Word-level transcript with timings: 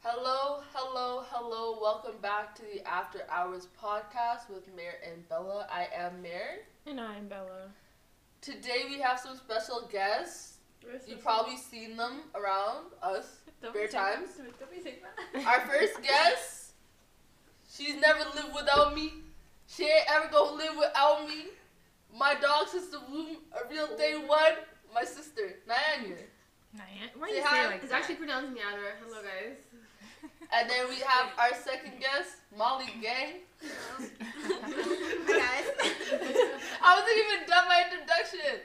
Hello, 0.00 0.62
hello, 0.72 1.24
hello. 1.30 1.78
Welcome 1.80 2.20
back 2.22 2.54
to 2.56 2.62
the 2.62 2.86
After 2.86 3.20
Hours 3.30 3.68
podcast 3.82 4.48
with 4.48 4.72
Mayor 4.74 4.94
and 5.04 5.28
Bella. 5.28 5.66
I 5.70 5.88
am 5.94 6.22
Mayor. 6.22 6.60
And 6.86 7.00
I'm 7.00 7.28
Bella. 7.28 7.70
Today 8.40 8.84
we 8.88 9.00
have 9.00 9.18
some 9.18 9.36
special 9.36 9.88
guests. 9.90 10.58
You've 11.06 11.22
probably 11.22 11.56
seen 11.56 11.96
them 11.96 12.22
around 12.34 12.86
us. 13.02 13.40
Don't 13.60 13.74
Bare 13.74 13.88
times. 13.88 14.30
Don't 14.36 14.70
be 14.70 14.80
saying 14.80 14.96
that. 15.34 15.46
Our 15.46 15.66
first 15.66 16.00
guest, 16.02 16.72
she's 17.70 18.00
never 18.00 18.20
lived 18.34 18.54
without 18.54 18.94
me. 18.94 19.12
She 19.66 19.84
ain't 19.84 20.08
ever 20.08 20.28
gonna 20.30 20.56
live 20.56 20.76
without 20.78 21.28
me. 21.28 21.46
My 22.16 22.34
dog 22.40 22.68
sister 22.68 22.98
Bloom, 23.08 23.38
a 23.52 23.68
real 23.70 23.96
day 23.96 24.14
one. 24.14 24.54
My 24.94 25.04
sister, 25.04 25.56
Nyanya. 25.68 26.16
Nyan. 26.76 27.08
Why 27.18 27.28
do 27.28 27.34
you 27.34 27.42
say 27.42 27.64
it 27.64 27.66
like 27.70 27.82
It's 27.82 27.90
that? 27.90 28.00
actually 28.00 28.16
pronounced 28.16 28.52
Nyadra. 28.54 28.92
Hello, 29.04 29.20
guys. 29.22 29.56
And 30.50 30.68
then 30.70 30.88
we 30.88 30.96
have 31.00 31.28
our 31.38 31.54
second 31.62 32.00
guest, 32.00 32.36
Molly 32.56 32.86
Gang. 33.02 33.40
Hi 33.60 34.00
guys. 35.26 35.66
I 36.82 36.96
wasn't 36.96 37.18
even 37.18 37.46
done 37.46 37.68
my 37.68 37.84
introduction. 37.92 38.60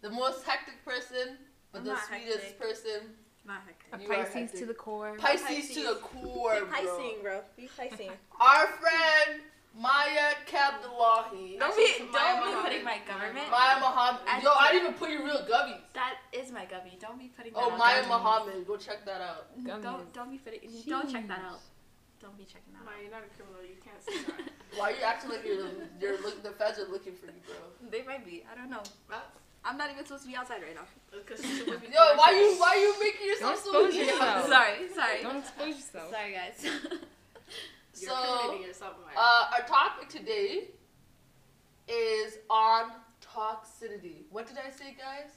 The 0.00 0.10
most 0.10 0.44
hectic 0.44 0.82
person, 0.86 1.36
but 1.70 1.80
I'm 1.80 1.84
the 1.84 1.92
not 1.92 2.06
sweetest 2.06 2.38
hectic. 2.56 2.60
person. 2.60 3.00
Not 3.46 3.60
hectic. 3.66 3.88
A 3.92 4.02
You 4.02 4.10
are 4.12 4.24
Pisces 4.24 4.34
hectic. 4.34 4.60
to 4.60 4.66
the 4.66 4.74
core. 4.74 5.16
Pisces, 5.18 5.74
to 5.74 5.82
the 5.82 5.94
core, 6.02 6.54
Be 6.60 6.66
bro. 6.66 6.70
Piscing, 6.78 7.22
bro. 7.22 7.40
Be 7.56 7.68
Piscing. 7.76 8.10
Our 8.40 8.66
friend 8.80 9.40
Maya 9.76 10.34
Kabdalahi. 10.46 11.58
Don't 11.58 11.76
be, 11.76 11.86
don't 11.98 12.10
be 12.10 12.12
Muhammad. 12.12 12.64
putting 12.64 12.84
my 12.84 12.98
government. 13.06 13.50
Maya 13.50 13.78
Muhammad. 13.78 14.22
I- 14.26 14.40
Yo, 14.42 14.50
I 14.50 14.72
didn't 14.72 14.88
even 14.88 14.94
put 14.98 15.10
your 15.10 15.24
real 15.24 15.42
gubbies. 15.46 15.80
That 15.94 16.16
is 16.32 16.50
my 16.50 16.64
gubby. 16.64 16.98
Don't 17.00 17.18
be 17.18 17.28
putting 17.28 17.52
that 17.52 17.62
Oh, 17.62 17.70
on 17.70 17.78
Maya 17.78 18.02
gummies. 18.02 18.08
Muhammad. 18.08 18.66
Go 18.66 18.76
check 18.76 19.04
that 19.04 19.20
out. 19.20 19.46
Mm, 19.58 19.66
gummies. 19.66 19.82
Don't 19.82 20.12
don't 20.12 20.30
be 20.30 20.38
putting. 20.38 20.60
Don't 20.88 21.10
check 21.12 21.28
that 21.28 21.40
out. 21.46 21.60
Don't 22.20 22.36
be 22.36 22.42
checking 22.44 22.72
that 22.74 22.82
Ma, 22.84 22.90
out. 22.90 22.98
you're 23.02 23.12
not 23.14 23.22
a 23.22 23.30
criminal. 23.30 23.62
You 23.62 23.78
can't 23.78 24.02
say 24.02 24.18
that. 24.26 24.50
Why 24.78 24.90
you 24.90 25.02
acting 25.06 25.30
like 25.30 25.44
you're, 25.46 25.70
you're 26.00 26.18
look, 26.22 26.42
the 26.42 26.50
feds 26.50 26.78
are 26.80 26.90
looking 26.90 27.14
for 27.14 27.26
you, 27.26 27.38
bro? 27.46 27.54
They 27.90 28.02
might 28.02 28.26
be. 28.26 28.42
I 28.50 28.56
don't 28.58 28.70
know. 28.70 28.82
Well, 29.08 29.22
I'm 29.64 29.78
not 29.78 29.90
even 29.92 30.04
supposed 30.04 30.24
to 30.24 30.28
be 30.28 30.34
outside 30.34 30.60
right 30.62 30.74
now. 30.74 30.82
Oh, 31.14 31.18
because 31.24 31.38
she's 31.44 31.58
supposed 31.62 31.82
to 31.82 31.88
be 31.88 31.94
Yo, 31.94 32.02
why 32.18 32.30
you 32.34 32.58
why 32.58 32.74
you 32.74 32.90
making 32.98 33.26
yourself 33.28 33.62
so 33.62 33.72
Don't 33.72 33.86
expose 33.86 34.08
yourself. 34.10 34.46
sorry, 34.56 34.88
sorry. 34.92 35.22
Don't 35.22 35.36
expose 35.38 35.74
yourself. 35.78 36.10
Sorry, 36.10 36.32
guys. 36.34 36.66
You're 38.00 38.10
So, 38.10 38.16
incriminating 38.32 38.66
yourself, 38.68 38.94
Maya. 39.04 39.14
uh, 39.16 39.50
our 39.60 39.66
topic 39.66 40.08
today 40.08 40.68
is 41.88 42.38
on 42.50 42.90
toxicity. 43.22 44.24
What 44.30 44.46
did 44.46 44.56
I 44.58 44.70
say, 44.70 44.96
guys? 44.98 45.30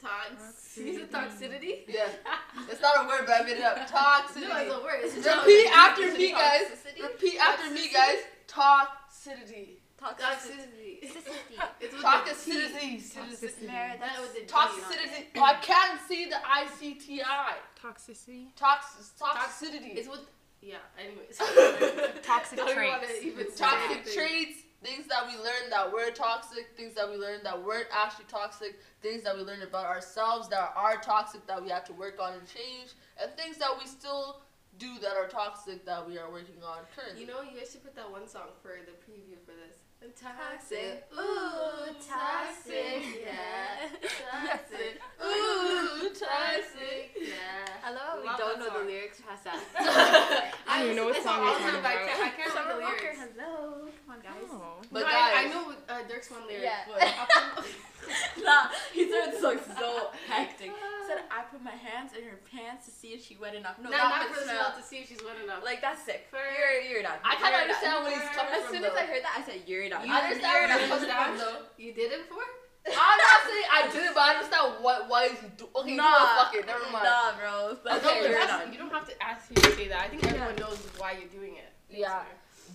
Tox. 0.00 0.76
You 0.78 0.94
said 0.98 1.10
toxicity? 1.10 1.80
Yeah, 1.88 2.06
it's 2.70 2.80
not 2.80 3.04
a 3.04 3.08
word, 3.08 3.22
but 3.26 3.40
I 3.40 3.42
made 3.44 3.56
it 3.58 3.64
up. 3.64 3.78
Toxicity. 3.88 4.48
No, 4.48 4.56
it's 4.58 4.74
a 4.74 4.80
word. 4.84 5.00
It's 5.02 5.26
a 5.26 5.38
Repeat 5.40 5.64
joke. 5.66 5.76
after 5.76 6.12
me, 6.12 6.30
guys. 6.30 6.62
Toxicity? 6.70 7.02
Repeat 7.02 7.38
after 7.40 7.70
me, 7.74 7.88
guys. 7.92 8.18
Toxicity. 8.46 9.68
Toxicity. 10.00 11.02
Toxicity. 11.02 11.02
It's 11.80 11.92
with 11.94 12.02
Toxicity. 12.04 13.02
Toxicity. 13.02 13.66
Mary, 13.66 13.90
That 13.98 14.00
that's 14.00 14.20
with 14.20 14.34
the 14.34 14.40
T, 14.40 14.46
Toxicity. 14.46 15.24
Oh, 15.36 15.42
I 15.42 15.54
can't 15.54 16.00
see 16.06 16.26
the 16.28 16.36
I 16.46 16.66
C 16.78 16.94
T 16.94 17.20
I. 17.22 17.54
Toxicity. 17.82 18.54
Tox. 18.54 19.12
Toxicity. 19.20 19.96
It's 19.96 20.08
with. 20.08 20.20
Yeah. 20.60 20.76
Anyways. 20.98 21.38
Toxic 22.22 22.58
traits. 22.58 23.22
even 23.22 23.46
toxic 23.56 23.90
anything. 23.90 24.14
traits, 24.14 24.58
things 24.82 25.06
that 25.06 25.26
we 25.26 25.36
learned 25.36 25.70
that 25.70 25.92
were 25.92 26.10
toxic, 26.10 26.76
things 26.76 26.94
that 26.94 27.08
we 27.08 27.16
learned 27.16 27.44
that 27.44 27.62
weren't 27.62 27.88
actually 27.92 28.26
toxic, 28.28 28.78
things 29.02 29.22
that 29.22 29.36
we 29.36 29.42
learned 29.42 29.62
about 29.62 29.86
ourselves 29.86 30.48
that 30.48 30.72
are 30.76 30.96
toxic 31.00 31.46
that 31.46 31.62
we 31.62 31.68
have 31.70 31.84
to 31.84 31.92
work 31.92 32.20
on 32.20 32.34
and 32.34 32.46
change, 32.46 32.92
and 33.22 33.30
things 33.36 33.56
that 33.58 33.70
we 33.78 33.86
still 33.86 34.42
do 34.78 34.98
that 35.00 35.14
are 35.16 35.26
toxic 35.28 35.84
that 35.84 36.06
we 36.06 36.18
are 36.18 36.30
working 36.30 36.62
on 36.64 36.78
currently. 36.94 37.20
You 37.20 37.26
know, 37.26 37.42
you 37.42 37.58
guys 37.58 37.72
should 37.72 37.82
put 37.82 37.96
that 37.96 38.10
one 38.10 38.28
song 38.28 38.54
for 38.62 38.78
the 38.86 38.92
preview 39.02 39.38
for 39.44 39.52
this. 39.52 39.78
Toxic. 40.02 41.06
Ooh, 41.12 41.90
toxic. 42.08 43.02
Yeah. 43.22 43.88
Toxic. 44.30 45.00
Ooh, 45.24 46.08
toxic. 46.14 47.10
Yeah. 47.20 47.66
Hello, 47.82 48.20
we 48.22 48.26
Love 48.28 48.38
don't 48.38 48.58
know 48.60 48.66
song. 48.68 48.78
the 48.78 48.84
lyrics 48.92 49.20
past 49.26 49.44
that. 49.44 50.54
I 50.68 50.78
don't 50.78 50.84
even 50.86 50.96
know 50.96 51.04
what 51.06 51.22
song 51.22 51.38
to 51.38 51.44
you're 51.44 51.52
talking 51.58 51.66
time, 51.66 51.74
I 51.74 51.78
about. 51.78 52.06
can't, 52.06 52.20
I 52.22 52.30
can't 52.30 52.48
remember 52.48 52.70
Summer 52.70 52.74
the 52.74 52.80
Walker, 52.82 53.02
lyrics. 53.02 53.18
hello. 53.36 53.88
Come 54.06 54.14
on, 54.14 54.20
guys. 54.22 54.48
Oh. 54.50 54.82
But 54.92 55.00
no, 55.00 55.06
guys, 55.06 55.14
I, 55.14 55.42
I 55.42 55.44
know 55.50 55.74
uh, 55.88 56.02
Dirk's 56.08 56.30
one 56.30 56.46
lyric, 56.46 56.62
Yeah. 56.62 56.86
but 56.88 57.02
I'll 57.02 57.62
put- 57.62 57.66
Nah, 58.44 58.70
he 58.94 59.08
started 59.08 59.34
the 59.34 59.40
song 59.40 59.58
so 59.76 60.08
hectic. 60.28 60.70
Said 61.06 61.24
I 61.28 61.42
put 61.50 61.62
my 61.64 61.74
hands 61.74 62.12
in 62.16 62.24
her 62.24 62.38
pants 62.48 62.86
to 62.86 62.92
see 62.92 63.16
if 63.16 63.24
she 63.24 63.36
wet 63.36 63.54
enough. 63.54 63.76
No, 63.82 63.90
no, 63.90 63.96
not 63.96 64.28
for 64.28 64.40
the 64.40 64.46
smell. 64.46 64.72
to 64.76 64.82
see 64.82 65.00
if 65.00 65.08
she's 65.08 65.20
wet 65.24 65.36
enough. 65.42 65.64
Like 65.64 65.80
that's 65.80 66.04
sick. 66.04 66.28
For- 66.30 66.38
You're 66.38 66.80
you're 66.84 67.02
done. 67.02 67.18
I 67.24 67.36
kind 67.36 67.54
of 67.54 67.60
understand 67.68 68.04
where 68.04 68.14
he's 68.14 68.28
coming 68.32 68.54
As 68.54 68.62
from. 68.64 68.72
soon 68.72 68.82
though. 68.82 68.94
as 68.94 69.02
I 69.02 69.04
heard 69.04 69.22
that, 69.24 69.34
I 69.36 69.42
said 69.44 69.64
you're 69.66 69.88
done. 69.88 70.04
I 70.08 70.32
understand 70.32 70.52
where 70.52 70.78
he's 70.78 70.88
coming 70.88 71.10
from, 71.10 71.38
though. 71.38 71.60
you 71.76 71.92
did 71.92 72.12
it 72.12 72.28
before? 72.28 72.46
I'm 72.88 73.18
not 73.20 73.40
saying 73.44 73.68
I 73.68 73.80
did 73.92 74.04
it, 74.08 74.12
but 74.14 74.22
I 74.22 74.30
understand 74.36 74.84
what 74.84 75.08
why 75.08 75.24
is 75.32 75.40
do. 75.56 75.68
Okay, 75.76 75.90
you 75.90 75.96
know 75.96 76.28
Fuck 76.36 76.54
it, 76.54 76.66
never 76.66 76.88
mind. 76.92 77.04
Nah, 77.04 77.36
bro. 77.36 77.76
Okay, 77.84 78.00
no, 78.00 78.28
you're 78.28 78.46
done. 78.46 78.72
you 78.72 78.78
don't 78.78 78.92
have 78.92 79.08
to 79.08 79.16
ask 79.22 79.50
me 79.50 79.56
to 79.56 79.72
say 79.76 79.88
that. 79.88 80.00
I 80.00 80.08
think 80.08 80.24
everyone 80.24 80.56
knows 80.56 80.78
why 80.96 81.12
you're 81.12 81.28
doing 81.28 81.56
it. 81.56 81.72
Yeah. 81.90 82.22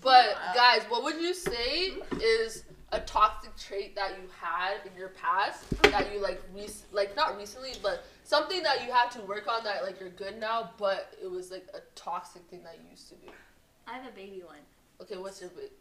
But 0.02 0.36
guys, 0.54 0.82
what 0.90 1.04
would 1.04 1.22
you 1.22 1.34
say 1.34 1.92
hmm? 1.92 2.20
is 2.22 2.64
a 2.94 3.00
toxic 3.02 3.56
trait 3.58 3.96
that 3.96 4.12
you 4.12 4.30
had 4.40 4.76
in 4.86 4.98
your 4.98 5.10
past 5.10 5.66
that 5.84 6.14
you 6.14 6.20
like 6.20 6.42
rec- 6.56 6.70
like 6.92 7.16
not 7.16 7.36
recently, 7.38 7.72
but 7.82 8.06
something 8.24 8.62
that 8.64 8.86
you 8.86 8.92
had 8.92 9.10
to 9.12 9.22
work 9.22 9.48
on 9.48 9.64
that 9.64 9.84
like 9.84 10.00
you're 10.00 10.10
good 10.10 10.40
now, 10.40 10.70
but 10.78 11.14
it 11.22 11.30
was 11.30 11.52
like 11.52 11.66
a 11.74 11.80
toxic 11.96 12.44
thing 12.44 12.64
that 12.64 12.78
you 12.82 12.90
used 12.92 13.10
to 13.10 13.16
do. 13.16 13.32
I 13.88 13.94
have 13.94 14.06
a 14.06 14.16
baby 14.16 14.44
one. 14.46 14.60
Okay, 15.02 15.18
what's 15.18 15.42
your 15.42 15.50
big? 15.50 15.72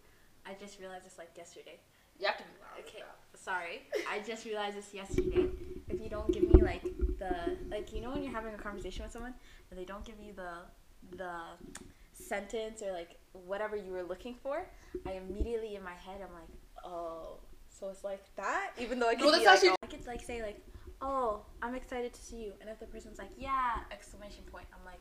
I 0.47 0.55
just 0.59 0.81
realized 0.81 1.05
this 1.05 1.19
like 1.19 1.31
yesterday. 1.37 1.79
You 2.19 2.27
have 2.27 2.39
to 2.39 2.45
be 2.45 2.51
loud. 2.61 2.85
Okay, 2.87 3.03
sorry. 3.35 3.83
I 4.11 4.21
just 4.21 4.45
realized 4.45 4.77
this 4.77 4.93
yesterday. 4.95 5.49
If 5.89 6.01
you 6.01 6.09
don't 6.09 6.33
give 6.33 6.45
me 6.45 6.63
like 6.63 6.83
the 7.19 7.57
like 7.71 7.93
you 7.93 8.01
know 8.01 8.11
when 8.11 8.23
you're 8.23 8.33
having 8.33 8.55
a 8.55 8.59
conversation 8.59 9.03
with 9.03 9.13
someone 9.13 9.35
and 9.71 9.79
they 9.79 9.85
don't 9.85 10.05
give 10.05 10.17
you 10.25 10.33
the 10.33 11.17
the 11.17 11.33
sentence 12.13 12.83
or 12.83 12.93
like 12.93 13.17
whatever 13.47 13.77
you 13.77 13.93
were 13.93 14.03
looking 14.03 14.35
for, 14.43 14.67
I 15.07 15.13
immediately 15.13 15.77
in 15.77 15.83
my 15.83 15.95
head 15.95 16.21
I'm 16.23 16.33
like, 16.33 16.49
oh, 16.85 17.39
so 17.69 17.89
it's 17.89 18.05
like 18.05 18.23
that. 18.37 18.71
Even 18.79 18.99
though 18.99 19.09
I 19.09 19.15
could 19.15 19.25
No, 19.25 19.31
that's 19.33 19.45
like, 19.45 19.55
actually- 19.55 19.69
oh, 19.71 19.77
I 19.83 19.87
could 19.87 20.07
like 20.07 20.23
say 20.23 20.43
like, 20.43 20.61
oh, 21.01 21.41
I'm 21.63 21.75
excited 21.75 22.13
to 22.13 22.21
see 22.21 22.37
you, 22.45 22.53
and 22.61 22.69
if 22.71 22.79
the 22.79 22.87
person's 22.87 23.19
like, 23.19 23.31
yeah, 23.37 23.81
exclamation 23.91 24.45
point, 24.51 24.67
I'm 24.73 24.85
like, 24.85 25.01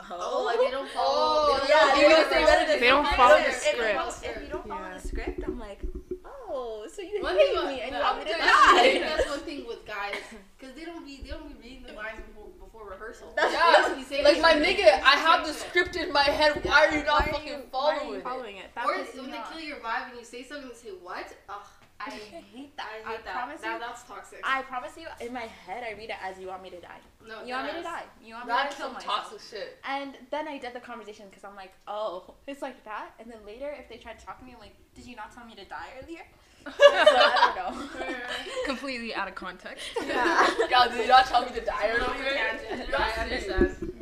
Oh, 0.00 0.06
oh. 0.16 0.44
like 0.44 0.60
they 0.60 0.70
don't 0.70 0.88
follow. 0.90 1.08
Oh, 1.10 1.60
they 1.60 1.68
yeah, 1.74 1.80
don't 1.80 1.96
they 1.96 2.02
follow 2.04 2.14
don't 2.14 2.28
the 2.28 2.34
say 2.34 2.42
script. 2.44 2.68
that 2.68 2.80
They 2.80 2.86
don't 2.86 3.04
If 3.06 3.16
follow 3.16 3.36
you 3.36 3.44
the 3.44 3.50
don't- 3.50 4.12
script. 4.12 4.36
If 4.36 4.42
you 4.44 4.48
don't 4.48 4.68
follow 4.68 4.80
Yeah. 4.86 4.98
the 4.98 5.08
script, 5.08 5.40
I'm 5.44 5.58
like, 5.58 5.80
oh, 6.28 6.86
so 6.92 7.02
you 7.02 7.22
One 7.22 7.34
hate 7.36 7.54
thing, 7.54 7.66
me 7.66 7.80
and 7.82 7.92
no, 7.92 7.98
you 7.98 8.04
want 8.04 8.18
me 8.18 8.24
to 8.32 8.38
die. 8.38 8.98
that's 9.00 9.28
one 9.28 9.40
thing 9.40 9.66
with 9.66 9.86
guys, 9.86 10.16
because 10.58 10.74
they 10.76 10.84
don't 10.84 11.04
be 11.04 11.20
they 11.22 11.30
don't 11.30 11.48
be 11.48 11.54
reading 11.62 11.84
the 11.86 11.92
lines 11.94 12.20
before, 12.28 12.48
before 12.64 12.90
rehearsal. 12.90 13.32
That's- 13.36 13.52
Yeah. 13.52 13.82
Basically 13.82 14.04
saying 14.04 14.24
Like 14.24 14.40
my 14.42 14.52
nigga, 14.54 14.88
I 15.02 15.16
have 15.26 15.46
the 15.46 15.52
script 15.52 15.96
in 15.96 16.12
my 16.12 16.22
head. 16.24 16.60
Why 16.64 16.86
are 16.86 16.92
you 16.96 17.04
not 17.04 17.22
Why 17.22 17.26
are 17.28 17.32
fucking 17.32 17.48
you- 17.48 17.62
following, 17.72 17.98
why 17.98 18.04
are 18.04 18.08
you 18.12 18.14
it? 18.18 18.22
following 18.24 18.56
it? 18.58 18.66
That 18.74 18.84
Or 18.86 18.96
when 18.96 19.26
me 19.26 19.32
they 19.32 19.42
kill 19.52 19.60
your 19.60 19.76
vibe 19.78 20.10
and 20.10 20.18
you 20.18 20.24
say 20.24 20.42
something 20.44 20.68
and 20.68 20.76
say 20.76 20.90
what? 21.02 21.26
Ugh, 21.48 21.56
I 22.00 22.10
hate 22.10 22.76
that. 22.76 22.86
I 23.04 23.10
hate 23.10 23.24
that. 23.24 23.34
promise 23.34 23.60
that, 23.60 23.74
you. 23.74 23.80
That's 23.80 24.02
toxic. 24.04 24.40
I 24.44 24.62
promise 24.62 24.92
you, 24.96 25.06
in 25.20 25.32
my 25.32 25.48
head, 25.66 25.82
I 25.82 25.98
read 25.98 26.10
it 26.10 26.16
as 26.22 26.38
you 26.38 26.46
want 26.46 26.62
me 26.62 26.70
to 26.70 26.80
die. 26.80 27.00
no, 27.26 27.42
You 27.44 27.54
want 27.54 27.66
me 27.66 27.72
to 27.74 27.82
die. 27.82 28.04
You 28.24 28.34
want 28.34 28.46
me 28.46 28.54
to 28.54 28.68
is 28.68 28.74
kill 28.74 28.86
some 28.86 28.94
myself. 28.94 29.30
toxic 29.30 29.40
shit. 29.50 29.78
And 29.84 30.14
then 30.30 30.46
I 30.46 30.58
did 30.58 30.74
the 30.74 30.80
conversation 30.80 31.26
because 31.28 31.44
I'm 31.44 31.56
like, 31.56 31.72
oh, 31.88 32.34
it's 32.46 32.62
like 32.62 32.84
that. 32.84 33.10
And 33.18 33.30
then 33.30 33.38
later, 33.44 33.74
if 33.78 33.88
they 33.88 33.96
try 33.96 34.12
to 34.12 34.24
talk 34.24 34.38
to 34.38 34.44
me, 34.44 34.52
I'm 34.54 34.60
like, 34.60 34.76
did 34.94 35.06
you 35.06 35.16
not 35.16 35.34
tell 35.34 35.44
me 35.44 35.54
to 35.56 35.64
die 35.64 35.88
earlier? 36.00 36.22
so 36.66 36.72
I 36.78 37.52
don't 37.56 37.76
know. 37.76 38.16
Completely 38.66 39.14
out 39.14 39.28
of 39.28 39.34
context. 39.34 39.88
Yeah. 40.06 40.46
Y'all, 40.70 40.88
did 40.88 41.00
you 41.02 41.08
not 41.08 41.26
tell 41.26 41.44
me 41.44 41.52
to 41.52 41.64
die 41.64 41.88
earlier? 41.88 42.86
you 42.88 42.94
I 42.96 43.22
understand. 43.22 43.92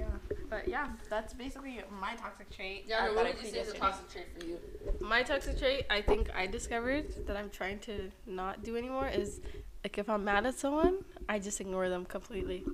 But 0.57 0.69
yeah, 0.69 0.89
that's 1.11 1.35
basically 1.35 1.83
my 2.01 2.15
toxic 2.15 2.49
trait. 2.49 2.85
Yeah, 2.87 3.01
uh, 3.01 3.07
no, 3.09 3.15
what 3.15 3.27
would 3.27 3.45
you 3.45 3.51
say 3.51 3.59
is 3.59 3.69
a 3.69 3.75
toxic 3.75 4.11
trait 4.11 4.27
for 4.39 4.47
you? 4.47 4.59
My 5.01 5.23
toxic 5.23 5.59
trait, 5.59 5.85
I 5.91 6.01
think 6.01 6.31
I 6.35 6.47
discovered 6.47 7.27
that 7.27 7.37
I'm 7.37 7.51
trying 7.51 7.79
to 7.81 8.11
not 8.27 8.65
do 8.65 8.75
anymore 8.75 9.07
is 9.07 9.41
like 9.87 9.99
if 9.99 10.11
I'm 10.11 10.25
mad 10.25 10.45
at 10.47 10.59
someone, 10.59 11.05
I 11.29 11.39
just 11.39 11.61
ignore 11.61 11.89
them 11.89 12.05
completely. 12.07 12.65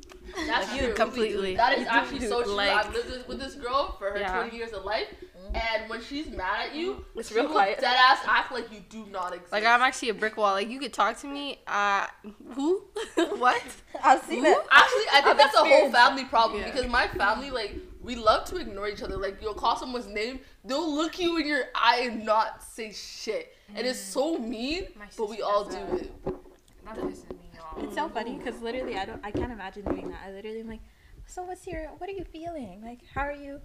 That's 0.47 0.70
Like, 0.73 0.81
true. 0.81 0.94
completely. 0.94 1.56
That 1.56 1.79
is 1.79 1.87
actually 1.87 2.20
so 2.26 2.43
true. 2.43 2.55
Like- 2.55 2.70
I've 2.70 2.94
lived 2.94 3.11
this, 3.11 3.29
with 3.29 3.38
this 3.38 3.55
girl 3.55 3.97
for 3.99 4.12
her 4.12 4.19
Yeah. 4.19 4.41
20 4.41 4.56
years 4.56 4.73
of 4.73 4.87
life, 4.87 5.09
mm-hmm. 5.12 5.55
and 5.55 5.91
when 5.91 6.00
she's 6.03 6.31
mad 6.31 6.69
at 6.69 6.75
you, 6.75 6.94
mm-hmm. 6.94 7.19
It's 7.19 7.29
she 7.29 7.35
real 7.35 7.44
will 7.44 7.53
quiet. 7.53 7.81
dead 7.81 7.97
ass 7.99 8.20
act 8.26 8.50
like 8.50 8.73
you 8.73 8.81
do 8.88 9.05
not 9.11 9.35
exist. 9.35 9.53
Like 9.53 9.67
I'm 9.67 9.82
actually 9.82 10.09
a 10.09 10.14
brick 10.14 10.38
wall. 10.38 10.55
Like 10.55 10.70
you 10.70 10.79
could 10.81 10.94
talk 10.94 11.19
to 11.19 11.26
me. 11.26 11.61
Uh, 11.67 12.06
who? 12.55 12.82
what? 13.37 13.62
I've 14.03 14.23
seen 14.23 14.47
it. 14.47 14.59
Actually, 14.70 15.09
I 15.12 15.20
think 15.20 15.26
I've 15.26 15.37
that's 15.37 15.55
a 15.55 15.64
whole 15.67 15.91
family 15.93 16.25
problem 16.25 16.62
Yeah. 16.62 16.70
because 16.70 16.88
my 16.91 17.09
family, 17.09 17.50
like, 17.50 17.76
we 18.03 18.17
love 18.17 18.47
to 18.47 18.56
ignore 18.56 18.88
each 18.88 19.03
other. 19.03 19.19
Like, 19.19 19.37
you'll 19.43 19.53
call 19.53 19.76
someone's 19.76 20.06
name, 20.06 20.41
they'll 20.64 20.94
look 20.94 21.19
you 21.19 21.37
in 21.37 21.47
your 21.47 21.64
eye 21.75 22.09
and 22.11 22.25
not 22.25 22.62
say 22.62 22.91
shit. 22.91 23.55
And 23.75 23.87
it's 23.87 24.00
mm. 24.00 24.12
so 24.14 24.38
mean, 24.38 24.88
but 25.19 25.29
we 25.29 25.43
all 25.43 25.64
does 25.64 25.75
do 25.75 25.81
that. 25.99 26.00
it. 26.06 26.41
That 26.84 26.96
pisses 26.96 27.31
me 27.31 27.50
off. 27.61 27.82
It's 27.82 27.94
so 27.94 28.08
funny 28.08 28.38
because 28.38 28.61
literally, 28.61 28.96
I 28.96 29.05
don't, 29.05 29.20
I 29.25 29.31
can't 29.31 29.52
imagine 29.52 29.84
doing 29.84 30.08
that. 30.11 30.20
I 30.26 30.32
literally 30.32 30.61
am 30.61 30.69
like, 30.69 30.81
so 31.26 31.43
what's 31.44 31.67
your 31.67 31.87
what 31.99 32.11
are 32.11 32.12
you 32.12 32.25
feeling? 32.25 32.82
Like 32.84 32.99
how 33.14 33.20
are 33.23 33.32
you 33.32 33.61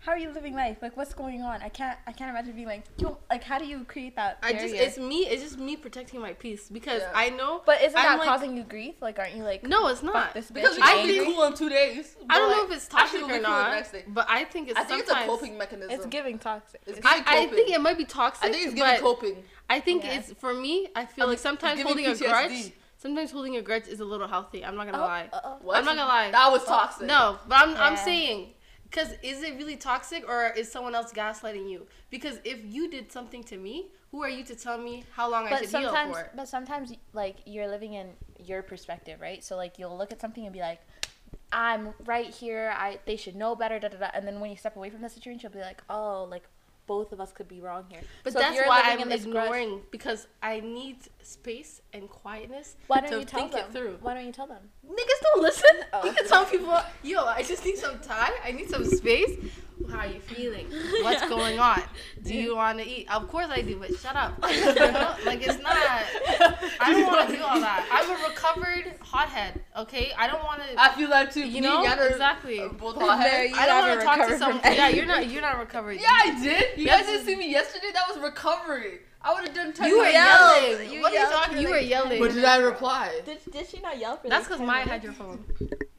how 0.00 0.12
are 0.12 0.18
you 0.18 0.30
living 0.32 0.54
life? 0.54 0.78
Like 0.82 0.96
what's 0.96 1.14
going 1.14 1.40
on? 1.40 1.62
I 1.62 1.68
can't 1.68 1.96
I 2.06 2.10
can't 2.12 2.28
imagine 2.30 2.52
being 2.54 2.66
like 2.66 2.84
yo 2.98 3.16
like 3.30 3.44
how 3.44 3.58
do 3.60 3.64
you 3.64 3.84
create 3.84 4.16
that 4.16 4.38
I 4.42 4.52
just 4.52 4.74
it's 4.74 4.98
me. 4.98 5.18
It's 5.26 5.40
just 5.42 5.56
me 5.58 5.76
protecting 5.76 6.20
my 6.20 6.32
peace 6.32 6.68
because 6.68 7.02
Yeah. 7.02 7.12
I 7.14 7.30
know. 7.30 7.62
but 7.64 7.80
isn't 7.80 7.96
I'm 7.96 8.04
that 8.04 8.18
like- 8.18 8.28
causing 8.28 8.56
you 8.56 8.64
grief? 8.64 8.96
Like 9.00 9.20
aren't 9.20 9.36
you 9.36 9.44
like 9.44 9.62
No, 9.64 9.86
it's 9.86 10.02
not. 10.02 10.34
this 10.34 10.50
bitch 10.50 10.54
Because 10.54 10.76
and 10.78 10.84
we 10.84 11.00
angry? 11.00 11.18
be 11.20 11.24
cool 11.32 11.44
in 11.44 11.54
two 11.54 11.68
days. 11.68 12.16
I 12.28 12.38
don't 12.38 12.50
but, 12.50 12.56
know 12.56 12.64
if 12.70 12.76
it's 12.76 12.88
toxic 12.88 13.22
or 13.22 13.26
be 13.28 13.32
cool 13.34 13.36
the 13.42 13.48
not, 13.48 13.70
next 13.70 13.92
day. 13.92 14.04
but 14.08 14.26
I 14.28 14.42
think 14.44 14.68
it's 14.68 14.78
I 14.78 14.82
think 14.84 15.02
it's 15.02 15.10
a 15.10 15.14
coping 15.26 15.56
mechanism. 15.56 15.92
It's 15.92 16.06
giving 16.06 16.38
toxic. 16.40 16.82
It's 16.86 16.98
It's- 16.98 17.04
I, 17.14 17.18
giving 17.20 17.48
I 17.48 17.56
think 17.56 17.70
it 17.70 17.80
might 17.80 17.96
be 17.98 18.04
toxic. 18.04 18.44
I 18.44 18.52
think 18.52 18.66
it's 18.66 18.74
giving 18.74 18.92
but 18.94 19.00
coping. 19.00 19.44
I 19.68 19.80
think 19.80 20.04
Yeah. 20.04 20.18
it's 20.18 20.32
for 20.34 20.54
me. 20.54 20.88
I 20.94 21.06
feel 21.06 21.26
I 21.26 21.28
like 21.30 21.38
sometimes 21.38 21.80
it's 21.80 21.86
holding 21.86 22.06
a 22.06 22.12
giving 22.14 22.28
grudge. 22.28 22.72
Sometimes 22.98 23.30
holding 23.30 23.56
a 23.56 23.62
grudge 23.62 23.88
is 23.88 24.00
a 24.00 24.04
little 24.04 24.26
healthy. 24.28 24.64
I'm 24.64 24.74
not 24.76 24.86
gonna 24.86 24.98
Oh, 24.98 25.06
lie. 25.06 25.28
uh-oh. 25.32 25.58
What? 25.62 25.76
I'm 25.76 25.84
not 25.84 25.96
gonna 25.96 26.08
lie. 26.08 26.30
That 26.30 26.50
was 26.50 26.62
oh, 26.62 26.66
toxic. 26.66 27.06
No, 27.06 27.38
but 27.46 27.56
I'm 27.60 27.76
I'm 27.76 27.96
saying 27.96 28.54
because 28.84 29.12
is 29.22 29.42
it 29.42 29.56
really 29.56 29.76
toxic 29.76 30.26
or 30.28 30.52
is 30.56 30.70
someone 30.70 30.94
else 30.94 31.12
gaslighting 31.12 31.68
you? 31.68 31.86
Because 32.10 32.38
if 32.44 32.58
you 32.64 32.88
did 32.88 33.10
something 33.12 33.42
to 33.44 33.56
me, 33.58 33.88
who 34.12 34.22
are 34.22 34.28
you 34.28 34.44
to 34.44 34.54
tell 34.54 34.78
me 34.78 35.04
how 35.12 35.28
long 35.28 35.46
I 35.46 35.50
But 35.50 35.58
should 35.60 35.68
heal 35.70 35.82
sometimes, 35.90 36.16
for? 36.16 36.30
but 36.36 36.48
sometimes, 36.48 36.92
like 37.12 37.36
you're 37.44 37.68
living 37.68 37.94
in 37.94 38.10
your 38.44 38.62
perspective, 38.62 39.20
right? 39.20 39.42
So 39.44 39.56
like 39.56 39.78
you'll 39.78 39.96
look 39.98 40.12
at 40.12 40.20
something 40.20 40.44
and 40.44 40.52
be 40.52 40.60
like, 40.60 40.80
"I'm 41.52 41.92
right 42.04 42.28
here. 42.32 42.72
I 42.76 42.98
they 43.04 43.16
should 43.16 43.36
know 43.36 43.54
better." 43.56 43.78
Da 43.78 43.88
da 43.88 43.98
da. 43.98 44.10
And 44.14 44.26
then 44.26 44.40
when 44.40 44.50
you 44.50 44.56
step 44.56 44.76
away 44.76 44.88
from 44.90 45.02
the 45.02 45.08
situation, 45.10 45.40
you'll 45.42 45.52
be 45.52 45.60
like, 45.60 45.82
"Oh, 45.90 46.24
like 46.30 46.44
both 46.86 47.12
of 47.12 47.20
us 47.20 47.32
could 47.32 47.48
be 47.48 47.60
wrong 47.60 47.84
here." 47.88 48.00
But 48.24 48.32
So 48.32 48.38
that's 48.38 48.58
why 48.66 48.82
I'm 48.84 49.00
in 49.00 49.08
this 49.08 49.24
grudge- 49.24 49.44
ignoring 49.44 49.82
because 49.90 50.26
I 50.42 50.60
need 50.60 50.98
space 51.22 51.80
and 51.92 52.08
quietness 52.08 52.76
Why 52.86 53.00
don't 53.00 53.10
to 53.10 53.18
you 53.20 53.24
tell 53.24 53.40
think 53.40 53.52
them? 53.52 53.66
it 53.66 53.72
through. 53.72 53.98
Why 54.00 54.14
don't 54.14 54.26
you 54.26 54.32
tell 54.32 54.46
them? 54.46 54.70
Niggas 54.88 55.20
don't 55.22 55.42
listen. 55.42 55.70
Oh. 55.92 56.04
You 56.06 56.12
can 56.16 56.26
tell 56.28 56.44
people, 56.44 56.78
yo, 57.02 57.24
I 57.24 57.42
just 57.42 57.64
need 57.64 57.78
some 57.78 57.98
time. 58.00 58.32
I 58.44 58.52
need 58.52 58.68
some 58.70 58.84
space. 58.84 59.38
How 59.90 59.98
are 59.98 60.06
you 60.06 60.20
feeling? 60.20 60.66
What's 61.02 61.28
going 61.28 61.58
on? 61.58 61.82
Do 62.24 62.34
you 62.34 62.56
want 62.56 62.78
to 62.78 62.86
eat? 62.88 63.06
Of 63.12 63.28
course 63.28 63.46
I 63.50 63.60
do, 63.62 63.76
but 63.76 63.94
shut 63.98 64.16
up. 64.16 64.32
You 64.50 64.74
know? 64.74 65.14
Like 65.24 65.46
it's 65.46 65.62
not. 65.62 65.76
I 66.80 66.92
don't 66.92 67.06
want 67.06 67.28
to 67.30 67.36
do 67.36 67.42
all 67.42 67.60
that. 67.60 67.86
I'm 67.92 68.10
a 68.10 68.28
recovered 68.28 68.94
hothead. 69.00 69.60
Okay, 69.76 70.12
I 70.18 70.26
don't 70.26 70.42
want 70.44 70.62
to. 70.62 70.80
I 70.80 70.92
feel 70.94 71.08
that 71.10 71.30
too. 71.32 71.46
You 71.46 71.60
know 71.60 71.84
and 71.84 72.00
Yana 72.00 72.10
exactly. 72.10 72.60
are 72.60 72.68
Both 72.70 72.98
There 72.98 73.06
hotheads. 73.06 73.54
I 73.56 73.66
don't 73.66 73.88
want 73.88 74.00
to 74.00 74.06
talk 74.06 74.28
to 74.28 74.38
someone. 74.38 74.60
Yeah, 74.64 74.88
you're 74.88 75.06
not. 75.06 75.28
You're 75.30 75.42
not 75.42 75.58
recovered. 75.58 75.94
Yeah, 76.00 76.08
I 76.10 76.38
did. 76.42 76.78
You 76.78 76.84
Yes. 76.86 77.00
guys 77.02 77.06
didn't 77.06 77.26
see 77.26 77.36
me 77.36 77.50
yesterday. 77.50 77.88
That 77.92 78.04
was 78.08 78.18
recovery. 78.22 79.00
I 79.22 79.34
would 79.34 79.44
have 79.46 79.54
done 79.54 79.72
ten. 79.72 79.88
You 79.88 79.98
were 79.98 80.04
times. 80.04 80.14
yelling. 80.14 80.92
You 80.92 81.00
what 81.02 81.12
are 81.12 81.16
you 81.16 81.30
talking? 81.30 81.58
You 81.58 81.64
like 81.64 81.72
were 81.72 81.80
yelling. 81.80 82.20
But 82.20 82.32
did 82.32 82.44
I 82.44 82.56
reply? 82.58 83.20
Did, 83.24 83.38
did 83.50 83.66
she 83.68 83.80
not 83.80 83.98
yell 83.98 84.16
for? 84.16 84.28
That's 84.28 84.44
because 84.46 84.58
10 84.58 84.66
Maya 84.66 84.88
had 84.88 85.02
your 85.04 85.12
phone. 85.12 85.44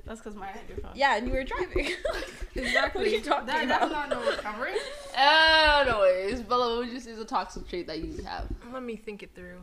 That's 0.08 0.22
because 0.22 0.36
my 0.36 0.48
had 0.48 0.62
your 0.70 0.78
phone. 0.78 0.92
Yeah, 0.96 1.18
and 1.18 1.28
you 1.28 1.34
were 1.34 1.44
driving. 1.44 1.90
Exactly. 2.56 3.04
What 3.04 3.08
are 3.08 3.16
you 3.16 3.22
talking 3.22 3.46
that, 3.46 3.66
about? 3.66 3.80
That's 3.82 3.92
not 3.92 4.10
no 4.10 4.32
recovery. 4.32 4.72
Anyways, 5.16 6.42
Bella, 6.42 6.70
what 6.70 6.78
would 6.80 6.90
you 6.92 7.00
say 7.00 7.12
is 7.12 7.20
a 7.20 7.26
toxic 7.26 7.68
trait 7.70 7.86
that 7.86 8.00
you 8.00 8.24
have? 8.24 8.48
Let 8.74 8.82
me 8.82 8.96
think 8.96 9.22
it 9.22 9.36
through. 9.36 9.60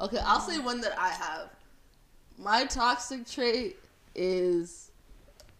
Okay, 0.00 0.16
I'll 0.24 0.40
say 0.40 0.58
one 0.58 0.80
that 0.80 0.98
I 0.98 1.10
have. 1.10 1.50
My 2.38 2.64
toxic 2.64 3.28
trait 3.28 3.76
is 4.14 4.92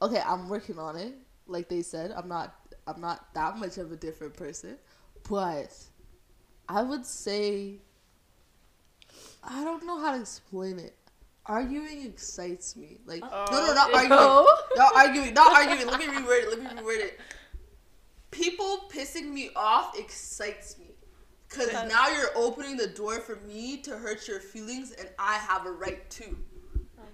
okay. 0.00 0.22
I'm 0.24 0.48
working 0.48 0.78
on 0.78 0.96
it. 0.96 1.12
Like 1.46 1.68
they 1.68 1.82
said, 1.82 2.10
I'm 2.16 2.28
not. 2.28 2.54
I'm 2.86 3.02
not 3.02 3.34
that 3.34 3.58
much 3.58 3.76
of 3.76 3.92
a 3.92 3.96
different 3.96 4.34
person, 4.34 4.78
but 5.28 5.76
I 6.70 6.82
would 6.82 7.04
say 7.04 7.80
I 9.42 9.64
don't 9.64 9.86
know 9.86 9.98
how 9.98 10.14
to 10.14 10.20
explain 10.20 10.78
it. 10.78 10.94
Arguing 11.48 12.04
excites 12.04 12.76
me. 12.76 12.98
Like 13.06 13.22
uh, 13.22 13.46
no, 13.50 13.66
no, 13.66 13.74
not 13.74 13.94
arguing. 13.94 14.46
Not 14.76 14.94
arguing. 14.94 15.34
Not 15.34 15.52
arguing. 15.52 15.86
Let 15.86 15.98
me 15.98 16.06
reword 16.06 16.42
it. 16.42 16.48
Let 16.50 16.58
me 16.60 16.82
reword 16.82 16.98
it. 16.98 17.20
People 18.30 18.88
pissing 18.92 19.32
me 19.32 19.50
off 19.56 19.98
excites 19.98 20.78
me. 20.78 20.84
Cause 21.48 21.72
now 21.88 22.08
you're 22.08 22.36
opening 22.36 22.76
the 22.76 22.88
door 22.88 23.20
for 23.20 23.36
me 23.36 23.78
to 23.78 23.96
hurt 23.96 24.28
your 24.28 24.38
feelings, 24.38 24.92
and 24.92 25.08
I 25.18 25.34
have 25.36 25.64
a 25.64 25.70
right 25.70 26.08
to. 26.10 26.36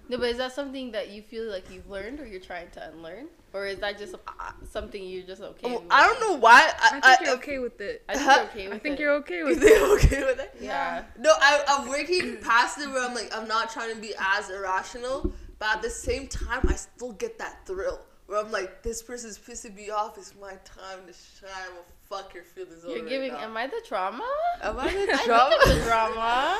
No, 0.07 0.17
but 0.17 0.29
is 0.29 0.37
that 0.37 0.53
something 0.53 0.91
that 0.91 1.09
you 1.09 1.21
feel 1.21 1.49
like 1.51 1.71
you've 1.71 1.89
learned, 1.89 2.19
or 2.19 2.27
you're 2.27 2.39
trying 2.39 2.69
to 2.71 2.89
unlearn, 2.89 3.27
or 3.53 3.65
is 3.65 3.79
that 3.79 3.97
just 3.97 4.13
uh, 4.13 4.51
something 4.69 5.03
you're 5.03 5.25
just 5.25 5.41
okay? 5.41 5.67
Oh, 5.67 5.79
with? 5.79 5.87
I 5.89 6.05
don't 6.05 6.19
know 6.19 6.35
why. 6.35 6.71
I, 6.79 6.99
I 7.01 7.15
think 7.15 7.27
you're 7.27 7.35
okay 7.37 7.59
with 7.59 7.81
it. 7.81 8.03
I 8.07 8.15
think 8.17 8.25
you're 8.27 8.43
okay 8.43 8.67
with 8.67 8.75
I 8.75 8.79
think 8.79 8.93
it. 8.93 8.99
you're 8.99 9.13
okay 9.13 9.43
with 9.43 9.63
it. 9.63 9.81
I'm 9.81 9.91
okay 9.97 10.25
with 10.25 10.37
that? 10.37 10.55
Yeah. 10.59 11.03
No, 11.17 11.31
I, 11.39 11.63
I'm 11.67 11.89
working 11.89 12.37
past 12.37 12.79
it 12.79 12.89
where 12.89 13.07
I'm 13.07 13.15
like, 13.15 13.35
I'm 13.35 13.47
not 13.47 13.71
trying 13.71 13.93
to 13.95 13.99
be 13.99 14.13
as 14.19 14.49
irrational, 14.49 15.33
but 15.59 15.77
at 15.77 15.81
the 15.81 15.89
same 15.89 16.27
time, 16.27 16.61
I 16.67 16.75
still 16.75 17.13
get 17.13 17.39
that 17.39 17.65
thrill 17.65 18.01
where 18.27 18.39
I'm 18.39 18.51
like, 18.51 18.81
this 18.81 19.01
person's 19.03 19.37
pissing 19.37 19.75
me 19.75 19.89
off. 19.89 20.17
It's 20.17 20.33
my 20.39 20.51
time 20.65 21.05
to 21.07 21.13
shine. 21.13 21.49
I'm 21.67 21.69
gonna 21.73 21.81
fuck 22.09 22.33
your 22.33 22.43
feelings 22.43 22.83
over. 22.83 22.93
You're 22.95 23.03
right 23.03 23.09
giving. 23.09 23.33
now. 23.33 23.39
Am 23.41 23.57
I 23.57 23.67
the 23.67 23.81
trauma? 23.87 24.27
Am 24.63 24.79
I 24.79 24.91
the 25.05 25.13
I 25.13 25.25
drama? 25.25 25.55
I'm 25.65 25.77
the 25.77 25.83
drama. 25.83 26.59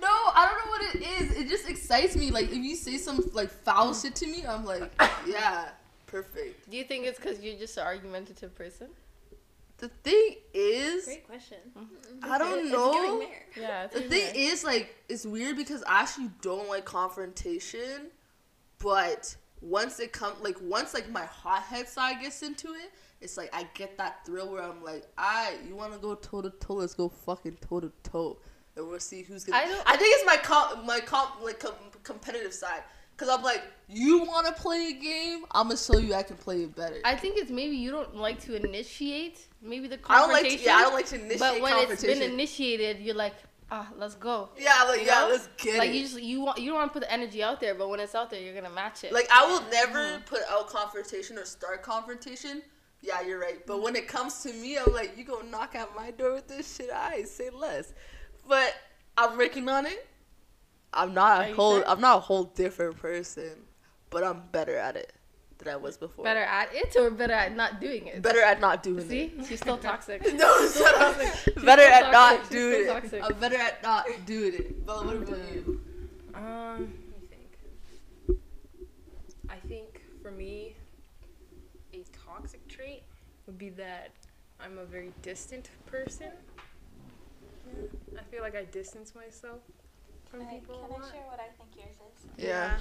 No, 0.00 0.08
I 0.08 0.48
don't 0.50 0.64
know 0.64 0.70
what 0.70 0.94
it 0.94 1.22
is. 1.22 1.36
It 1.38 1.48
just 1.48 1.68
excites 1.68 2.16
me. 2.16 2.30
Like 2.30 2.46
if 2.50 2.56
you 2.56 2.76
say 2.76 2.96
some 2.98 3.22
like 3.32 3.50
foul 3.50 3.94
shit 3.94 4.14
to 4.16 4.26
me, 4.26 4.44
I'm 4.46 4.64
like, 4.64 4.90
yeah, 5.26 5.68
perfect. 6.06 6.70
Do 6.70 6.76
you 6.76 6.84
think 6.84 7.06
it's 7.06 7.18
because 7.18 7.40
you're 7.40 7.56
just 7.58 7.76
an 7.78 7.84
argumentative 7.84 8.54
person? 8.54 8.88
The 9.78 9.88
thing 9.88 10.36
is, 10.54 11.04
Great 11.04 11.26
question. 11.26 11.58
Mm-hmm. 11.78 12.32
I 12.32 12.38
don't 12.38 12.60
It's 12.64 12.72
know. 12.72 13.22
Yeah. 13.60 13.84
It's 13.84 13.94
The 13.94 14.04
in 14.04 14.08
thing 14.10 14.24
there. 14.32 14.52
is, 14.52 14.64
like, 14.64 14.94
it's 15.10 15.26
weird 15.26 15.58
because 15.58 15.82
I 15.86 16.00
actually 16.00 16.30
don't 16.40 16.66
like 16.70 16.86
confrontation, 16.86 18.06
but 18.78 19.36
once 19.66 19.98
it 20.00 20.12
comes, 20.12 20.36
like, 20.40 20.56
once 20.62 20.94
like 20.94 21.10
my 21.10 21.24
hothead 21.24 21.88
side 21.88 22.20
gets 22.20 22.42
into 22.42 22.68
it, 22.68 22.92
it's 23.20 23.36
like 23.36 23.50
I 23.54 23.66
get 23.74 23.96
that 23.98 24.24
thrill 24.24 24.50
where 24.52 24.62
I'm 24.62 24.82
like, 24.84 25.04
I, 25.18 25.56
you 25.66 25.74
want 25.74 25.92
to 25.92 25.98
go 25.98 26.14
toe 26.14 26.42
to 26.42 26.50
toe? 26.50 26.74
Let's 26.74 26.94
go 26.94 27.08
fucking 27.08 27.58
toe 27.60 27.80
to 27.80 27.92
toe, 28.02 28.38
and 28.76 28.86
we'll 28.88 29.00
see 29.00 29.22
who's 29.22 29.44
gonna. 29.44 29.58
I 29.58 29.66
don't- 29.66 29.82
I 29.86 29.96
think 29.96 30.14
it's 30.16 30.26
my 30.26 30.36
com, 30.36 30.86
my 30.86 31.00
com, 31.00 31.28
like 31.42 31.58
com- 31.60 31.72
competitive 32.02 32.52
side, 32.54 32.82
cause 33.16 33.28
I'm 33.28 33.42
like, 33.42 33.62
you 33.88 34.20
want 34.24 34.46
to 34.46 34.52
play 34.52 34.88
a 34.88 34.92
game? 34.92 35.44
I'm 35.50 35.68
gonna 35.68 35.78
show 35.78 35.98
you 35.98 36.14
I 36.14 36.22
can 36.22 36.36
play 36.36 36.62
it 36.62 36.76
better. 36.76 37.00
I, 37.04 37.14
think 37.16 37.38
it's 37.38 37.50
maybe 37.50 37.76
you 37.76 37.90
don't 37.90 38.14
like 38.16 38.38
to 38.42 38.54
initiate 38.54 39.46
maybe 39.62 39.88
the 39.88 39.98
I 40.08 40.18
don't 40.20 40.32
like, 40.32 40.44
to, 40.44 40.58
yeah, 40.58 40.76
I 40.76 40.82
don't 40.82 40.94
like 40.94 41.06
to 41.06 41.16
initiate 41.16 41.40
But 41.40 41.60
when 41.60 41.90
it's 41.90 42.02
been 42.04 42.22
initiated, 42.22 43.00
you're 43.00 43.14
like, 43.14 43.34
ah, 43.70 43.88
let's 43.96 44.14
go. 44.14 44.50
yeah, 44.58 44.84
like, 44.88 45.00
you 45.00 45.06
yeah, 45.06 45.20
know? 45.20 45.28
let's 45.30 45.48
get 45.56 45.78
like 45.78 45.90
it. 45.90 45.94
you 45.96 46.02
just 46.02 46.20
you 46.22 46.40
want 46.40 46.58
you 46.58 46.66
don't 46.70 46.76
want 46.78 46.90
to 46.90 46.92
put 46.92 47.06
the 47.06 47.12
energy 47.12 47.42
out 47.42 47.60
there, 47.60 47.74
but 47.74 47.88
when 47.88 48.00
it's 48.00 48.14
out 48.14 48.30
there, 48.30 48.40
you're 48.40 48.54
gonna 48.54 48.74
match 48.74 49.04
it. 49.04 49.12
Like 49.12 49.28
I 49.32 49.46
will 49.46 49.62
never 49.70 49.98
Mm-hmm. 49.98 50.22
put 50.24 50.40
out 50.50 50.68
confrontation 50.68 51.38
or 51.38 51.44
start 51.44 51.82
confrontation. 51.82 52.62
Yeah, 53.02 53.20
you're 53.22 53.38
right. 53.38 53.64
But 53.66 53.82
when 53.82 53.94
it 53.96 54.08
comes 54.08 54.42
to 54.42 54.52
me, 54.52 54.78
I'm 54.78 54.92
like, 54.92 55.16
you 55.16 55.24
gonna 55.24 55.48
knock 55.50 55.74
at 55.74 55.94
my 55.94 56.10
door 56.10 56.34
with 56.34 56.48
this 56.48 56.76
shit? 56.76 56.90
I 56.90 57.22
say 57.22 57.50
less. 57.50 57.92
But 58.48 58.74
I'm 59.18 59.36
working 59.36 59.68
on 59.68 59.86
it. 59.86 60.06
I'm 60.92 61.12
not 61.14 61.40
Are 61.40 61.44
a 61.44 61.52
whole. 61.52 61.76
sure? 61.76 61.88
I'm 61.88 62.00
not 62.00 62.16
a 62.18 62.20
whole 62.20 62.44
different 62.44 62.96
person, 62.98 63.64
but 64.10 64.24
I'm 64.24 64.42
better 64.52 64.76
at 64.76 64.96
it 64.96 65.12
than 65.58 65.68
I 65.68 65.76
was 65.76 65.96
before. 65.96 66.24
better 66.24 66.40
at 66.40 66.68
it 66.74 66.94
or 66.96 67.10
better 67.10 67.32
at 67.32 67.56
not 67.56 67.80
doing 67.80 68.06
it. 68.06 68.22
Better 68.22 68.42
at 68.42 68.60
not 68.60 68.82
doing 68.82 69.08
See, 69.08 69.20
it. 69.22 69.40
See? 69.42 69.46
She's 69.48 69.60
still 69.60 69.78
toxic. 69.78 70.22
No, 70.34 70.68
shut 70.68 70.94
up. 70.96 71.16
toxic. 71.16 71.54
She's 71.54 71.64
Better 71.64 71.82
still 71.82 71.94
at 71.94 72.12
not 72.12 72.36
toxic. 72.36 72.42
She's 72.42 72.50
doing 72.50 72.84
it. 72.84 72.86
toxic. 72.92 73.22
I'm 73.24 73.34
better 73.40 73.56
at 73.56 73.82
not 73.82 74.06
doing 74.26 74.54
it. 74.54 74.86
Bella, 74.86 75.06
what 75.06 75.16
about 75.16 75.38
you? 75.54 75.80
Um, 76.34 76.92
let 77.12 77.20
me 77.22 77.28
think. 77.30 78.38
I 79.48 79.56
think 79.68 80.02
for 80.22 80.30
me, 80.30 80.74
a 81.94 82.04
toxic 82.26 82.66
trait 82.68 83.02
would 83.46 83.56
be 83.58 83.70
that 83.70 84.10
I'm 84.60 84.76
a 84.78 84.84
very 84.84 85.12
distant 85.22 85.70
person. 85.86 86.30
Yeah, 87.66 88.20
I 88.20 88.22
feel 88.24 88.42
like 88.42 88.54
I 88.56 88.64
distance 88.64 89.14
myself 89.14 89.60
from 90.30 90.40
Can 90.40 90.48
I, 90.48 90.52
people 90.58 90.76
can 90.76 90.90
a 90.90 90.94
I 90.96 91.00
lot. 91.00 91.10
share 91.12 91.22
what 91.26 91.40
I 91.40 91.48
think 91.56 91.70
yours 91.76 91.96
is? 91.96 92.44
Yeah. 92.44 92.76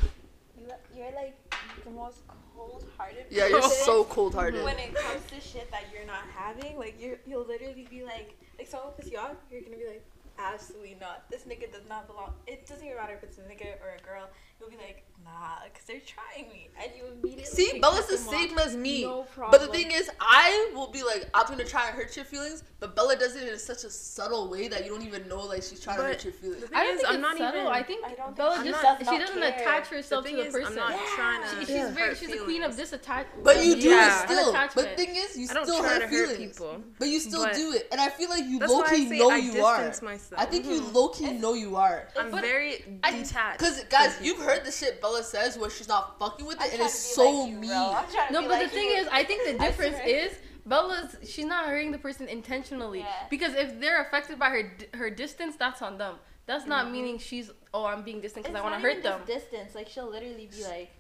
You, 0.59 0.67
you're 0.95 1.11
like 1.13 1.37
the 1.83 1.91
most 1.91 2.21
cold-hearted. 2.55 3.25
Yeah, 3.29 3.47
you're 3.47 3.61
so 3.61 4.03
cold 4.05 4.33
hearted. 4.33 4.63
When 4.63 4.77
it 4.77 4.93
comes 4.95 5.25
to 5.29 5.39
shit 5.41 5.69
that 5.71 5.85
you're 5.93 6.05
not 6.05 6.23
having, 6.35 6.77
like 6.77 6.99
you, 6.99 7.17
you'll 7.25 7.45
literally 7.45 7.87
be 7.89 8.03
like, 8.03 8.35
like 8.57 8.67
someone 8.67 8.93
piss 8.97 9.11
you 9.11 9.17
off, 9.17 9.35
you're 9.51 9.61
gonna 9.61 9.77
be 9.77 9.87
like, 9.87 10.05
absolutely 10.37 10.97
not. 10.99 11.29
This 11.29 11.43
nigga 11.43 11.71
does 11.71 11.87
not 11.87 12.07
belong. 12.07 12.33
It 12.47 12.67
doesn't 12.67 12.85
even 12.85 12.97
matter 12.97 13.13
if 13.13 13.23
it's 13.23 13.37
a 13.37 13.41
nigga 13.41 13.79
or 13.81 13.97
a 13.99 14.01
girl. 14.05 14.29
You'll 14.59 14.69
be 14.69 14.77
like, 14.77 15.05
nah, 15.25 15.65
because 15.65 15.85
they're 15.85 15.99
trying 16.05 16.47
me, 16.49 16.69
and 16.81 16.91
you 16.95 17.03
immediately. 17.11 17.45
See, 17.45 17.79
Bella's 17.79 18.01
cut 18.01 18.09
the 18.09 18.15
them 18.17 18.27
off. 18.27 18.33
same 18.33 18.57
as 18.59 18.77
me. 18.77 19.03
No 19.03 19.23
problem. 19.23 19.51
But 19.51 19.61
the 19.67 19.73
thing 19.77 19.91
is, 19.91 20.09
I 20.19 20.71
will 20.73 20.91
be 20.91 21.03
like, 21.03 21.27
I'm 21.33 21.47
gonna 21.47 21.63
try 21.65 21.87
and 21.87 21.95
hurt 21.97 22.15
your 22.15 22.25
feelings, 22.25 22.63
but 22.79 22.95
Bella 22.95 23.15
does 23.17 23.35
it 23.35 23.47
in 23.51 23.57
such 23.59 23.83
a 23.83 23.89
subtle 23.89 24.49
way 24.49 24.67
that 24.67 24.85
you 24.85 24.91
don't 24.91 25.01
even 25.05 25.27
know 25.27 25.41
like 25.41 25.63
she's 25.63 25.79
trying 25.81 25.97
to 25.97 26.03
hurt 26.03 26.23
your 26.23 26.33
feelings. 26.33 26.61
The 26.61 26.67
thing 26.67 26.77
I 26.77 26.83
don't 26.83 26.95
is, 26.95 27.01
think 27.01 27.09
I'm 27.09 27.15
it's 27.15 27.21
not 27.23 27.37
subtle. 27.37 27.61
even. 27.61 27.71
I 27.73 27.83
think 27.83 28.05
I 28.05 28.09
don't 28.13 28.25
think 28.27 28.37
Bella 28.37 28.63
she 28.63 28.69
just 28.69 28.81
does 28.81 28.97
she 28.99 29.05
not 29.05 29.19
doesn't 29.27 29.41
care. 29.41 29.59
attach 29.61 29.89
the 29.89 29.95
herself 29.95 30.25
thing 30.25 30.35
to 30.35 30.41
the 30.43 30.47
is, 30.47 30.53
person. 30.53 30.79
I'm 30.79 30.91
not 30.91 30.99
trying 31.15 31.41
to. 31.43 31.49
She, 31.49 31.65
she's 31.65 31.69
Yeah. 31.75 31.91
very 31.91 32.09
hurt 32.09 32.17
she's 32.17 32.29
the 32.31 32.37
queen 32.37 32.63
of 32.63 32.75
feelings. 32.75 32.91
disattach. 32.91 33.25
But 33.43 33.65
you 33.65 33.81
do 33.81 33.89
Yeah. 33.89 34.23
it 34.23 34.29
still. 34.29 34.53
Unattachment. 34.53 34.75
But 34.75 34.83
the 34.89 34.95
thing 34.95 35.15
is, 35.15 35.35
you 35.37 35.43
you 35.45 35.47
I 35.51 35.53
don't 35.53 35.65
still 35.65 35.79
try 35.79 35.89
hurt 35.99 36.09
feelings. 36.09 36.61
But 36.99 37.07
you 37.07 37.19
still 37.19 37.45
do 37.53 37.71
it, 37.73 37.87
and 37.91 37.99
I 38.01 38.09
feel 38.09 38.29
like 38.29 38.45
you 38.45 38.59
That's 38.59 38.71
low 38.71 38.83
key 38.83 39.05
know 39.09 39.31
you 39.35 39.63
are. 39.65 39.91
I 40.37 40.45
think 40.45 40.65
you 40.65 40.81
Mhm. 40.81 40.93
low 40.93 41.09
key 41.09 41.31
know 41.33 41.53
you 41.53 41.75
are. 41.75 42.07
I'm 42.17 42.31
very 42.31 42.83
detached. 43.03 43.59
Cause 43.59 43.83
guys, 43.89 44.17
you've 44.21 44.39
heard 44.39 44.63
the 44.65 44.71
shit 44.71 45.01
Bella 45.01 45.14
says 45.23 45.57
where 45.57 45.69
she's 45.69 45.87
not 45.87 46.19
fucking 46.19 46.45
with 46.45 46.59
it, 46.61 46.73
and 46.73 46.81
it's 46.81 46.93
so 46.97 47.29
like 47.41 47.49
you, 47.51 47.57
mean. 47.57 47.69
bro. 47.69 47.93
I'm 47.95 48.11
trying 48.11 48.27
to 48.27 48.33
No, 48.33 48.41
but 48.41 48.49
like 48.51 48.63
the 48.63 48.69
thing 48.69 48.87
you. 48.89 48.95
is, 48.95 49.07
I 49.11 49.23
think 49.23 49.45
the 49.45 49.57
difference 49.63 49.97
is 50.05 50.33
Bella's 50.65 51.15
she's 51.23 51.45
not 51.45 51.65
hurting 51.65 51.91
the 51.91 51.97
person 51.99 52.27
intentionally 52.27 52.99
Yeah. 52.99 53.11
because 53.29 53.53
if 53.53 53.79
they're 53.79 54.01
affected 54.01 54.37
by 54.39 54.49
her 54.49 54.73
her 54.95 55.09
distance, 55.09 55.55
that's 55.55 55.81
on 55.81 55.97
them. 55.97 56.15
That's 56.47 56.65
not 56.65 56.87
Mhm. 56.87 56.91
meaning 56.91 57.17
she's 57.19 57.51
oh 57.73 57.85
I'm 57.85 58.03
being 58.03 58.19
distant 58.21 58.45
because 58.45 58.59
I 58.59 58.63
want 58.63 58.75
to 58.75 58.81
hurt 58.81 59.01
them. 59.03 59.21
distance. 59.25 59.73
Like 59.75 59.87
she'll 59.89 60.09
literally 60.09 60.47
be 60.55 60.63
like, 60.63 60.91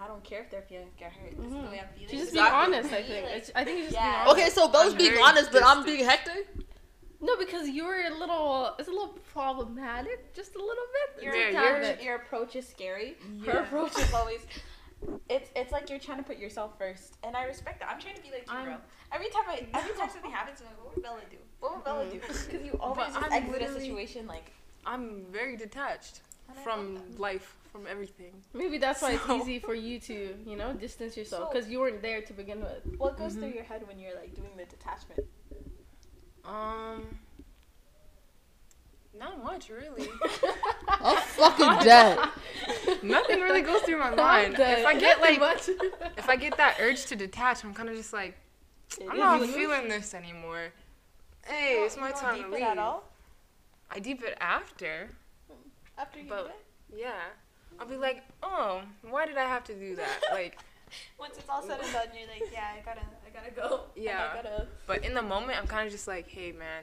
I 0.00 0.06
don't 0.08 0.22
care 0.24 0.40
if 0.42 0.50
their 0.50 0.62
feelings 0.62 0.92
get 0.98 1.12
hurt. 1.12 1.36
This 1.36 1.46
is 1.46 1.52
Mhm. 1.52 1.62
the 1.64 1.70
way 1.70 1.80
I'm 1.80 1.88
feeling. 1.94 2.08
She's 2.10 2.20
just 2.20 2.32
Exactly. 2.32 2.66
being 2.72 2.78
honest. 2.82 2.92
I 2.94 3.02
think. 3.02 3.24
like- 3.26 3.34
It's, 3.36 3.50
I 3.54 3.64
think 3.64 3.78
it's 3.78 3.86
just 3.88 3.94
Yeah. 3.94 4.02
being 4.10 4.14
honest. 4.28 4.32
Okay, 4.42 4.50
so 4.50 4.68
Bella's 4.68 4.92
I'm 4.92 4.98
being 4.98 5.10
very 5.12 5.22
honest, 5.22 5.52
but 5.52 5.62
I'm 5.64 5.84
distant. 5.84 5.86
being 5.86 6.04
hectic. 6.08 6.48
No, 7.22 7.36
because 7.36 7.68
you're 7.68 8.06
a 8.06 8.14
little. 8.18 8.74
It's 8.78 8.88
a 8.88 8.90
little 8.90 9.16
problematic, 9.32 10.34
just 10.34 10.54
a 10.56 10.58
little 10.58 10.84
bit. 11.16 11.24
your, 11.24 11.34
Yeah, 11.36 11.50
your, 11.50 11.62
you're- 11.76 11.80
bit. 11.80 12.02
your 12.02 12.16
approach 12.16 12.56
is 12.56 12.66
scary. 12.68 13.16
Her 13.46 13.60
approach 13.60 13.96
is 13.98 14.12
always. 14.12 14.40
It's 15.28 15.50
it's 15.56 15.72
like 15.72 15.88
you're 15.90 15.98
trying 15.98 16.18
to 16.18 16.24
put 16.24 16.38
yourself 16.38 16.76
first, 16.78 17.14
and 17.24 17.36
I 17.36 17.44
respect 17.44 17.80
that. 17.80 17.88
I'm 17.90 18.00
trying 18.00 18.16
to 18.16 18.22
be 18.22 18.30
like 18.30 18.46
you, 18.48 18.52
bro. 18.64 18.72
I'm- 18.72 18.80
Every 19.14 19.28
time 19.28 19.42
I 19.46 19.66
every 19.78 19.94
time 19.94 20.08
something 20.10 20.30
happens, 20.30 20.60
I'm 20.60 20.66
like, 20.68 20.84
what 20.84 20.94
would 20.94 21.02
Bella 21.04 21.20
do? 21.30 21.36
What 21.60 21.74
would 21.76 21.84
Bella 21.84 22.04
do? 22.06 22.18
Mm-hmm. 22.18 22.50
Because 22.50 22.64
you 22.66 22.72
always 22.80 22.96
But 22.96 23.20
just 23.20 23.26
I'm 23.26 23.32
exit 23.32 23.48
a 23.48 23.52
literally- 23.52 23.80
situation 23.80 24.26
like. 24.26 24.52
I'm 24.86 25.24
very 25.30 25.56
detached 25.56 26.22
from 26.64 26.98
life, 27.18 27.56
from 27.70 27.86
everything. 27.86 28.32
Maybe 28.52 28.78
that's 28.78 29.00
why 29.02 29.16
So- 29.16 29.36
it's 29.36 29.42
easy 29.44 29.58
for 29.60 29.74
you 29.74 30.00
to, 30.00 30.34
you 30.44 30.56
know, 30.56 30.72
distance 30.72 31.16
yourself 31.16 31.44
So- 31.44 31.52
because 31.52 31.68
you 31.70 31.78
weren't 31.80 32.02
there 32.02 32.20
to 32.22 32.32
begin 32.32 32.60
with. 32.60 32.82
What 32.98 33.16
goes 33.16 33.34
Mhm. 33.36 33.40
through 33.40 33.52
your 33.58 33.64
head 33.64 33.86
when 33.86 33.98
you're 34.00 34.14
like 34.14 34.34
doing 34.34 34.50
the 34.56 34.64
detachment? 34.64 35.24
Um, 36.44 37.18
not 39.18 39.42
much 39.44 39.68
really. 39.68 40.08
I'm 40.88 41.16
fucking 41.18 41.78
dead. 41.84 42.18
Nothing 43.02 43.40
really 43.40 43.60
goes 43.62 43.82
through 43.82 43.98
my 43.98 44.10
mind. 44.14 44.56
If 44.58 44.86
I 44.86 44.98
get 44.98 45.20
like, 45.20 45.38
much. 45.38 45.68
if 46.16 46.28
I 46.28 46.36
get 46.36 46.56
that 46.56 46.76
urge 46.80 47.06
to 47.06 47.16
detach, 47.16 47.64
I'm 47.64 47.74
kind 47.74 47.88
of 47.88 47.96
just 47.96 48.12
like, 48.12 48.36
I'm 49.08 49.18
not 49.18 49.40
you- 49.40 49.46
feeling 49.48 49.88
this 49.88 50.14
anymore. 50.14 50.72
Hey, 51.46 51.78
you 51.78 51.84
it's 51.84 51.96
my 51.96 52.08
you 52.08 52.12
don't 52.12 52.20
time 52.22 52.34
deep 52.36 52.44
to 52.46 52.52
it 52.52 52.54
leave. 52.54 52.62
At 52.64 52.78
all? 52.78 53.04
I 53.90 53.98
deep 53.98 54.22
it 54.22 54.36
after. 54.40 55.08
After 55.98 56.18
you 56.20 56.26
But- 56.28 56.44
do 56.44 56.46
it? 56.96 57.00
Yeah. 57.02 57.12
I'll 57.80 57.86
be 57.86 57.96
like, 57.96 58.22
oh, 58.42 58.82
why 59.08 59.26
did 59.26 59.36
I 59.38 59.44
have 59.44 59.64
to 59.64 59.74
do 59.74 59.96
that? 59.96 60.20
Like, 60.30 60.58
Once 61.18 61.38
it's 61.38 61.48
all 61.48 61.62
said 61.62 61.80
and 61.82 61.92
done, 61.92 62.06
you're 62.16 62.28
like, 62.28 62.52
yeah, 62.52 62.66
I 62.78 62.82
gotta, 62.84 63.00
I 63.00 63.21
gotta 63.32 63.50
go. 63.50 63.84
and 63.96 64.04
Yeah. 64.04 64.30
I 64.32 64.36
gotta. 64.36 64.66
but 64.86 65.04
in 65.04 65.14
the 65.14 65.22
moment, 65.22 65.58
I'm 65.58 65.66
kind 65.66 65.86
of 65.86 65.92
just 65.92 66.06
like, 66.08 66.28
hey, 66.28 66.52
man, 66.52 66.82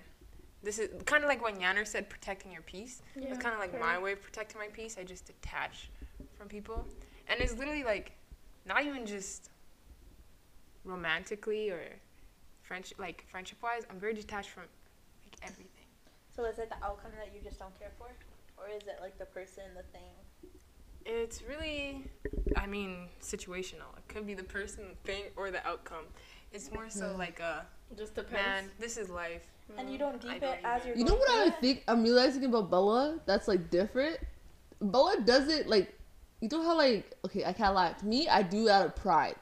this 0.63 0.79
is 0.79 0.89
kind 1.03 1.23
of 1.23 1.29
like 1.29 1.43
when 1.43 1.55
Yanner 1.57 1.85
said 1.87 2.09
protecting 2.09 2.51
your 2.51 2.61
peace. 2.61 3.01
Yeah, 3.15 3.29
It's 3.29 3.39
kind 3.39 3.53
of 3.53 3.59
like 3.59 3.71
fair. 3.71 3.79
my 3.79 3.97
way 3.99 4.13
of 4.13 4.21
protecting 4.21 4.59
my 4.59 4.67
peace. 4.67 4.97
I 4.99 5.03
just 5.03 5.25
detach 5.25 5.89
from 6.37 6.47
people. 6.47 6.85
And 7.27 7.39
it's 7.39 7.55
literally 7.57 7.83
like, 7.83 8.11
not 8.65 8.83
even 8.85 9.05
just 9.05 9.49
romantically 10.83 11.69
or 11.69 11.81
friendship, 12.63 12.99
like 12.99 13.25
friendship 13.29 13.57
wise, 13.61 13.83
I'm 13.89 13.99
very 13.99 14.13
detached 14.13 14.49
from 14.49 14.63
like 15.23 15.35
everything. 15.43 15.65
So 16.35 16.45
is 16.45 16.57
it 16.59 16.69
the 16.69 16.85
outcome 16.85 17.11
that 17.17 17.33
you 17.33 17.41
just 17.43 17.59
don't 17.59 17.77
care 17.79 17.91
for, 17.97 18.07
or 18.57 18.69
is 18.69 18.83
it 18.83 18.97
like 19.01 19.17
the 19.17 19.25
person, 19.25 19.63
the 19.75 19.83
thing? 19.91 20.51
It's 21.05 21.41
really, 21.41 22.03
I 22.55 22.67
mean, 22.67 23.07
situational. 23.21 23.97
It 23.97 24.07
could 24.07 24.27
be 24.27 24.33
the 24.33 24.43
person, 24.43 24.83
the 25.03 25.11
thing, 25.11 25.23
or 25.35 25.49
the 25.49 25.65
outcome. 25.67 26.05
It's 26.51 26.71
more 26.71 26.89
so 26.89 27.11
Yeah. 27.11 27.17
like 27.17 27.39
a 27.39 27.65
Just 27.97 28.15
depends. 28.15 28.33
man. 28.33 28.71
This 28.79 28.97
is 28.97 29.09
life. 29.09 29.41
And 29.77 29.91
you 29.91 29.99
don't 29.99 30.15
I 30.25 30.33
deep 30.33 30.41
don't 30.41 30.53
it 30.55 30.59
as 30.63 30.85
you're. 30.85 30.95
You 30.97 31.05
know 31.05 31.15
what 31.15 31.29
I 31.29 31.47
it? 31.47 31.55
think 31.61 31.83
I'm 31.87 32.03
realizing 32.03 32.43
about 32.45 32.71
Bella 32.71 33.19
that's 33.25 33.47
like 33.47 33.69
different? 33.69 34.17
Bella 34.81 35.21
does 35.21 35.47
it 35.47 35.67
like 35.67 35.93
you 36.41 36.49
know 36.51 36.63
how 36.63 36.75
like 36.75 37.13
okay, 37.25 37.45
I 37.45 37.53
can't 37.53 37.75
lie. 37.75 37.93
To 37.93 38.05
me, 38.05 38.27
I 38.27 38.41
do 38.41 38.67
it 38.67 38.71
out 38.71 38.85
of 38.85 38.95
pride. 38.95 39.35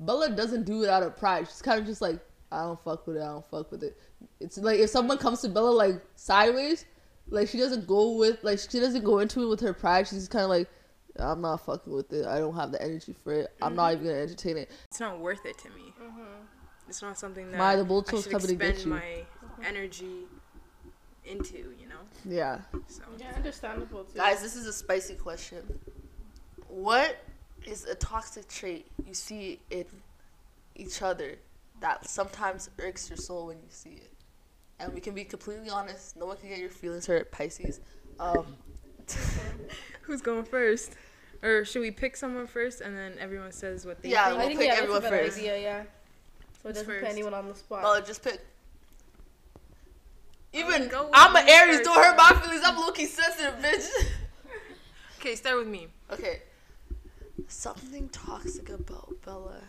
Bella 0.00 0.30
doesn't 0.30 0.64
do 0.64 0.82
it 0.82 0.90
out 0.90 1.02
of 1.02 1.16
pride. 1.16 1.46
She's 1.48 1.62
kind 1.62 1.78
of 1.80 1.86
just 1.86 2.00
like, 2.02 2.18
I 2.52 2.62
don't 2.62 2.82
fuck 2.82 3.06
with 3.06 3.16
it, 3.16 3.22
I 3.22 3.26
don't 3.26 3.46
fuck 3.50 3.70
with 3.70 3.82
it. 3.82 3.96
It's 4.40 4.58
like 4.58 4.78
if 4.80 4.90
someone 4.90 5.16
comes 5.18 5.40
to 5.42 5.48
Bella 5.48 5.70
like 5.70 6.02
sideways, 6.16 6.84
like 7.28 7.48
she 7.48 7.56
doesn't 7.58 7.86
go 7.86 8.16
with 8.16 8.38
like 8.42 8.58
she 8.58 8.80
doesn't 8.80 9.04
go 9.04 9.20
into 9.20 9.42
it 9.42 9.46
with 9.46 9.60
her 9.60 9.72
pride. 9.72 10.08
She's 10.08 10.28
kind 10.28 10.44
of 10.44 10.50
like, 10.50 10.68
I'm 11.18 11.40
not 11.40 11.64
fucking 11.64 11.92
with 11.92 12.12
it. 12.12 12.26
I 12.26 12.38
don't 12.38 12.54
have 12.54 12.70
the 12.72 12.82
energy 12.82 13.14
for 13.24 13.32
it. 13.32 13.48
I'm 13.62 13.74
not 13.74 13.92
even 13.94 14.04
gonna 14.06 14.18
entertain 14.18 14.56
it. 14.58 14.70
It's 14.88 15.00
not 15.00 15.20
worth 15.20 15.44
it 15.46 15.56
to 15.58 15.70
me. 15.70 15.94
Mhm. 16.02 16.26
It's 16.90 17.02
not 17.02 17.16
something 17.16 17.50
that 17.52 17.56
My, 17.58 17.76
the 17.76 17.82
I 17.82 17.86
Bolto's 17.86 18.24
should 18.24 18.32
coming 18.32 18.48
to 18.48 18.54
get 18.56 18.70
expend 18.70 18.84
you. 18.84 19.00
my 19.62 19.66
energy 19.66 20.26
into. 21.24 21.56
You 21.56 21.88
know. 21.88 22.00
Yeah. 22.24 22.58
So 22.88 23.02
Yeah, 23.16 23.32
understandable 23.36 24.04
too. 24.04 24.18
Guys, 24.18 24.42
this 24.42 24.56
is 24.56 24.66
a 24.66 24.72
spicy 24.72 25.14
question. 25.14 25.62
What 26.68 27.16
is 27.64 27.84
a 27.84 27.94
toxic 27.94 28.48
trait 28.48 28.86
you 29.06 29.14
see 29.14 29.60
in 29.70 29.84
each 30.74 31.00
other 31.00 31.36
that 31.80 32.08
sometimes 32.10 32.70
irks 32.80 33.08
your 33.08 33.16
soul 33.16 33.46
when 33.46 33.58
you 33.58 33.68
see 33.70 33.90
it? 33.90 34.10
And 34.80 34.92
we 34.92 35.00
can 35.00 35.14
be 35.14 35.24
completely 35.24 35.70
honest. 35.70 36.16
No 36.16 36.26
one 36.26 36.38
can 36.38 36.48
get 36.48 36.58
your 36.58 36.70
feelings 36.70 37.06
hurt, 37.06 37.30
Pisces. 37.30 37.80
Um, 38.18 38.56
who's 40.02 40.22
going 40.22 40.44
first? 40.44 40.94
Or 41.42 41.64
should 41.64 41.80
we 41.80 41.90
pick 41.90 42.16
someone 42.16 42.46
first 42.46 42.80
and 42.80 42.96
then 42.96 43.14
everyone 43.20 43.52
says 43.52 43.86
what 43.86 44.02
they 44.02 44.08
Yeah, 44.10 44.26
think? 44.36 44.38
we'll 44.38 44.58
pick 44.58 44.70
everyone 44.70 45.02
that's 45.02 45.12
a 45.12 45.16
good 45.16 45.24
first. 45.26 45.38
idea. 45.38 45.58
Yeah. 45.60 45.82
So 46.62 46.68
it 46.68 46.76
Who's 46.76 46.84
doesn't 46.86 47.00
put 47.00 47.08
anyone 47.08 47.34
on 47.34 47.48
the 47.48 47.54
spot. 47.54 47.82
well, 47.82 48.02
just 48.02 48.22
pick. 48.22 48.40
Even 50.52 50.88
go 50.88 51.04
with 51.04 51.10
I'm 51.14 51.34
an 51.36 51.48
Aries. 51.48 51.76
first, 51.78 51.84
Don't 51.84 51.96
hurt 52.04 52.16
my 52.16 52.40
feelings. 52.42 52.62
I'm 52.64 52.76
low 52.76 52.90
key 52.92 53.06
sensitive, 53.06 53.54
bitch. 53.62 53.88
Okay, 55.20 55.34
start 55.34 55.58
with 55.58 55.68
me. 55.68 55.86
okay. 56.10 56.40
Something 57.46 58.08
toxic 58.08 58.70
about 58.70 59.14
Bella. 59.22 59.60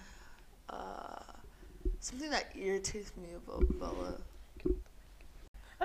Uh, 0.70 1.20
something 2.00 2.30
that 2.30 2.54
irritates 2.56 3.12
me 3.18 3.28
about 3.36 3.66
Bella. 3.78 4.16
I 4.66 4.70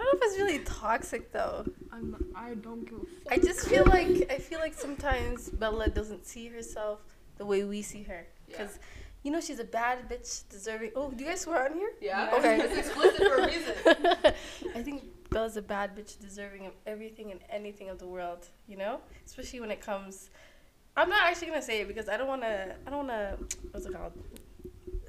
don't 0.01 0.05
know 0.05 0.11
if 0.13 0.19
it's 0.23 0.39
really 0.39 0.61
toxic 0.61 1.33
though. 1.33 1.65
I'm. 1.91 2.15
I 2.37 2.55
don't 2.55 2.85
give 2.85 2.99
a 3.01 3.07
fuck. 3.07 3.33
I 3.33 3.39
just 3.39 3.67
feel 3.69 3.85
like 3.87 4.31
I 4.31 4.39
feel 4.39 4.61
like 4.61 4.75
sometimes 4.75 5.49
Bella 5.51 5.89
doesn't 5.89 6.27
see 6.29 6.47
herself 6.47 7.01
the 7.39 7.45
way 7.45 7.65
we 7.65 7.83
see 7.83 8.05
her. 8.05 8.25
Yeah. 8.49 8.69
You 9.23 9.33
know 9.33 9.41
she's 9.41 9.59
a 9.59 9.65
bad 9.65 10.09
bitch 10.09 10.49
deserving. 10.49 10.93
Oh, 10.95 11.11
do 11.11 11.25
you 11.25 11.31
guys 11.31 11.41
swear 11.41 11.65
on 11.65 11.75
here? 11.75 11.91
Yeah. 12.01 12.31
Okay. 12.39 12.61
It's 12.61 12.79
explicit 12.79 13.27
for 13.27 13.37
a 13.37 13.47
reason. 13.47 13.75
I 14.77 14.83
think 14.83 15.05
Bella's 15.31 15.57
a 15.57 15.63
bad 15.63 15.97
bitch 15.97 16.19
deserving 16.21 16.67
of 16.67 16.73
everything 16.87 17.33
and 17.33 17.41
anything 17.51 17.89
of 17.89 17.99
the 17.99 18.07
world. 18.07 18.49
You 18.69 18.77
know, 18.77 19.01
especially 19.25 19.61
when 19.61 19.71
it 19.71 19.81
comes. 19.81 20.31
I'm 20.97 21.11
not 21.11 21.27
actually 21.27 21.49
gonna 21.49 21.63
say 21.63 21.81
it 21.81 21.89
because 21.89 22.09
I 22.09 22.17
don't 22.17 22.29
wanna. 22.29 22.77
I 22.87 22.91
don't 22.91 23.07
wanna. 23.07 23.37
What's 23.73 23.87
it 23.87 23.93
called? 23.93 24.13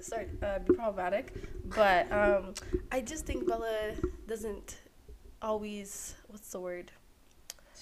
Sorry, 0.02 0.28
uh, 0.42 0.60
be 0.60 0.74
problematic. 0.74 1.34
But 1.66 2.12
um, 2.12 2.54
I 2.92 3.02
just 3.02 3.26
think 3.26 3.48
Bella 3.48 3.92
doesn't 4.28 4.78
always. 5.42 6.16
What's 6.28 6.52
the 6.52 6.60
word? 6.60 6.92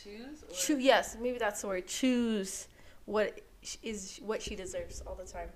Choose. 0.03 0.44
Or... 0.44 0.53
Choo- 0.53 0.79
yes, 0.79 1.17
maybe 1.20 1.38
that's 1.38 1.62
the 1.62 1.67
word. 1.67 1.88
Choose 1.88 2.67
what 3.05 3.41
is 3.82 4.20
what 4.24 4.41
she 4.41 4.55
deserves 4.55 5.01
all 5.01 5.15
the 5.15 5.25
time. 5.25 5.50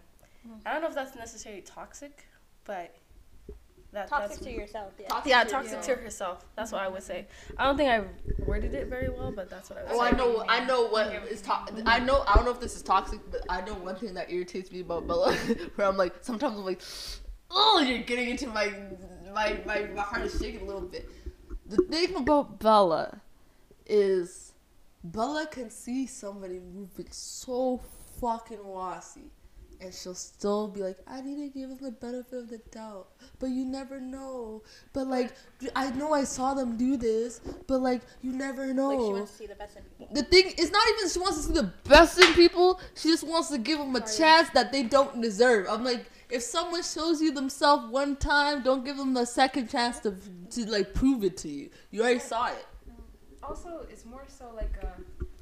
Mhm. 0.47 0.61
I 0.65 0.73
don't 0.73 0.81
know 0.81 0.87
if 0.89 0.95
that's 0.95 1.15
necessarily 1.15 1.61
toxic, 1.61 2.25
but 2.65 2.95
that, 3.91 4.07
Toxic 4.07 4.29
that's 4.29 4.41
to 4.43 4.51
yourself. 4.51 4.93
Yeah. 4.99 5.07
Toxic 5.07 5.29
yeah, 5.31 5.43
to 5.43 5.49
toxic 5.49 5.71
yourself. 5.77 5.97
to 5.97 6.03
herself. 6.03 6.45
That's 6.55 6.71
what 6.71 6.81
I 6.81 6.87
would 6.87 7.01
say. 7.01 7.27
I 7.57 7.65
don't 7.65 7.75
think 7.75 7.89
I 7.89 8.03
worded 8.45 8.75
it 8.75 8.87
very 8.87 9.09
well, 9.09 9.31
but 9.31 9.49
that's 9.49 9.69
what 9.69 9.79
I 9.79 9.83
would 9.83 9.91
Oh, 9.91 9.99
say. 9.99 10.07
I 10.07 10.11
know. 10.11 10.45
I 10.47 10.65
know 10.65 10.87
what 10.89 11.07
is 11.31 11.41
to- 11.41 11.65
I 11.87 11.97
know. 11.99 12.23
I 12.27 12.35
don't 12.35 12.45
know 12.45 12.51
if 12.51 12.59
this 12.59 12.75
is 12.75 12.83
toxic, 12.83 13.19
but 13.31 13.41
I 13.49 13.61
know 13.61 13.73
one 13.73 13.95
thing 13.95 14.13
that 14.13 14.31
irritates 14.31 14.71
me 14.71 14.81
about 14.81 15.07
Bella, 15.07 15.33
where 15.75 15.87
I'm 15.87 15.97
like, 15.97 16.17
sometimes 16.21 16.55
I'm 16.57 16.65
like, 16.65 16.81
oh, 17.49 17.79
you're 17.79 18.03
getting 18.03 18.29
into 18.29 18.47
my 18.47 18.71
my 19.33 19.59
my, 19.65 19.81
my 19.95 20.01
heart 20.01 20.21
is 20.21 20.39
shaking 20.39 20.61
a 20.61 20.65
little 20.65 20.81
bit. 20.81 21.09
The 21.65 21.77
thing 21.89 22.15
about 22.15 22.59
Bella 22.59 23.21
is 23.87 24.53
Bella 25.03 25.47
can 25.47 25.71
see 25.71 26.05
somebody 26.05 26.59
moving 26.59 27.07
so 27.09 27.81
fucking 28.21 28.63
wassy. 28.65 29.31
And 29.81 29.93
she'll 29.93 30.13
still 30.13 30.67
be 30.67 30.81
like, 30.81 30.97
I 31.07 31.21
need 31.21 31.37
to 31.37 31.57
give 31.57 31.69
them 31.69 31.77
the 31.81 31.91
benefit 31.91 32.37
of 32.37 32.49
the 32.49 32.57
doubt. 32.71 33.07
But 33.39 33.47
you 33.47 33.63
never 33.63 34.01
know. 34.01 34.61
But 34.91 35.07
like, 35.07 35.31
I 35.75 35.89
know 35.91 36.13
I 36.13 36.25
saw 36.25 36.53
them 36.53 36.75
do 36.75 36.97
this, 36.97 37.39
but 37.65 37.79
like, 37.79 38.01
you 38.21 38.33
never 38.33 38.73
know. 38.73 38.89
Like 38.89 38.99
she 38.99 39.13
wants 39.13 39.31
to 39.31 39.37
see 39.37 39.47
the 39.47 39.55
best 39.55 39.77
in 39.77 39.83
people. 39.97 40.15
The 40.15 40.23
thing 40.23 40.53
is 40.57 40.71
not 40.71 40.83
even 40.89 41.09
she 41.09 41.19
wants 41.19 41.37
to 41.37 41.43
see 41.43 41.53
the 41.53 41.71
best 41.87 42.19
in 42.19 42.33
people. 42.33 42.81
She 42.95 43.09
just 43.09 43.25
wants 43.25 43.49
to 43.49 43.57
give 43.57 43.79
them 43.79 43.95
a 43.95 44.01
chance 44.01 44.49
that 44.49 44.73
they 44.73 44.83
don't 44.83 45.21
deserve. 45.21 45.67
I'm 45.69 45.85
like, 45.85 46.05
if 46.29 46.43
someone 46.43 46.83
shows 46.83 47.21
you 47.21 47.31
themselves 47.31 47.89
one 47.89 48.15
time, 48.17 48.61
don't 48.63 48.83
give 48.83 48.97
them 48.97 49.13
the 49.13 49.25
second 49.25 49.69
chance 49.69 49.99
to 49.99 50.15
to 50.51 50.69
like 50.69 50.93
prove 50.93 51.23
it 51.23 51.37
to 51.37 51.47
you. 51.49 51.69
You 51.91 52.01
already 52.01 52.19
saw 52.19 52.47
it. 52.47 52.65
Also, 53.41 53.85
it's 53.89 54.05
more 54.05 54.25
so 54.27 54.51
like 54.55 54.73
uh, 54.83 54.87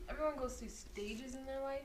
everyone 0.09 0.37
goes 0.37 0.55
through 0.55 0.69
stages 0.69 1.35
in 1.35 1.45
their 1.45 1.61
life, 1.61 1.81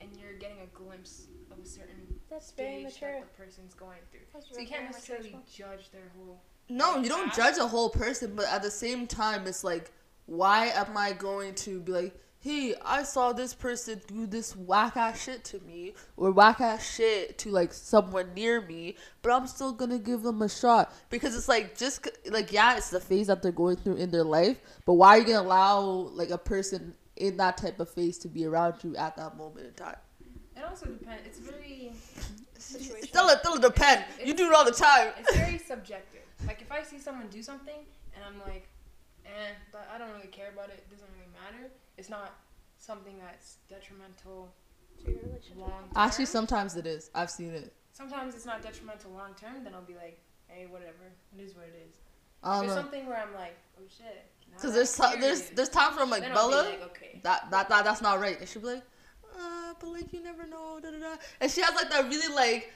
and 0.00 0.10
you're 0.20 0.34
getting 0.34 0.58
a 0.60 0.66
glimpse 0.76 1.28
of 1.50 1.58
a 1.58 1.66
certain 1.66 2.06
That's 2.30 2.50
very 2.52 2.82
stage 2.82 2.84
mature. 2.84 3.12
that 3.20 3.36
the 3.36 3.42
person's 3.42 3.74
going 3.74 3.98
through. 4.10 4.20
That's 4.32 4.46
So 4.52 4.60
you 4.60 4.66
can't 4.66 4.84
mature 4.84 5.16
necessarily 5.18 5.36
as 5.46 5.52
judge 5.52 5.90
their 5.90 6.12
whole. 6.16 6.40
No, 6.68 6.98
you 6.98 7.08
don't 7.08 7.32
judge 7.32 7.58
a 7.58 7.66
whole 7.66 7.90
person, 7.90 8.34
but 8.34 8.46
at 8.46 8.62
the 8.62 8.70
same 8.70 9.06
time, 9.06 9.46
it's 9.46 9.62
like, 9.62 9.92
why 10.26 10.66
am 10.66 10.96
I 10.96 11.12
going 11.12 11.54
to 11.56 11.80
be 11.80 11.92
like, 11.92 12.20
hey, 12.40 12.74
I 12.84 13.02
saw 13.02 13.32
this 13.32 13.54
person 13.54 14.00
do 14.06 14.26
this 14.26 14.54
whack 14.56 14.96
ass 14.96 15.24
shit 15.24 15.42
to 15.46 15.60
me, 15.60 15.94
or 16.16 16.30
whack 16.30 16.60
ass 16.60 16.94
shit 16.94 17.38
to 17.38 17.50
like 17.50 17.72
someone 17.72 18.34
near 18.34 18.60
me, 18.60 18.96
but 19.22 19.32
I'm 19.32 19.46
still 19.48 19.72
gonna 19.72 19.98
give 19.98 20.22
them 20.22 20.42
a 20.42 20.48
shot 20.48 20.94
because 21.10 21.36
it's 21.36 21.48
like 21.48 21.76
just 21.76 22.08
like 22.30 22.52
yeah, 22.52 22.76
it's 22.76 22.90
the 22.90 23.00
phase 23.00 23.26
that 23.28 23.42
they're 23.42 23.50
going 23.52 23.76
through 23.76 23.96
in 23.96 24.10
their 24.10 24.24
life, 24.24 24.60
but 24.84 24.94
why 24.94 25.16
are 25.16 25.18
you 25.18 25.24
gonna 25.24 25.40
allow 25.40 25.80
like 25.80 26.30
a 26.30 26.38
person 26.38 26.94
in 27.16 27.36
that 27.38 27.56
type 27.56 27.80
of 27.80 27.88
phase 27.90 28.18
to 28.18 28.28
be 28.28 28.44
around 28.44 28.74
you 28.82 28.96
at 28.96 29.16
that 29.16 29.36
moment 29.36 29.66
in 29.66 29.72
time? 29.74 29.96
It 30.56 30.62
also 30.64 30.86
depends. 30.86 31.22
It's 31.26 31.38
very. 31.38 31.92
Situation. 32.58 33.06
Still, 33.08 33.28
it 33.28 33.38
still 33.40 33.58
depend. 33.58 34.04
You 34.24 34.32
do 34.34 34.48
it 34.48 34.54
all 34.54 34.64
the 34.64 34.70
time. 34.72 35.12
It's 35.18 35.36
very 35.36 35.58
subjective. 35.58 36.22
Like 36.46 36.62
if 36.62 36.72
I 36.72 36.82
see 36.82 36.98
someone 36.98 37.28
do 37.28 37.42
something 37.42 37.84
and 38.14 38.24
I'm 38.24 38.40
like, 38.40 38.66
eh, 39.26 39.52
but 39.72 39.86
I 39.94 39.98
don't 39.98 40.10
really 40.14 40.28
care 40.28 40.48
about 40.52 40.68
it. 40.70 40.78
It 40.78 40.90
doesn't 40.90 41.08
really 41.14 41.30
matter. 41.44 41.70
It's 41.98 42.08
not 42.08 42.34
something 42.78 43.18
that's 43.18 43.56
detrimental 43.68 44.48
To 45.04 45.10
your 45.10 45.20
relationship. 45.22 45.58
long 45.58 45.70
term. 45.70 45.90
Actually, 45.96 46.26
sometimes 46.26 46.76
it 46.76 46.86
is. 46.86 47.10
I've 47.14 47.30
seen 47.30 47.50
it. 47.54 47.72
sometimes 47.92 48.34
it's 48.34 48.46
not 48.46 48.62
detrimental 48.62 49.10
long 49.12 49.34
term. 49.38 49.62
Then 49.62 49.74
I'll 49.74 49.82
be 49.82 49.94
like, 49.94 50.18
hey, 50.48 50.66
whatever. 50.66 51.12
It 51.38 51.42
is 51.42 51.54
what 51.54 51.66
it 51.66 51.76
is. 51.88 51.96
I 52.42 52.54
If 52.54 52.56
don't 52.56 52.64
it's 52.64 52.74
know. 52.74 52.80
something 52.82 53.06
where 53.06 53.18
I'm 53.18 53.34
like, 53.34 53.56
oh 53.78 53.84
shit. 53.88 54.24
Now 54.56 54.62
Cause 54.62 54.74
there's 54.74 54.96
ti- 54.96 55.20
there's 55.20 55.50
there's 55.50 55.68
times 55.68 55.94
where 55.96 56.04
I'm 56.04 56.10
like 56.10 56.22
then 56.22 56.32
I'll 56.36 56.48
be 56.48 56.54
Bella, 56.54 56.68
like, 56.70 56.82
okay. 56.86 57.20
that 57.22 57.50
that 57.50 57.68
that 57.68 57.84
that's 57.84 58.00
not 58.02 58.20
right, 58.20 58.38
and 58.40 58.48
she'll 58.48 58.62
be 58.62 58.68
like, 58.68 58.82
uh, 59.38 59.74
but 59.78 59.88
like 59.88 60.12
you 60.12 60.22
never 60.22 60.46
know, 60.46 60.80
da 60.82 60.90
da 60.90 60.98
da, 60.98 61.16
and 61.40 61.50
she 61.50 61.60
has 61.62 61.74
like 61.74 61.90
that 61.90 62.04
really 62.08 62.34
like, 62.34 62.72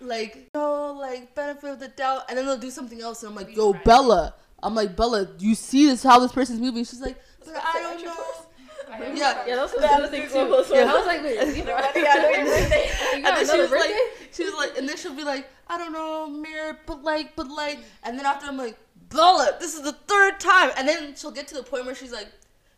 like 0.00 0.48
no 0.54 0.92
like 0.92 1.34
benefit 1.34 1.70
of 1.70 1.80
the 1.80 1.88
doubt, 1.88 2.22
and 2.28 2.38
then 2.38 2.46
they'll 2.46 2.56
do 2.58 2.70
something 2.70 3.00
else, 3.00 3.22
and 3.22 3.30
I'm 3.30 3.36
like, 3.36 3.48
Be 3.48 3.54
yo 3.54 3.72
right. 3.72 3.84
Bella, 3.84 4.34
I'm 4.62 4.74
like 4.74 4.96
Bella, 4.96 5.28
you 5.38 5.54
see 5.54 5.86
this 5.86 6.02
how 6.02 6.18
this 6.18 6.32
person's 6.32 6.60
moving? 6.60 6.84
She's 6.84 7.00
like, 7.00 7.16
but 7.44 7.54
I 7.56 7.80
don't 7.80 8.04
know. 8.04 8.14
tours. 8.14 8.46
I 8.92 8.98
Yeah. 9.14 9.44
Yeah, 9.46 9.56
that's 9.56 9.72
That 9.72 9.82
what 9.82 9.90
I 9.90 9.94
was 9.94 10.00
was 10.02 10.10
thinking 10.10 10.28
too. 10.30 10.64
so- 10.64 10.74
Yeah, 10.74 10.90
I 10.92 10.94
was 10.96 11.06
like, 11.06 11.22
wait, 11.22 11.56
you 11.56 11.64
know 11.68 11.74
what? 11.74 11.94
Yeah, 11.94 12.30
your 12.30 12.44
birthday. 12.44 12.90
You 12.90 13.14
And 13.14 13.24
then 13.24 13.36
she 13.36 13.42
another 13.44 13.62
was 13.62 13.70
like, 13.70 13.94
she 14.32 14.44
was 14.44 14.54
like, 14.54 14.78
and 14.78 14.88
then 14.88 14.96
she'll 14.96 15.14
be 15.14 15.22
like, 15.24 15.48
I 15.68 15.78
don't 15.78 15.92
know, 15.92 16.26
mirror, 16.26 16.76
but 16.86 17.04
like, 17.04 17.36
but 17.36 17.48
like, 17.48 17.78
and 18.02 18.18
then 18.18 18.26
after 18.26 18.46
I'm 18.46 18.56
like, 18.56 18.76
Bella, 19.10 19.56
this 19.60 19.74
is 19.74 19.82
the 19.82 19.92
third 19.92 20.38
time, 20.40 20.70
and 20.76 20.86
then 20.88 21.14
she'll 21.16 21.30
get 21.32 21.48
to 21.48 21.54
the 21.54 21.62
point 21.62 21.84
where 21.84 21.94
she's 21.94 22.12
like, 22.12 22.28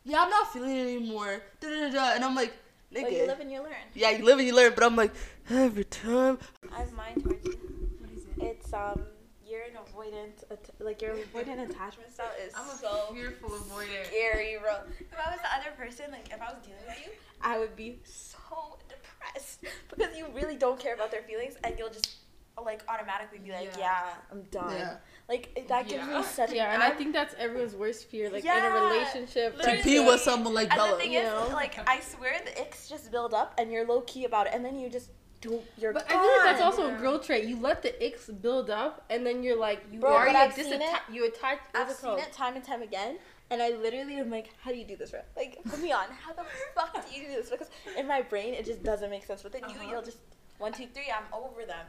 yeah, 0.04 0.22
I'm 0.22 0.30
not 0.30 0.52
feeling 0.52 0.76
it 0.76 0.82
anymore, 0.96 1.42
da 1.60 1.68
da 1.68 1.80
da, 1.88 1.90
da. 1.92 2.14
and 2.14 2.24
I'm 2.24 2.34
like, 2.34 2.52
nigga, 2.92 3.02
But 3.02 3.12
you 3.12 3.26
live 3.26 3.40
and 3.40 3.52
you 3.52 3.58
learn. 3.62 3.72
yeah, 3.94 4.10
you 4.10 4.24
live 4.24 4.38
and 4.38 4.46
you 4.48 4.54
learn, 4.56 4.72
but 4.74 4.82
I'm 4.84 4.96
like, 4.96 5.12
every 5.50 5.84
time, 5.84 6.38
I 6.74 6.78
have 6.80 6.92
mine 6.94 7.20
towards 7.20 7.44
you. 7.46 7.52
What 8.00 8.10
is 8.16 8.24
it? 8.24 8.42
It's 8.42 8.72
um, 8.72 9.02
you're 9.46 9.60
an 9.62 9.76
avoidant, 9.84 10.58
like 10.80 11.02
your 11.02 11.14
avoidant 11.14 11.68
attachment 11.70 12.12
style 12.12 12.26
is 12.44 12.52
I'm 12.56 12.68
a 12.68 12.76
so 12.76 13.12
fearful 13.14 13.50
avoider. 13.50 14.06
scary, 14.06 14.56
bro. 14.60 14.76
If 14.98 15.06
I 15.18 15.30
was 15.30 15.40
the 15.42 15.54
other 15.54 15.76
person, 15.76 16.10
like 16.10 16.28
if 16.32 16.40
I 16.40 16.46
was 16.52 16.62
dealing 16.64 16.80
with 16.88 16.98
you, 17.06 17.12
I 17.42 17.58
would 17.58 17.76
be 17.76 17.98
so 18.04 18.78
depressed 18.88 19.60
because 19.94 20.16
you 20.16 20.26
really 20.34 20.56
don't 20.56 20.80
care 20.80 20.94
about 20.94 21.10
their 21.10 21.22
feelings, 21.22 21.54
and 21.62 21.74
you'll 21.78 21.90
just 21.90 22.16
like 22.64 22.83
automatically 22.88 23.38
be 23.38 23.50
like, 23.52 23.71
Yeah. 23.76 23.78
yeah, 23.78 24.14
I'm 24.31 24.42
done. 24.50 24.71
yeah. 24.76 24.97
Like 25.28 25.66
that 25.69 25.88
gives 25.88 26.07
Yeah. 26.07 26.19
me 26.19 26.23
such. 26.25 26.52
Yeah, 26.52 26.66
an, 26.69 26.75
and 26.75 26.83
I 26.83 26.90
think 26.90 27.12
that's 27.12 27.35
everyone's 27.38 27.75
worst 27.75 28.09
fear, 28.11 28.31
like 28.31 28.45
in 28.45 28.50
a 28.50 28.71
relationship. 28.71 29.59
To 29.61 29.81
be 29.85 29.99
with 30.00 30.21
someone 30.21 30.54
like 30.54 30.71
And 30.71 30.78
Bella. 30.78 30.90
the 30.92 30.97
thing 30.99 31.12
you 31.12 31.21
is, 31.21 31.26
know? 31.26 31.49
like, 31.52 31.78
I 31.88 32.00
swear 32.00 32.35
the 32.45 32.61
icks 32.61 32.88
just 32.88 33.11
build 33.11 33.33
up, 33.35 33.54
and 33.59 33.71
you're 33.73 33.87
low 33.87 34.00
key 34.02 34.25
about 34.25 34.47
it, 34.47 34.52
and 34.54 34.64
then 34.64 34.78
you 34.78 34.88
just 34.88 35.11
do. 35.40 35.61
You're 35.76 35.92
But 35.92 36.04
I 36.07 36.09
feel 36.11 36.19
like 36.21 36.45
that's 36.45 36.61
gone. 36.61 36.71
also 36.87 36.95
a 36.95 36.99
girl 36.99 37.19
trait. 37.19 37.45
You 37.47 37.57
let 37.61 37.83
the 37.83 37.92
icks 38.04 38.26
build 38.28 38.71
up, 38.71 39.04
and 39.11 39.26
then 39.26 39.42
you're 39.42 39.59
like, 39.59 39.81
you 39.92 39.99
Bro, 40.00 40.12
are 40.12 40.26
but 40.26 40.33
you 40.33 40.38
I've 40.38 40.52
seen 40.54 40.81
it. 40.83 41.00
you 41.11 41.26
attach. 41.26 41.59
I've 41.75 41.90
it 41.90 41.97
seen 41.97 42.19
it 42.19 42.33
time 42.33 42.54
and 42.57 42.64
time 42.64 42.83
again, 42.83 43.19
and 43.50 43.61
I 43.62 43.71
literally 43.71 44.16
am 44.16 44.31
like, 44.31 44.50
how 44.62 44.71
do 44.71 44.76
you 44.76 44.85
do 44.85 44.97
this, 44.97 45.11
bro? 45.11 45.21
Like, 45.37 45.59
put 45.64 45.81
me 45.81 45.90
on. 45.92 46.04
How 46.25 46.33
the 46.33 46.45
fuck 46.75 46.92
do 47.09 47.14
you 47.16 47.26
do 47.26 47.33
this? 47.35 47.50
Because 47.50 47.71
in 47.97 48.07
my 48.07 48.23
brain, 48.23 48.54
it 48.54 48.64
just 48.66 48.83
doesn't 48.83 49.11
make 49.11 49.25
sense. 49.25 49.42
With 49.45 49.54
it, 49.54 49.62
you, 49.62 49.75
Uh-huh. 49.75 49.90
you'll 49.90 50.02
just 50.02 50.19
one, 50.62 50.73
two, 50.73 50.87
three. 50.95 51.11
I'm 51.19 51.25
over 51.42 51.64
them. 51.66 51.87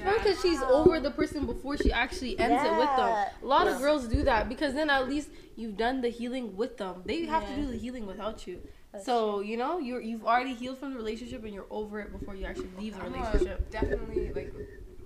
Probably 0.00 0.18
because 0.20 0.40
she's 0.40 0.60
Wow. 0.60 0.70
over 0.78 1.00
the 1.00 1.10
person 1.10 1.44
before 1.44 1.76
she 1.76 1.92
actually 1.92 2.38
ends 2.38 2.62
it 2.64 2.76
with 2.78 2.88
them. 2.96 3.12
A 3.42 3.46
lot 3.54 3.66
Yeah. 3.66 3.74
of 3.74 3.80
girls 3.80 4.06
do 4.06 4.22
that 4.24 4.48
because 4.48 4.74
then 4.74 4.88
at 4.90 5.08
least 5.08 5.28
you've 5.56 5.76
done 5.76 6.00
the 6.00 6.08
healing 6.08 6.56
with 6.56 6.76
them. 6.78 7.02
They 7.04 7.26
have 7.26 7.46
to 7.48 7.54
do 7.54 7.66
the 7.70 7.76
healing 7.76 8.06
without 8.06 8.46
you. 8.46 8.56
That's 8.92 9.04
so 9.06 9.40
you 9.40 9.56
know 9.56 9.78
you're 9.78 10.00
you've 10.00 10.24
already 10.24 10.54
healed 10.54 10.78
from 10.78 10.90
the 10.92 10.98
relationship 10.98 11.44
and 11.44 11.52
you're 11.54 11.70
over 11.70 12.00
it 12.00 12.12
before 12.16 12.34
you 12.36 12.44
actually 12.46 12.70
leave 12.78 12.94
the 12.96 13.02
I'm 13.02 13.12
relationship. 13.12 13.66
A, 13.68 13.72
definitely 13.72 14.32
like 14.38 14.52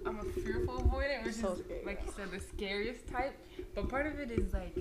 I'm 0.04 0.18
a 0.20 0.24
fearful 0.24 0.74
avoidant, 0.84 1.24
which 1.24 1.34
So 1.34 1.52
is 1.52 1.58
scary, 1.64 1.82
like 1.84 2.00
you 2.04 2.12
said 2.16 2.30
the 2.30 2.40
scariest 2.40 3.06
type. 3.08 3.34
But 3.74 3.88
part 3.88 4.06
of 4.06 4.18
it 4.20 4.30
is 4.30 4.52
like 4.52 4.76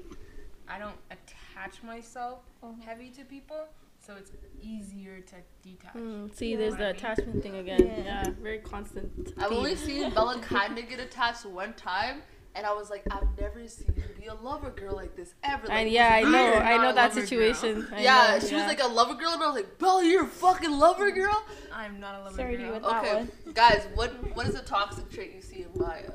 I 0.68 0.78
don't 0.80 1.00
attach 1.16 1.84
myself 1.84 2.40
Mhm. 2.64 2.82
heavy 2.84 3.10
to 3.12 3.24
people, 3.26 3.68
so 4.06 4.16
it's 4.16 4.32
easier 4.62 5.20
to 5.22 5.36
detach. 5.64 5.94
Hmm, 5.94 6.28
see, 6.34 6.52
Yeah. 6.52 6.58
there's 6.58 6.76
the 6.76 6.84
I 6.90 6.92
mean? 6.92 6.96
attachment 6.96 7.44
thing 7.44 7.56
again. 7.56 7.86
Yeah. 7.86 8.04
Yeah, 8.04 8.30
very 8.42 8.60
constant. 8.60 9.34
I've 9.38 9.50
theme. 9.50 9.58
only 9.58 9.76
seen 9.76 10.10
Bella 10.16 10.40
kind 10.40 10.78
of 10.78 10.88
get 10.90 11.00
attached 11.00 11.46
one 11.46 11.74
time, 11.74 12.22
and 12.56 12.66
I 12.66 12.74
was 12.74 12.90
like, 12.90 13.04
I've 13.12 13.28
never 13.40 13.68
seen 13.68 13.94
you 13.98 14.04
be 14.20 14.28
a 14.28 14.34
lover 14.36 14.70
girl 14.70 14.96
like 14.96 15.16
this 15.16 15.34
ever. 15.44 15.68
Like, 15.68 15.78
and 15.78 15.90
yeah, 15.90 16.10
I 16.14 16.22
know. 16.24 16.54
I 16.56 16.78
know 16.78 16.94
that 16.94 17.14
situation. 17.14 17.88
Yeah, 17.98 18.38
know, 18.40 18.40
she 18.48 18.56
yeah. 18.56 18.62
was 18.62 18.68
like 18.68 18.82
a 18.82 18.88
lover 18.88 19.16
girl, 19.16 19.32
and 19.34 19.42
I 19.44 19.48
was 19.48 19.56
like, 19.56 19.78
Bella, 19.80 20.04
you're 20.06 20.24
a 20.24 20.28
fucking 20.28 20.72
lover 20.72 21.12
girl. 21.12 21.44
I'm 21.74 22.00
not 22.00 22.16
a 22.16 22.24
lover 22.24 22.36
Sorry, 22.36 22.58
girl. 22.58 22.66
you 22.68 22.72
would. 22.74 22.84
That 22.84 23.04
Okay, 23.06 23.28
guys, 23.54 23.88
what 23.96 24.12
what 24.36 24.48
is 24.48 24.56
a 24.56 24.62
toxic 24.64 25.10
trait 25.12 25.34
you 25.36 25.42
see 25.42 25.64
in 25.64 25.70
Maya? 25.76 26.12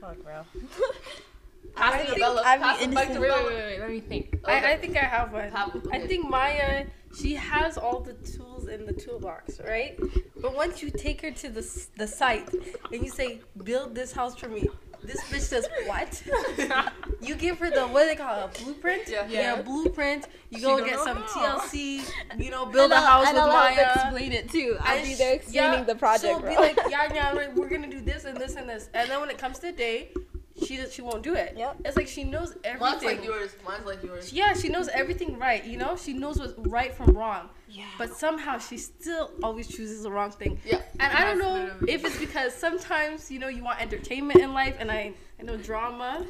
Fuck, 0.00 0.22
bro. 0.24 0.42
Pass 1.74 1.94
I 1.94 1.98
it 2.00 2.06
think 2.08 2.18
Bella. 2.20 2.42
I'm 2.44 2.60
Pass 2.60 2.82
it 2.82 2.94
back 2.94 3.06
to 3.08 3.14
innocent. 3.14 3.20
Wait, 3.20 3.30
wait, 3.30 3.44
wait, 3.46 3.54
wait, 3.54 3.80
let 3.80 3.90
me 3.90 4.00
think. 4.00 4.38
I, 4.44 4.56
Okay. 4.58 4.72
I 4.72 4.76
think 4.76 4.96
I 4.96 5.00
have 5.00 5.32
one. 5.32 5.50
Have 5.50 5.74
one, 5.74 5.82
I 5.92 6.06
think 6.06 6.28
Maya, 6.28 6.86
she 7.18 7.34
has 7.34 7.76
all 7.78 8.00
the 8.00 8.14
tools 8.14 8.68
in 8.68 8.86
the 8.86 8.92
toolbox, 8.92 9.60
right? 9.66 9.98
But 10.40 10.54
once 10.54 10.82
you 10.82 10.90
take 10.90 11.20
her 11.22 11.30
to 11.30 11.48
the 11.48 11.86
the 11.96 12.06
site 12.06 12.48
and 12.92 13.02
you 13.04 13.10
say, 13.10 13.40
"Build 13.64 13.94
this 13.94 14.12
house 14.12 14.36
for 14.36 14.48
me," 14.48 14.68
this 15.02 15.20
bitch 15.30 15.40
says, 15.40 15.66
"What?" 15.86 16.22
you 17.20 17.34
give 17.34 17.58
her 17.58 17.70
the 17.70 17.86
what 17.86 18.02
do 18.02 18.08
they 18.08 18.16
call 18.16 18.48
it, 18.48 18.58
a 18.60 18.64
blueprint? 18.64 19.02
Yeah. 19.08 19.26
Yeah. 19.28 19.62
blueprint. 19.62 20.28
You 20.50 20.58
She 20.58 20.64
go 20.64 20.78
don't 20.78 20.88
get 20.88 20.98
some 21.00 21.16
how. 21.18 21.58
TLC. 21.58 22.02
You 22.38 22.50
know, 22.50 22.66
build 22.66 22.92
a 22.92 22.96
And 22.96 23.04
I'll- 23.04 23.24
house 23.24 23.26
and 23.28 23.34
with 23.36 23.42
I'll 23.44 23.50
help 23.50 23.76
Maya. 23.76 23.92
explain 23.94 24.32
it 24.32 24.50
too. 24.50 24.76
I'll 24.80 24.96
And 24.98 25.06
be 25.06 25.14
there 25.14 25.34
explaining 25.34 25.72
yeah, 25.80 25.84
the 25.84 25.94
project, 25.94 26.24
She'll 26.24 26.40
bro. 26.40 26.50
be 26.50 26.56
like, 26.56 26.78
yeah, 26.90 27.12
yeah, 27.14 27.34
we're, 27.34 27.50
we're 27.54 27.68
gonna 27.68 27.88
do 27.90 28.00
this 28.00 28.24
and 28.24 28.36
this 28.36 28.56
and 28.56 28.68
this, 28.68 28.88
and 28.94 29.10
then 29.10 29.20
when 29.20 29.30
it 29.30 29.38
comes 29.38 29.58
to 29.60 29.66
the 29.66 29.72
day, 29.72 30.12
she 30.64 30.76
does, 30.76 30.92
she 30.92 31.02
won't 31.02 31.22
do 31.22 31.34
it. 31.34 31.54
Yep. 31.56 31.76
It's 31.84 31.96
like 31.96 32.08
she 32.08 32.24
knows 32.24 32.54
everything. 32.64 32.80
Mine's 32.80 33.02
like 33.04 33.24
yours. 33.24 33.50
Mine's 33.66 33.86
like 33.86 34.02
yours. 34.02 34.32
Yeah, 34.32 34.54
she 34.54 34.68
knows 34.68 34.88
everything 34.88 35.38
right. 35.38 35.64
You 35.64 35.76
know, 35.78 35.96
she 35.96 36.12
knows 36.12 36.38
what's 36.38 36.54
right 36.58 36.94
from 36.94 37.16
wrong. 37.16 37.48
yeah. 37.68 37.84
But 37.98 38.14
somehow 38.16 38.58
she 38.58 38.76
still 38.78 39.30
always 39.42 39.66
chooses 39.68 40.02
the 40.02 40.10
wrong 40.10 40.30
thing. 40.30 40.58
Yeah. 40.64 40.80
And 41.00 41.12
I 41.16 41.24
don't 41.24 41.38
know 41.38 41.70
if 41.88 42.04
it's 42.04 42.18
because 42.18 42.54
sometimes 42.54 43.30
you 43.30 43.38
know 43.38 43.48
you 43.48 43.62
want 43.64 43.80
entertainment 43.80 44.40
in 44.40 44.52
life, 44.52 44.76
and 44.78 44.90
I 44.90 45.12
I 45.40 45.42
know 45.44 45.56
drama 45.56 46.24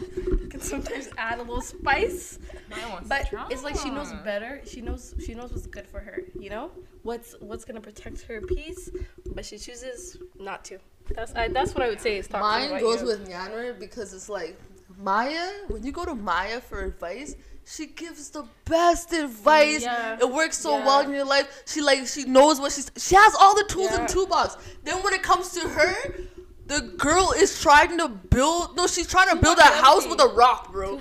can 0.50 0.60
sometimes 0.60 1.08
add 1.18 1.38
a 1.38 1.42
little 1.42 1.60
spice. 1.60 2.38
I 2.74 2.88
want 2.90 3.08
But 3.08 3.28
some 3.30 3.46
it's 3.50 3.62
like 3.62 3.76
she 3.78 3.90
knows 3.90 4.12
better. 4.24 4.60
She 4.64 4.80
knows 4.80 5.14
she 5.24 5.34
knows 5.34 5.52
what's 5.52 5.66
good 5.66 5.86
for 5.86 6.00
her. 6.00 6.18
You 6.38 6.50
know 6.50 6.70
what's 7.02 7.34
what's 7.40 7.64
gonna 7.64 7.80
protect 7.80 8.22
her 8.22 8.40
peace, 8.40 8.90
but 9.34 9.44
she 9.44 9.58
chooses 9.58 10.16
not 10.38 10.64
to. 10.66 10.78
That's 11.14 11.34
I, 11.34 11.48
that's 11.48 11.74
what 11.74 11.82
I 11.84 11.88
would 11.88 12.00
say 12.00 12.16
is 12.18 12.28
toxic. 12.28 12.70
Mine 12.70 12.80
goes 12.80 13.02
with 13.02 13.28
Nyanra 13.28 13.78
because 13.78 14.12
it's 14.14 14.28
like 14.28 14.58
Maya. 14.98 15.48
When 15.68 15.82
you 15.84 15.92
go 15.92 16.04
to 16.04 16.14
Maya 16.14 16.60
for 16.60 16.84
advice, 16.84 17.34
she 17.64 17.86
gives 17.86 18.30
the 18.30 18.44
best 18.64 19.12
advice. 19.12 19.82
Yeah. 19.82 20.18
It 20.20 20.30
works 20.30 20.58
so 20.58 20.78
Yeah. 20.78 20.86
well 20.86 21.00
in 21.00 21.12
your 21.12 21.24
life. 21.24 21.62
She 21.66 21.80
like 21.80 22.06
she 22.06 22.24
knows 22.24 22.60
what 22.60 22.72
she's. 22.72 22.90
She 22.96 23.14
has 23.14 23.34
all 23.40 23.54
the 23.54 23.64
tools 23.64 23.90
in 23.92 24.00
Yeah. 24.00 24.06
the 24.06 24.12
toolbox. 24.12 24.56
Then 24.84 25.02
when 25.02 25.12
it 25.14 25.22
comes 25.22 25.50
to 25.52 25.60
her, 25.68 25.94
the 26.66 26.80
girl 26.96 27.32
is 27.36 27.60
trying 27.60 27.98
to 27.98 28.08
build. 28.08 28.76
No, 28.76 28.86
she's 28.86 29.06
trying 29.08 29.28
to 29.30 29.36
build 29.36 29.58
a 29.58 29.62
house 29.62 30.06
with 30.06 30.20
a 30.20 30.28
rock, 30.28 30.72
bro. 30.72 30.94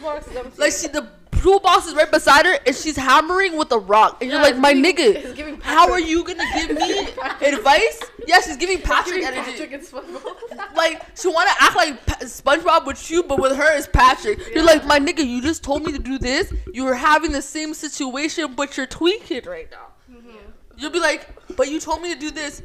Like 0.57 0.73
she 0.73 0.87
the 0.87 1.07
toolbox 1.41 1.87
is 1.87 1.95
right 1.95 2.09
beside 2.11 2.45
her 2.45 2.57
and 2.65 2.75
she's 2.75 2.95
hammering 2.95 3.57
with 3.57 3.71
a 3.71 3.79
rock. 3.79 4.17
And 4.21 4.29
Yeah, 4.29 4.37
you're 4.37 4.43
like, 4.43 4.57
my 4.57 4.73
giving- 4.73 5.15
nigga, 5.15 5.61
how 5.61 5.91
are 5.91 5.99
you 5.99 6.23
gonna 6.23 6.43
give 6.53 6.71
me 6.77 6.99
advice? 7.41 8.01
Yeah, 8.27 8.39
she's 8.41 8.57
giving 8.57 8.79
Patrick 8.81 9.21
Giving 9.21 9.33
energy. 9.39 9.51
Patrick 9.51 9.71
and 9.73 9.83
SpongeBob. 9.83 10.35
Like 10.75 11.03
she 11.17 11.27
want 11.27 11.49
to 11.49 11.63
act 11.63 11.75
like 11.75 12.05
Pa- 12.05 12.17
SpongeBob 12.21 12.85
with 12.85 13.09
you, 13.11 13.23
but 13.23 13.39
with 13.39 13.55
her 13.55 13.75
is 13.75 13.87
Patrick. 13.87 14.39
You're 14.53 14.63
like, 14.65 14.85
my 14.85 14.99
nigga, 14.99 15.25
you 15.25 15.41
just 15.41 15.63
told 15.63 15.83
me 15.83 15.91
to 15.91 15.99
do 15.99 16.17
this. 16.17 16.53
You 16.73 16.85
were 16.85 16.95
having 16.95 17.31
the 17.31 17.41
same 17.41 17.73
situation, 17.73 18.53
but 18.55 18.77
you're 18.77 18.87
tweaking 18.87 19.43
right 19.45 19.69
now. 19.71 19.87
Mm-hmm. 20.11 20.37
You'll 20.77 20.91
be 20.91 20.99
like, 20.99 21.27
but 21.55 21.69
you 21.69 21.79
told 21.79 22.01
me 22.01 22.13
to 22.13 22.19
do 22.19 22.31
this. 22.31 22.61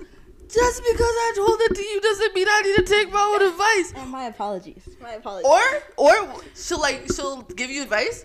Just 0.48 0.82
because 0.84 1.00
I 1.00 1.32
told 1.34 1.58
it 1.60 1.74
to 1.74 1.82
you 1.82 2.00
doesn't 2.00 2.34
mean 2.34 2.46
I 2.48 2.62
need 2.62 2.76
to 2.76 2.82
take 2.84 3.12
my 3.12 3.20
own 3.20 3.48
advice. 3.50 4.00
And 4.00 4.10
my 4.10 4.24
apologies. 4.26 4.88
My 5.02 5.14
apologies. 5.14 5.50
Or, 5.50 5.60
or 5.96 6.40
she'll 6.54 6.80
like 6.80 7.12
she'll 7.14 7.42
give 7.42 7.68
you 7.70 7.82
advice, 7.82 8.24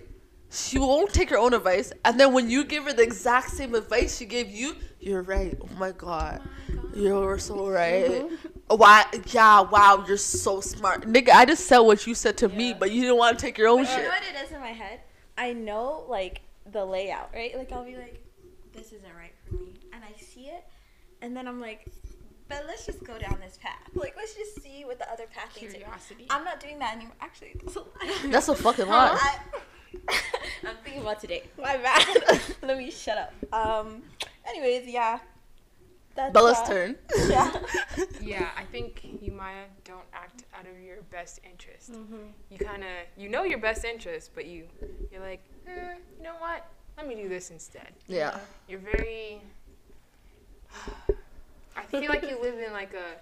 she 0.51 0.77
won't 0.77 1.13
take 1.13 1.29
her 1.29 1.37
own 1.37 1.53
advice, 1.53 1.93
and 2.03 2.19
then 2.19 2.33
when 2.33 2.49
you 2.49 2.63
give 2.65 2.83
her 2.83 2.93
the 2.93 3.03
exact 3.03 3.51
same 3.51 3.73
advice 3.73 4.17
she 4.17 4.25
gave 4.25 4.49
you, 4.49 4.75
you're 4.99 5.21
right. 5.21 5.57
Oh 5.61 5.69
my 5.79 5.91
god, 5.91 6.41
you're 6.93 7.37
so 7.37 7.69
right. 7.69 8.29
Why? 8.67 9.05
Yeah, 9.27 9.61
wow, 9.61 10.03
you're 10.07 10.17
so 10.17 10.61
smart, 10.61 11.07
nigga. 11.07 11.29
I 11.29 11.45
just 11.45 11.65
said 11.65 11.79
what 11.79 12.05
you 12.05 12.13
said 12.13 12.37
to 12.37 12.49
me, 12.49 12.73
but 12.73 12.91
you 12.91 13.01
didn't 13.01 13.17
want 13.17 13.39
to 13.39 13.45
take 13.45 13.57
your 13.57 13.69
own 13.69 13.79
You 13.79 13.85
shit. 13.85 13.97
You 13.97 14.03
know 14.03 14.09
what 14.09 14.23
it 14.23 14.45
is 14.45 14.51
in 14.51 14.59
my 14.59 14.71
head? 14.71 14.99
I 15.37 15.53
know 15.53 16.05
like 16.07 16.41
the 16.71 16.83
layout, 16.85 17.31
right? 17.33 17.57
Like 17.57 17.71
I'll 17.71 17.85
be 17.85 17.95
like, 17.95 18.21
this 18.73 18.87
isn't 18.87 19.15
right 19.15 19.33
for 19.47 19.55
me, 19.55 19.73
and 19.93 20.03
I 20.03 20.11
see 20.21 20.47
it, 20.47 20.65
and 21.21 21.35
then 21.35 21.47
I'm 21.47 21.61
like, 21.61 21.85
but 22.49 22.65
let's 22.67 22.85
just 22.85 23.03
go 23.05 23.17
down 23.17 23.37
this 23.41 23.57
path. 23.61 23.89
Like 23.93 24.15
let's 24.17 24.35
just 24.35 24.61
see 24.61 24.83
what 24.83 24.99
the 24.99 25.09
other 25.09 25.25
path 25.33 25.59
leads. 25.61 25.73
Curiosity. 25.73 26.27
I'm 26.29 26.43
not 26.43 26.59
doing 26.59 26.79
that 26.79 26.95
anymore. 26.95 27.15
Actually, 27.21 27.55
that's 27.63 27.77
a 27.77 27.79
lie. 27.79 28.17
That's 28.25 28.49
a 28.49 28.55
fucking 28.55 28.87
lie. 28.87 29.17
I, 29.19 29.37
I'm 29.55 29.60
thinking 30.91 31.07
about 31.07 31.21
today. 31.21 31.43
My 31.57 31.77
bad. 31.77 32.41
Let 32.61 32.77
me 32.77 32.91
shut 32.91 33.17
up. 33.17 33.33
Um. 33.53 34.03
Anyways, 34.47 34.87
yeah. 34.87 35.19
That's, 36.13 36.33
Bella's 36.33 36.57
uh, 36.57 36.67
turn. 36.67 36.95
Yeah. 37.29 37.51
Yeah, 38.21 38.49
I 38.57 38.63
think 38.65 39.01
you 39.21 39.31
Maya 39.31 39.63
don't 39.85 40.05
act 40.13 40.43
out 40.53 40.67
of 40.67 40.77
your 40.83 40.97
best 41.03 41.39
interest. 41.49 41.93
Mm-hmm. 41.93 42.15
You 42.49 42.57
kind 42.57 42.83
of 42.83 42.89
you 43.15 43.29
know 43.29 43.43
your 43.43 43.59
best 43.59 43.85
interest, 43.85 44.31
but 44.35 44.45
you 44.45 44.65
you're 45.11 45.21
like, 45.21 45.43
eh, 45.67 45.95
you 46.17 46.23
know 46.23 46.35
what? 46.39 46.67
Let 46.97 47.07
me 47.07 47.15
do 47.15 47.29
this 47.29 47.51
instead. 47.51 47.93
Yeah. 48.07 48.37
You're 48.67 48.79
very. 48.79 49.41
I 51.77 51.83
feel 51.83 52.09
like 52.09 52.23
you 52.23 52.37
live 52.41 52.59
in 52.59 52.73
like 52.73 52.93
a 52.93 53.15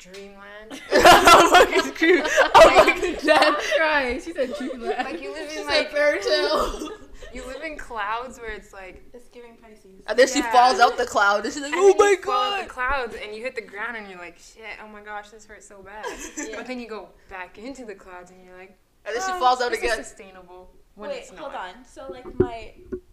dreamland. 0.00 0.70
I'm 0.92 1.50
fucking 1.50 1.94
screwed. 1.94 2.26
I'm 2.54 2.86
fucking 2.86 3.16
dead. 3.24 3.54
Right. 3.78 4.20
She 4.22 4.32
said 4.32 4.54
dreamland. 4.56 5.04
Like 5.04 5.20
you 5.22 5.32
live 5.32 5.48
in 5.50 5.56
said 5.58 5.66
like 5.66 5.90
fairy 5.90 6.20
tale. 6.20 6.90
you 7.34 7.46
live 7.46 7.62
in 7.62 7.76
clouds 7.76 8.38
where 8.40 8.50
it's 8.50 8.72
like. 8.72 9.04
It's 9.14 9.28
giving 9.28 9.56
Pisces. 9.56 10.02
And 10.08 10.18
then 10.18 10.26
she 10.26 10.42
falls 10.42 10.80
out 10.80 10.96
the 10.96 11.06
cloud, 11.06 11.44
and 11.44 11.52
she's 11.52 11.62
like, 11.62 11.72
and 11.72 11.80
"Oh 11.80 11.88
then 11.88 11.98
my 11.98 12.10
you 12.10 12.22
fall 12.22 12.34
out 12.34 12.50
god." 12.60 12.64
The 12.64 12.70
clouds 12.70 13.16
and 13.22 13.34
you 13.36 13.42
hit 13.42 13.54
the 13.54 13.62
ground 13.62 13.96
and 13.96 14.08
you're 14.08 14.18
like, 14.18 14.38
shit, 14.38 14.64
oh 14.82 14.88
my 14.88 15.02
gosh, 15.02 15.30
this 15.30 15.44
hurts 15.44 15.68
so 15.68 15.82
bad. 15.82 16.04
Yeah. 16.36 16.56
But 16.56 16.66
then 16.66 16.80
you 16.80 16.88
go 16.88 17.10
back 17.28 17.58
into 17.58 17.84
the 17.84 17.94
clouds 17.94 18.30
and 18.30 18.42
you're 18.44 18.56
like, 18.56 18.76
And 19.04 19.14
then 19.14 19.22
she 19.22 19.32
"Oh, 19.32 19.38
falls 19.38 19.60
out 19.60 19.70
this 19.70 19.80
again. 19.80 20.00
Is 20.00 20.06
sustainable. 20.08 20.70
When 20.96 21.10
Wait, 21.10 21.18
it's 21.18 21.30
not. 21.32 21.40
hold 21.40 21.54
on. 21.54 21.84
So 21.84 22.08
like 22.10 22.26
my 22.38 22.72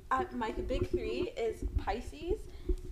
uh, 0.10 0.23
my 0.34 0.52
big 0.52 0.89
three 0.89 1.32
is 1.38 1.63
Pisces, 1.78 2.39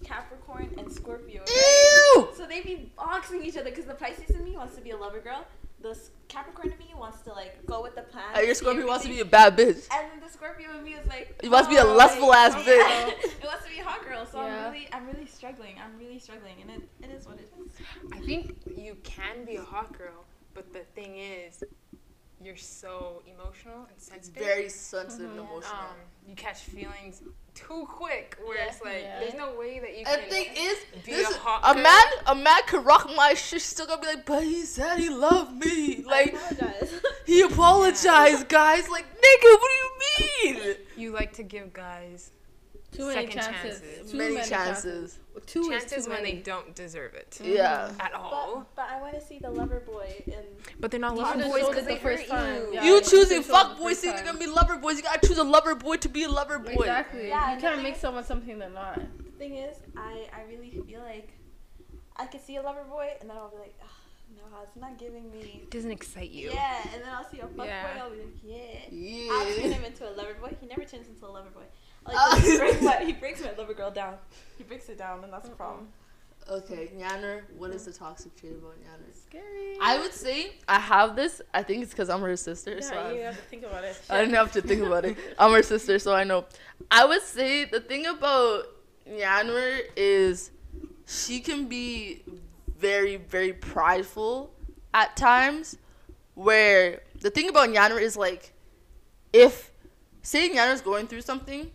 Capricorn, 0.05 0.69
and 0.77 0.91
Scorpio. 0.91 1.41
right? 1.41 2.13
Ew. 2.15 2.29
So 2.35 2.45
they 2.45 2.61
be 2.61 2.91
boxing 2.95 3.43
each 3.43 3.57
other 3.57 3.69
because 3.69 3.85
the 3.85 3.95
Pisces 3.95 4.29
in 4.29 4.43
me 4.43 4.55
wants 4.55 4.75
to 4.75 4.81
be 4.81 4.91
a 4.91 4.97
lover 4.97 5.19
girl. 5.19 5.45
The 5.81 5.97
Capricorn 6.27 6.71
in 6.71 6.77
me 6.77 6.93
wants 6.95 7.21
to 7.23 7.31
like 7.31 7.65
go 7.65 7.81
with 7.81 7.95
the 7.95 8.03
plan. 8.03 8.23
And 8.35 8.45
your 8.45 8.55
Scorpio 8.55 8.87
wants 8.87 9.03
to 9.05 9.09
be 9.09 9.19
a 9.19 9.25
bad 9.25 9.57
bitch. 9.57 9.87
And 9.91 10.11
then 10.11 10.19
the 10.23 10.29
Scorpio 10.29 10.77
in 10.77 10.83
me 10.83 10.93
is 10.93 11.07
like. 11.07 11.39
He 11.41 11.49
wants 11.49 11.67
to 11.67 11.73
be 11.73 11.79
a 11.79 11.83
oh, 11.83 11.95
lustful 11.95 12.29
like, 12.29 12.37
ass 12.37 12.53
oh, 12.55 12.71
yeah. 12.71 13.09
bitch. 13.09 13.25
it 13.25 13.45
wants 13.45 13.65
to 13.65 13.71
be 13.71 13.79
a 13.79 13.83
hot 13.83 14.05
girl. 14.05 14.25
So 14.25 14.41
Yeah. 14.41 14.67
I'm 14.67 14.71
really, 14.71 14.87
I'm 14.93 15.07
really 15.07 15.27
struggling. 15.27 15.75
I'm 15.83 15.97
really 15.99 16.19
struggling, 16.19 16.55
and 16.61 16.69
it, 16.71 16.89
it 17.03 17.09
is 17.11 17.25
what 17.25 17.37
it 17.39 17.51
is. 17.65 17.71
I 18.13 18.19
think 18.19 18.55
you 18.77 18.97
can 19.03 19.45
be 19.45 19.55
a 19.57 19.63
hot 19.63 19.97
girl, 19.97 20.25
but 20.53 20.71
the 20.71 20.83
thing 20.95 21.17
is, 21.17 21.63
you're 22.43 22.55
so 22.57 23.23
emotional 23.25 23.87
and 23.89 23.99
sensitive. 23.99 24.43
Very 24.43 24.69
sensitive 24.69 25.29
and 25.31 25.39
Mhm. 25.39 25.47
emotional. 25.49 25.73
um, 25.75 25.95
you 26.27 26.35
catch 26.35 26.61
feelings 26.63 27.21
too 27.53 27.87
quick, 27.89 28.35
where 28.43 28.57
Yeah. 28.57 28.65
it's 28.65 28.81
like 28.81 29.01
Yeah. 29.03 29.19
there's 29.21 29.33
no 29.35 29.53
way 29.55 29.79
that 29.79 29.91
you 29.97 30.03
And 30.05 30.21
can. 30.21 30.29
the 30.29 30.35
thing 30.35 30.53
is, 30.55 30.77
be 31.05 31.11
this, 31.13 31.31
a 31.31 31.37
hot 31.39 31.77
a 31.77 31.81
man, 31.81 32.05
a 32.27 32.35
man 32.35 32.61
could 32.67 32.83
rock 32.85 33.09
my 33.15 33.29
shit. 33.33 33.61
She's 33.61 33.63
still 33.63 33.87
gonna 33.87 34.01
be 34.01 34.07
like, 34.07 34.25
but 34.25 34.43
he 34.43 34.65
said 34.65 34.97
he 34.99 35.09
loved 35.09 35.53
me. 35.53 36.03
Like 36.03 36.35
I 36.35 36.49
apologize. 36.49 37.01
he 37.25 37.41
apologized, 37.41 38.47
guys. 38.49 38.89
Like 38.89 39.05
nigga, 39.05 39.51
what 39.61 39.71
do 39.71 39.77
you 39.83 40.53
mean? 40.53 40.77
you 40.97 41.11
like 41.11 41.33
to 41.33 41.43
give 41.43 41.71
guys 41.73 42.31
Too 42.95 43.07
many 43.07 43.27
Second 43.27 43.41
chances. 43.41 43.81
chances. 43.81 44.11
Too 44.11 44.17
Many 44.17 44.35
chances. 44.43 45.19
Two 45.45 45.61
is 45.63 45.67
chances 45.69 46.05
too 46.05 46.11
when 46.11 46.23
they 46.23 46.35
don't 46.35 46.73
deserve 46.75 47.13
it 47.13 47.37
mm-hmm. 47.41 47.53
Yeah. 47.53 47.91
at 47.99 48.13
all. 48.13 48.65
but, 48.75 48.75
but 48.83 48.89
I 48.89 49.01
want 49.01 49.15
to 49.15 49.21
see 49.21 49.37
the 49.39 49.51
lover 49.51 49.81
boy 49.85 50.23
and 50.27 50.45
But 50.79 50.91
they're 50.91 50.99
not 50.99 51.15
lover 51.15 51.43
boys 51.43 51.67
because 51.67 51.85
they 51.85 51.95
the 51.95 51.99
first 51.99 52.23
hurt 52.23 52.29
time. 52.29 52.55
you. 52.55 52.73
Yeah. 52.73 52.83
you 52.85 52.93
you 52.95 53.01
choosing 53.01 53.43
fuck 53.43 53.71
showed 53.71 53.77
boys, 53.77 53.97
the 53.97 54.01
saying 54.01 54.13
first 54.13 54.23
they're 54.23 54.33
gonna 54.33 54.45
be 54.45 54.51
lover 54.51 54.77
boys. 54.77 54.97
You 54.97 55.03
gotta 55.03 55.27
choose 55.27 55.37
a 55.37 55.43
lover 55.43 55.75
boy 55.75 55.97
to 55.97 56.09
be 56.09 56.23
a 56.23 56.29
lover 56.29 56.57
boy. 56.59 56.71
Exactly. 56.71 57.27
Yeah, 57.27 57.53
you 57.53 57.61
can't 57.61 57.83
make 57.83 57.97
someone 57.97 58.23
something 58.23 58.57
they're 58.57 58.69
not. 58.69 58.95
The 58.95 59.31
thing 59.37 59.55
is, 59.55 59.75
I, 59.97 60.27
I 60.33 60.43
really 60.49 60.69
feel 60.87 61.01
like 61.01 61.33
I 62.15 62.25
could 62.27 62.41
see 62.41 62.55
a 62.55 62.61
lover 62.61 62.85
boy, 62.89 63.09
and 63.19 63.29
then 63.29 63.35
I'll 63.35 63.49
be 63.49 63.57
like, 63.57 63.75
"Ugh, 63.81 63.89
no, 64.37 64.43
it's 64.63 64.75
not 64.77 64.97
giving 64.97 65.29
me. 65.31 65.61
It 65.63 65.71
doesn't 65.71 65.91
excite 65.91 66.31
you. 66.31 66.51
Yeah, 66.53 66.81
and 66.93 67.01
then 67.01 67.09
I'll 67.13 67.29
see 67.29 67.39
a 67.39 67.47
fuck 67.47 67.65
Yeah. 67.65 67.93
boy, 67.93 67.99
I'll 68.01 68.09
be 68.09 68.17
like, 68.17 68.27
yeah. 68.43 69.33
I'll 69.33 69.45
turn 69.45 69.71
Yeah. 69.71 69.77
him 69.77 69.83
into 69.85 70.09
a 70.09 70.11
lover 70.11 70.33
boy. 70.35 70.55
He 70.61 70.67
never 70.67 70.85
turns 70.85 71.07
into 71.07 71.25
a 71.25 71.27
lover 71.27 71.49
boy. 71.49 71.63
Like, 72.05 72.15
Uh. 72.17 72.35
he, 72.39 72.57
breaks 72.59 72.81
my, 72.81 72.95
he 73.05 73.13
breaks 73.13 73.41
my 73.41 73.51
lover 73.57 73.73
girl 73.73 73.91
down. 73.91 74.15
He 74.57 74.63
breaks 74.63 74.89
it 74.89 74.97
down, 74.97 75.23
and 75.23 75.31
that's 75.33 75.49
the 75.49 75.55
problem. 75.55 75.87
Okay, 76.47 76.91
Nyanner, 76.95 77.41
what 77.57 77.71
is 77.71 77.85
the 77.85 77.91
toxic 77.91 78.35
trait 78.39 78.53
about 78.53 78.75
Nyanner? 78.79 79.11
Scary. 79.15 79.77
I 79.81 79.97
would 79.99 80.13
say 80.13 80.51
I 80.67 80.77
have 80.79 81.15
this. 81.15 81.41
I 81.53 81.63
think 81.63 81.81
it's 81.81 81.91
because 81.91 82.07
I'm 82.09 82.21
her 82.21 82.35
sister. 82.35 82.75
yeah, 82.75 82.79
so 82.81 82.93
you 82.93 82.99
I've- 82.99 83.19
have 83.21 83.35
to 83.35 83.41
think 83.43 83.63
about 83.63 83.83
it. 83.83 83.99
I 84.11 84.19
didn't 84.21 84.35
have 84.35 84.51
to 84.51 84.61
think 84.61 84.83
about 84.83 85.05
it. 85.05 85.17
I'm 85.39 85.51
her 85.51 85.63
sister, 85.63 85.97
so 85.97 86.13
I 86.13 86.23
know. 86.23 86.45
I 86.91 87.03
would 87.05 87.23
say 87.23 87.65
the 87.65 87.79
thing 87.79 88.05
about 88.05 88.65
Yanwer 89.09 89.79
is 89.95 90.51
she 91.07 91.39
can 91.39 91.65
be 91.65 92.21
very, 92.77 93.15
very 93.15 93.53
prideful 93.53 94.51
at 94.93 95.15
times. 95.15 95.77
Where 96.35 97.01
the 97.21 97.29
thing 97.31 97.49
about 97.49 97.69
Yanwer 97.69 97.99
is 98.01 98.15
like, 98.17 98.53
if 99.33 99.71
say 100.21 100.49
Yanwer's 100.49 100.81
going 100.81 101.07
through 101.07 101.21
something, 101.21 101.71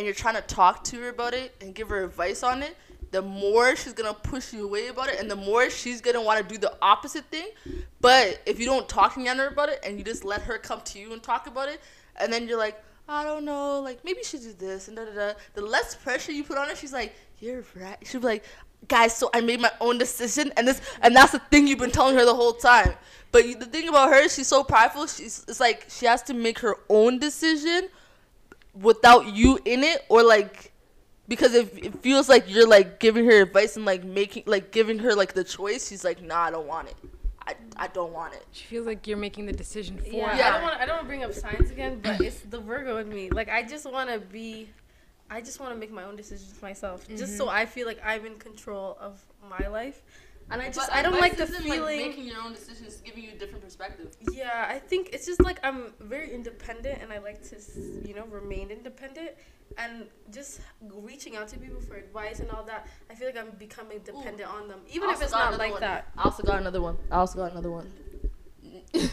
and 0.00 0.06
you're 0.06 0.14
trying 0.14 0.36
to 0.36 0.40
talk 0.40 0.82
to 0.82 0.96
her 0.96 1.10
about 1.10 1.34
it 1.34 1.54
and 1.60 1.74
give 1.74 1.90
her 1.90 2.02
advice 2.02 2.42
on 2.42 2.62
it, 2.62 2.74
the 3.10 3.20
more 3.20 3.76
she's 3.76 3.92
gonna 3.92 4.14
push 4.14 4.50
you 4.50 4.64
away 4.64 4.88
about 4.88 5.10
it, 5.10 5.20
and 5.20 5.30
the 5.30 5.36
more 5.36 5.68
she's 5.68 6.00
gonna 6.00 6.22
want 6.22 6.40
to 6.40 6.54
do 6.54 6.58
the 6.58 6.74
opposite 6.80 7.26
thing. 7.26 7.48
But 8.00 8.40
if 8.46 8.58
you 8.58 8.64
don't 8.64 8.88
talk 8.88 9.12
to 9.16 9.20
Yana 9.20 9.52
about 9.52 9.68
it 9.68 9.78
and 9.84 9.98
you 9.98 10.04
just 10.04 10.24
let 10.24 10.40
her 10.40 10.56
come 10.56 10.80
to 10.86 10.98
you 10.98 11.12
and 11.12 11.22
talk 11.22 11.46
about 11.46 11.68
it, 11.68 11.82
and 12.16 12.32
then 12.32 12.48
you're 12.48 12.56
like, 12.56 12.82
I 13.10 13.24
don't 13.24 13.44
know, 13.44 13.80
like 13.80 14.02
maybe 14.06 14.24
should 14.24 14.40
do 14.40 14.54
this 14.54 14.88
and 14.88 14.96
da 14.96 15.04
da 15.04 15.12
da. 15.12 15.32
The 15.52 15.60
less 15.60 15.94
pressure 15.94 16.32
you 16.32 16.44
put 16.44 16.56
on 16.56 16.68
her, 16.68 16.74
she's 16.74 16.94
like, 16.94 17.14
you're 17.40 17.62
right. 17.76 17.98
She'll 18.02 18.22
be 18.22 18.26
like, 18.26 18.44
guys, 18.88 19.14
so 19.14 19.28
I 19.34 19.42
made 19.42 19.60
my 19.60 19.72
own 19.82 19.98
decision, 19.98 20.50
and 20.56 20.66
this 20.66 20.80
and 21.02 21.14
that's 21.14 21.32
the 21.32 21.40
thing 21.50 21.66
you've 21.66 21.78
been 21.78 21.90
telling 21.90 22.16
her 22.16 22.24
the 22.24 22.34
whole 22.34 22.54
time. 22.54 22.94
But 23.32 23.46
you, 23.46 23.54
the 23.54 23.66
thing 23.66 23.86
about 23.86 24.08
her, 24.08 24.30
she's 24.30 24.48
so 24.48 24.64
prideful. 24.64 25.08
She's 25.08 25.44
it's 25.46 25.60
like 25.60 25.84
she 25.90 26.06
has 26.06 26.22
to 26.22 26.32
make 26.32 26.60
her 26.60 26.76
own 26.88 27.18
decision 27.18 27.90
without 28.74 29.34
you 29.34 29.58
in 29.64 29.82
it, 29.84 30.04
or 30.08 30.22
like 30.22 30.72
because 31.28 31.54
if 31.54 31.76
it 31.78 31.94
feels 32.02 32.28
like 32.28 32.44
you're 32.48 32.68
like 32.68 32.98
giving 32.98 33.24
her 33.24 33.42
advice 33.42 33.76
and 33.76 33.84
like 33.84 34.04
making 34.04 34.42
like 34.46 34.72
giving 34.72 34.98
her 34.98 35.14
like 35.14 35.32
the 35.32 35.44
choice, 35.44 35.88
she's 35.88 36.04
like, 36.04 36.20
nah, 36.20 36.40
I 36.40 36.50
don't 36.50 36.66
want 36.66 36.88
it. 36.88 36.96
I, 37.46 37.54
I 37.76 37.86
don't 37.88 38.12
want 38.12 38.34
it. 38.34 38.44
She 38.52 38.64
feels 38.64 38.86
like 38.86 39.06
you're 39.06 39.16
making 39.16 39.46
the 39.46 39.52
decision 39.52 39.98
for 39.98 40.08
Yeah, 40.08 40.26
her. 40.26 40.42
I 40.42 40.50
don't 40.52 40.62
want. 40.62 40.80
I 40.80 40.86
don't 40.86 40.96
want 40.96 41.02
to 41.02 41.06
bring 41.06 41.24
up 41.24 41.32
signs 41.32 41.70
again, 41.70 42.00
but 42.02 42.20
it's 42.20 42.40
the 42.40 42.58
Virgo 42.58 42.98
in 42.98 43.08
me. 43.08 43.30
Like 43.30 43.48
I 43.48 43.62
just 43.62 43.90
want 43.90 44.10
to 44.10 44.18
be. 44.18 44.68
I 45.30 45.40
just 45.40 45.60
want 45.60 45.72
to 45.72 45.78
make 45.78 45.92
my 45.92 46.02
own 46.02 46.16
decisions 46.16 46.60
myself, 46.60 47.06
just 47.08 47.36
so 47.36 47.46
mm-hmm. 47.46 47.56
I 47.56 47.66
feel 47.66 47.86
like 47.86 48.00
I'm 48.04 48.26
in 48.26 48.34
control 48.34 48.98
of 49.00 49.24
my 49.48 49.68
life. 49.68 50.02
And 50.50 50.60
I 50.60 50.70
just 50.70 50.90
I 50.92 51.02
don't 51.02 51.20
like 51.20 51.36
the 51.36 51.46
feeling. 51.46 51.98
making 51.98 52.24
your 52.24 52.40
own 52.40 52.52
decisions, 52.52 52.96
giving 53.04 53.24
you 53.24 53.30
a 53.30 53.38
different 53.38 53.62
perspective. 53.62 54.16
Yeah, 54.32 54.66
I 54.68 54.78
think 54.78 55.10
it's 55.12 55.26
just 55.26 55.42
like 55.42 55.58
I'm 55.62 55.92
very 56.00 56.34
independent 56.34 57.00
and 57.02 57.12
I 57.12 57.18
like 57.18 57.42
to, 57.50 57.56
you 58.04 58.14
know, 58.14 58.24
remain 58.26 58.70
independent 58.70 59.30
and 59.78 60.06
just 60.32 60.60
reaching 60.80 61.36
out 61.36 61.48
to 61.48 61.58
people 61.58 61.80
for 61.80 61.94
advice 61.94 62.40
and 62.40 62.50
all 62.50 62.64
that. 62.64 62.88
I 63.08 63.14
feel 63.14 63.28
like 63.28 63.38
I'm 63.38 63.50
becoming 63.58 64.00
dependent 64.00 64.48
on 64.48 64.68
them, 64.68 64.80
even 64.92 65.10
if 65.10 65.22
it's 65.22 65.32
not 65.32 65.56
like 65.56 65.72
one. 65.72 65.80
that. 65.80 66.08
I 66.18 66.24
also 66.24 66.42
got 66.42 66.60
another 66.60 66.82
one. 66.82 66.96
I 67.10 67.16
also 67.18 67.38
got 67.38 67.52
another 67.52 67.70
one. 67.70 67.92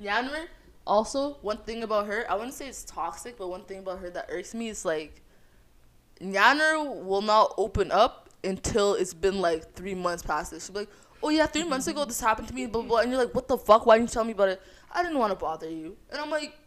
Yanmer, 0.00 0.46
also, 0.86 1.34
one 1.42 1.58
thing 1.58 1.82
about 1.82 2.06
her, 2.06 2.24
I 2.30 2.34
wouldn't 2.34 2.54
say 2.54 2.68
it's 2.68 2.84
toxic, 2.84 3.38
but 3.38 3.48
one 3.48 3.64
thing 3.64 3.78
about 3.78 4.00
her 4.00 4.10
that 4.10 4.26
irks 4.28 4.54
me 4.54 4.68
is 4.68 4.84
like, 4.84 5.22
Nyanner 6.20 7.04
will 7.04 7.22
not 7.22 7.54
open 7.56 7.90
up 7.90 8.21
until 8.44 8.94
it's 8.94 9.14
been 9.14 9.40
like 9.40 9.74
three 9.74 9.94
months 9.94 10.22
past 10.22 10.52
it. 10.52 10.62
She'll 10.62 10.74
be 10.74 10.80
like, 10.80 10.90
oh 11.22 11.28
yeah, 11.28 11.46
three 11.46 11.64
months 11.64 11.86
ago 11.86 12.00
mm-hmm. 12.00 12.08
this 12.08 12.20
happened 12.20 12.48
to 12.48 12.54
me, 12.54 12.66
blah, 12.66 12.82
blah, 12.82 12.88
blah. 12.88 12.98
And 13.00 13.10
you're 13.10 13.22
like, 13.22 13.34
what 13.34 13.48
the 13.48 13.56
fuck? 13.56 13.86
Why 13.86 13.96
didn't 13.98 14.10
you 14.10 14.14
tell 14.14 14.24
me 14.24 14.32
about 14.32 14.48
it? 14.48 14.62
I 14.92 15.02
didn't 15.02 15.18
want 15.18 15.32
to 15.32 15.36
bother 15.36 15.70
you. 15.70 15.96
And 16.10 16.20
I'm 16.20 16.30
like, 16.30 16.58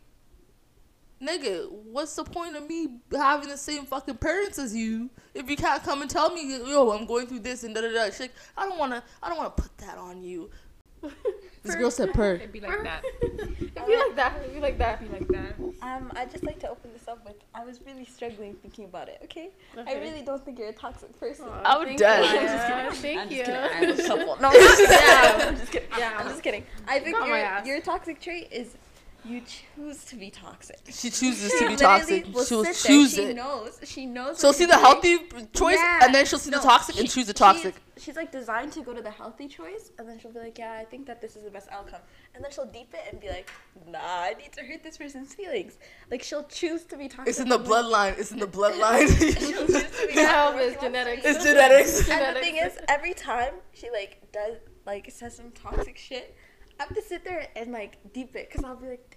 nigga, 1.21 1.69
what's 1.71 2.15
the 2.15 2.23
point 2.23 2.55
of 2.55 2.67
me 2.67 2.99
having 3.11 3.49
the 3.49 3.57
same 3.57 3.85
fucking 3.85 4.17
parents 4.17 4.59
as 4.59 4.75
you 4.75 5.09
if 5.33 5.49
you 5.49 5.55
can't 5.55 5.83
come 5.83 6.01
and 6.01 6.09
tell 6.09 6.33
me, 6.33 6.57
yo, 6.57 6.91
I'm 6.91 7.05
going 7.05 7.27
through 7.27 7.39
this 7.39 7.63
and 7.63 7.73
da 7.73 7.81
da 7.81 7.91
da. 7.91 8.05
She's 8.05 8.21
like, 8.21 8.33
I 8.57 8.67
don't 8.67 8.77
wanna, 8.77 9.03
I 9.21 9.29
don't 9.29 9.37
wanna 9.37 9.51
put 9.51 9.77
that 9.79 9.97
on 9.97 10.23
you. 10.23 10.49
This 11.63 11.73
girl 11.73 11.89
said 11.89 12.13
purr. 12.13 12.35
It'd 12.35 12.51
be 12.51 12.59
like 12.69 12.83
that. 12.83 13.03
If 13.23 13.87
you 13.87 13.99
like 14.07 14.15
that, 14.17 14.33
if 14.45 14.53
you 14.53 14.61
like 14.61 14.77
that. 14.77 15.01
It'd 15.01 15.11
be 15.11 15.17
like 15.17 15.27
that. 15.29 15.55
Um, 15.81 16.11
I'd 16.15 16.29
just 16.29 16.43
like 16.43 16.59
to 16.59 16.69
open 16.69 16.91
this 16.93 17.07
up 17.07 17.25
with 17.25 17.37
I 17.55 17.65
was 17.65 17.79
really 17.87 18.05
struggling 18.05 18.53
thinking 18.61 18.85
about 18.85 19.09
it, 19.09 19.19
okay? 19.23 19.49
I 19.75 19.95
really 19.95 20.21
don't 20.21 20.45
think 20.45 20.59
you're 20.59 20.67
a 20.69 20.73
toxic 20.73 21.19
person. 21.19 21.47
I 21.63 21.75
would 21.79 21.87
thank 21.87 21.99
die. 21.99 22.19
you. 22.21 22.27
I'm 22.27 22.45
just 22.45 22.53
Yeah, 22.69 22.91
Thank 23.01 23.19
I'm 23.19 23.31
you. 23.31 23.37
just 23.45 23.49
kidding. 23.49 23.63
I 23.63 23.73
have 23.87 23.99
a 23.99 24.03
couple. 24.03 24.37
No, 24.41 24.51
Yeah. 24.53 25.47
I'm 25.47 25.57
just 25.57 25.71
kidding. 25.71 25.89
Yeah. 25.97 26.17
I'm 26.19 26.27
just 26.27 26.43
kidding. 26.43 26.63
I 26.87 26.99
think 26.99 27.17
your, 27.25 27.65
your 27.65 27.81
toxic 27.81 28.21
trait 28.21 28.47
is 28.51 28.75
You 29.25 29.41
choose 29.41 30.05
to 30.05 30.15
be 30.15 30.29
toxic. 30.29 30.79
She 30.91 31.09
chooses 31.09 31.51
She 31.51 31.59
to 31.59 31.67
be 31.69 31.75
toxic. 31.75 32.25
will 32.33 32.45
She'll 32.45 32.63
sit 32.63 32.75
there. 32.75 32.91
choose 32.91 33.13
she 33.15 33.21
it. 33.23 33.35
knows. 33.35 33.79
She 33.83 34.05
knows. 34.05 34.39
She'll 34.39 34.49
what 34.49 34.55
see 34.55 34.65
the 34.65 34.73
doing. 34.73 34.85
healthy 34.85 35.17
choice, 35.53 35.77
Yeah. 35.79 35.99
and 36.03 36.13
then 36.13 36.25
she'll 36.27 36.37
see 36.39 36.51
the 36.51 36.57
No, 36.57 36.61
toxic 36.63 36.97
and 36.99 37.07
she- 37.09 37.15
choose 37.15 37.27
the 37.27 37.33
toxic. 37.33 37.73
She's, 37.95 38.03
she's 38.03 38.15
like 38.15 38.31
designed 38.31 38.71
to 38.73 38.81
go 38.83 38.93
to 38.93 39.01
the 39.01 39.09
healthy 39.09 39.47
choice, 39.47 39.91
and 39.97 40.07
then 40.07 40.19
she'll 40.19 40.31
be 40.31 40.39
like, 40.39 40.57
"Yeah, 40.59 40.73
I 40.73 40.85
think 40.85 41.07
that 41.07 41.21
this 41.21 41.35
is 41.35 41.43
the 41.43 41.49
best 41.49 41.67
outcome," 41.71 42.01
and 42.35 42.43
then 42.43 42.51
she'll 42.51 42.65
deep 42.67 42.93
it 42.93 43.01
and 43.11 43.19
be 43.19 43.29
like, 43.29 43.49
"Nah, 43.87 43.99
I 43.99 44.33
need 44.39 44.51
to 44.53 44.61
hurt 44.63 44.83
this 44.83 44.97
person's 44.97 45.33
feelings." 45.33 45.77
Like 46.11 46.21
she'll 46.21 46.43
choose 46.43 46.83
to 46.85 46.95
be 46.97 47.07
toxic. 47.07 47.27
It's 47.29 47.39
in 47.39 47.49
the 47.49 47.59
bloodline. 47.59 48.19
It's 48.19 48.31
in 48.31 48.39
the 48.39 48.47
bloodline. 48.59 49.07
She'll 49.17 49.65
choose 49.65 49.83
to 49.83 50.07
be 50.07 50.13
toxic 50.25 50.55
when 50.55 50.63
it's 50.69 50.73
she 50.75 50.81
genetics. 50.81 51.23
be. 51.23 51.29
it's 51.29 51.43
genetics. 51.43 52.09
And 52.09 52.35
the 52.35 52.39
thing 52.41 52.57
is, 52.57 52.77
every 52.89 53.13
time 53.15 53.53
she 53.73 53.89
like 53.89 54.21
does 54.31 54.57
like 54.85 55.09
says 55.11 55.35
some 55.35 55.49
toxic 55.51 55.97
shit, 55.97 56.35
I 56.79 56.83
have 56.83 56.93
to 56.95 57.01
sit 57.01 57.23
there 57.23 57.47
and 57.55 57.71
like 57.71 57.97
deep 58.13 58.35
it 58.35 58.49
because 58.49 58.63
I'll 58.65 58.75
be 58.75 58.87
like, 58.89 59.09
damn, 59.11 59.14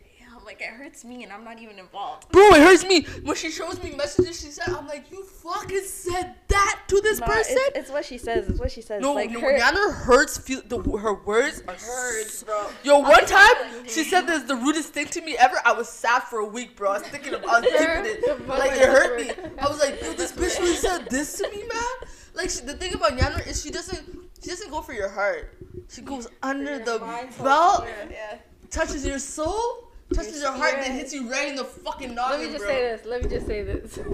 like 0.49 0.61
it 0.63 0.71
hurts 0.71 1.05
me 1.05 1.23
and 1.25 1.33
I'm 1.33 1.45
not 1.45 1.61
even 1.61 1.79
involved. 1.79 2.31
Bro, 2.33 2.43
it 2.55 2.63
hurts 2.63 2.85
me 2.87 3.03
when 3.23 3.37
she 3.37 3.51
shows 3.51 3.81
me 3.83 3.95
messages. 3.95 4.41
She 4.41 4.51
said, 4.51 4.69
"I'm 4.71 4.87
like, 4.89 5.11
you 5.13 5.23
fucking 5.23 5.83
said 5.85 6.35
that 6.49 6.81
to 6.89 7.01
this 7.03 7.21
Nah, 7.21 7.27
person." 7.27 7.57
It's, 7.59 7.79
it's 7.79 7.91
what 7.91 8.05
she 8.07 8.17
says. 8.17 8.49
It's 8.49 8.59
what 8.59 8.73
she 8.73 8.81
says. 8.81 9.03
no, 9.03 9.13
like 9.13 9.31
no, 9.31 9.41
her, 9.41 9.59
Yana 9.59 9.93
hurts. 9.95 10.39
Feel 10.39 10.63
the 10.67 10.79
her 10.99 11.15
words 11.23 11.63
are 11.69 11.75
Hurts, 11.75 12.43
bro. 12.43 12.67
Yo, 12.83 12.99
one 13.01 13.27
time 13.27 13.55
like, 13.77 13.89
she 13.91 14.03
said 14.05 14.23
this 14.23 14.45
the 14.45 14.57
rudest 14.57 14.95
thing 14.95 15.07
to 15.09 15.21
me 15.21 15.37
ever. 15.39 15.57
I 15.65 15.73
was 15.73 15.89
sad 15.89 16.21
for 16.25 16.39
a 16.41 16.47
week, 16.47 16.75
bro. 16.77 16.91
I 16.93 16.99
was 16.99 17.03
thinking 17.09 17.35
of, 17.35 17.45
I 17.45 17.61
was 17.61 17.71
Her- 17.71 18.03
it. 18.05 18.49
Like 18.49 18.73
it 18.73 18.89
hurt 18.89 19.21
me. 19.21 19.31
I 19.59 19.69
was 19.69 19.79
like, 19.79 20.01
yo, 20.03 20.13
this 20.15 20.33
bitch 20.33 20.59
really 20.59 20.75
said 20.77 21.11
this 21.11 21.37
to 21.39 21.49
me, 21.51 21.59
man. 21.59 22.11
Like 22.35 22.49
she, 22.51 22.61
the 22.63 22.75
thing 22.75 22.95
about 22.95 23.19
Yana 23.19 23.47
is 23.47 23.63
she 23.63 23.71
doesn't 23.71 24.03
she 24.43 24.49
doesn't 24.51 24.71
go 24.71 24.81
for 24.81 24.93
your 24.95 25.09
heart. 25.11 25.55
She 25.91 26.01
goes 26.03 26.29
under 26.43 26.79
the 26.79 26.99
belt, 27.43 27.87
Yeah. 28.11 28.39
touches 28.71 29.05
your 29.07 29.19
soul, 29.19 29.88
touches 30.15 30.41
your 30.41 30.53
heart, 30.53 30.77
then 30.81 30.93
hits 30.93 31.13
you 31.13 31.31
right 31.31 31.49
in 31.49 31.57
the 31.57 31.65
fucking 31.65 32.15
noggin. 32.15 32.41
Let 32.41 32.47
me 32.47 32.53
just 32.53 32.65
bro. 32.65 32.75
say 32.75 32.81
this. 32.83 33.07
Let 33.07 33.23
me 33.23 33.29
just 33.29 33.47
say 33.47 33.63
this. 33.63 33.99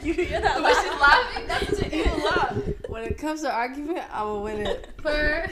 You 0.00 0.12
hear 0.12 0.40
that? 0.40 0.62
When 0.62 0.74
she's 0.74 1.00
laughing, 1.00 1.46
that's 1.46 1.78
such 1.78 1.86
an 1.86 1.94
evil 1.94 2.18
laugh. 2.18 2.56
when 2.88 3.04
it 3.04 3.18
comes 3.18 3.40
to 3.40 3.50
argument, 3.50 4.02
I 4.12 4.22
will 4.22 4.42
win 4.42 4.66
it. 4.66 4.94
Per. 4.98 5.50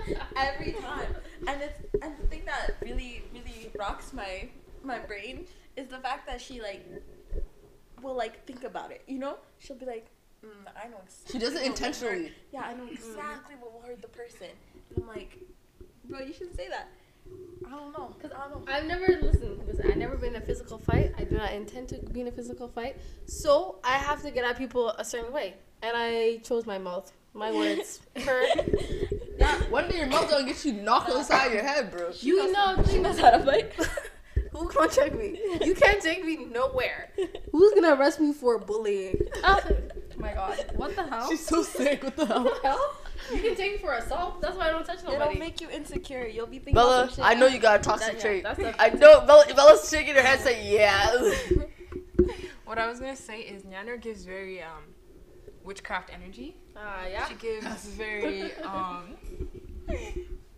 every 0.36 0.72
time. 0.72 1.14
And 1.46 1.60
it's 1.60 1.78
and 2.02 2.14
the 2.18 2.26
thing 2.26 2.42
that 2.46 2.76
really 2.80 3.22
really 3.32 3.70
rocks 3.78 4.12
my 4.12 4.48
my 4.82 4.98
brain 4.98 5.46
is 5.76 5.88
the 5.88 5.98
fact 5.98 6.26
that 6.26 6.40
she 6.40 6.60
like 6.60 6.84
will 8.02 8.14
like 8.14 8.44
think 8.46 8.64
about 8.64 8.90
it. 8.90 9.02
You 9.06 9.18
know, 9.18 9.36
she'll 9.58 9.76
be 9.76 9.86
like, 9.86 10.06
mm, 10.44 10.50
I 10.82 10.88
know. 10.88 10.98
Exactly 11.04 11.32
She 11.32 11.38
does 11.38 11.52
it 11.52 11.54
what 11.54 11.62
hurt- 11.62 11.70
intentionally. 11.70 12.32
Yeah, 12.52 12.62
I 12.62 12.74
know 12.74 12.86
exactly 12.90 13.56
what 13.60 13.72
will 13.72 13.82
hurt 13.82 14.02
the 14.02 14.08
person. 14.08 14.48
And 14.94 15.04
I'm 15.04 15.08
like, 15.08 15.38
bro, 16.04 16.20
you 16.20 16.32
shouldn't 16.32 16.56
say 16.56 16.68
that. 16.68 16.88
I 17.66 17.70
don't 17.70 17.92
know, 17.92 18.14
cause 18.20 18.30
I 18.36 18.48
don't. 18.48 18.68
I've 18.68 18.84
never 18.86 19.06
listen. 19.22 19.60
Listen, 19.66 19.90
I've 19.90 19.96
never 19.96 20.16
been 20.16 20.34
in 20.34 20.42
a 20.42 20.44
physical 20.44 20.78
fight. 20.78 21.12
I 21.18 21.24
do 21.24 21.36
not 21.36 21.52
intend 21.52 21.88
to 21.90 21.98
be 22.12 22.20
in 22.20 22.28
a 22.28 22.32
physical 22.32 22.68
fight. 22.68 22.96
So 23.26 23.78
I 23.84 23.92
have 23.92 24.22
to 24.22 24.30
get 24.30 24.44
at 24.44 24.58
people 24.58 24.90
a 24.90 25.04
certain 25.04 25.32
way, 25.32 25.54
and 25.82 25.92
I 25.96 26.38
chose 26.38 26.66
my 26.66 26.78
mouth, 26.78 27.12
my 27.34 27.52
words. 27.52 28.00
Per. 28.14 28.46
One 29.70 29.88
day 29.88 29.98
your 29.98 30.06
mouth 30.06 30.28
gonna 30.30 30.44
get 30.46 30.64
you 30.64 30.72
knocked 30.74 31.10
on 31.10 31.18
the 31.18 31.24
side 31.24 31.46
of 31.48 31.52
your 31.54 31.62
head, 31.62 31.90
bro. 31.90 32.10
You 32.20 32.52
know, 32.52 32.82
She 32.88 32.98
knows 32.98 33.18
how 33.18 33.30
to 33.30 33.44
fight. 33.44 33.72
who 34.52 34.68
can 34.68 34.90
check 34.90 35.16
me? 35.18 35.40
You 35.64 35.74
can't 35.74 36.00
take 36.02 36.24
me 36.24 36.44
nowhere. 36.44 37.10
Who's 37.52 37.72
gonna 37.74 37.94
arrest 37.94 38.20
me 38.20 38.32
for 38.32 38.58
bullying? 38.58 39.20
Oh 39.44 39.60
my 40.18 40.34
god! 40.34 40.64
What 40.76 40.94
the 40.94 41.04
hell? 41.04 41.28
She's 41.28 41.44
so 41.44 41.62
sick. 41.62 42.04
What 42.04 42.14
the 42.16 42.26
hell? 42.26 42.44
What 42.44 42.62
the 42.62 42.68
hell? 42.68 42.96
You 43.32 43.40
can 43.40 43.54
take 43.56 43.72
me 43.72 43.78
for 43.78 43.92
assault. 43.94 44.40
That's 44.40 44.56
why 44.56 44.68
I 44.68 44.70
don't 44.70 44.84
touch 44.84 44.98
nobody. 45.04 45.14
It'll 45.14 45.26
nobody. 45.26 45.38
make 45.40 45.60
you 45.60 45.68
insecure. 45.70 46.26
You'll 46.26 46.46
be 46.46 46.58
thinking 46.58 46.74
Bella, 46.74 47.06
some 47.06 47.16
shit. 47.16 47.24
I 47.24 47.34
know 47.34 47.46
you 47.46 47.58
got 47.58 47.80
a 47.80 47.82
toxic 47.82 48.14
That- 48.14 48.16
yeah, 48.16 48.20
trait. 48.22 48.42
that's 48.44 48.58
a- 48.60 48.82
I 48.82 48.88
know 48.90 49.20
Bella, 49.26 49.44
Bella's 49.54 49.88
shaking 49.88 50.14
her 50.14 50.22
head 50.22 50.40
saying, 50.40 50.66
yeah. 50.72 51.32
What 52.64 52.78
I 52.78 52.86
was 52.88 53.00
gonna 53.00 53.14
say 53.16 53.40
is 53.40 53.64
Nana 53.64 53.98
gives 53.98 54.24
very 54.24 54.62
um 54.62 54.84
witchcraft 55.62 56.10
energy. 56.12 56.56
Ah, 56.76 57.04
yeah. 57.06 57.28
She 57.28 57.34
gives 57.34 57.84
very 57.88 58.54
um 58.64 59.16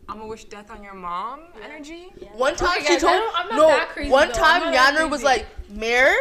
I'm 0.09 0.18
gonna 0.18 0.27
wish 0.27 0.44
death 0.44 0.70
on 0.70 0.83
your 0.85 0.94
mom 0.94 1.40
energy. 1.62 2.12
One 2.35 2.55
time 2.57 2.77
Okay, 2.79 2.85
she 2.87 2.92
guys, 2.94 3.00
told 3.03 3.12
don't- 3.14 3.35
I'm 3.40 3.48
not 3.48 3.57
no. 3.57 3.66
that 3.68 3.88
crazy, 3.88 4.11
one 4.11 4.29
though. 4.29 4.35
time 4.35 4.62
I'm 4.62 4.72
not 4.72 4.94
that 4.94 4.94
Yanner 4.94 5.11
was 5.11 5.22
like, 5.24 5.46
"Mayor, 5.70 6.14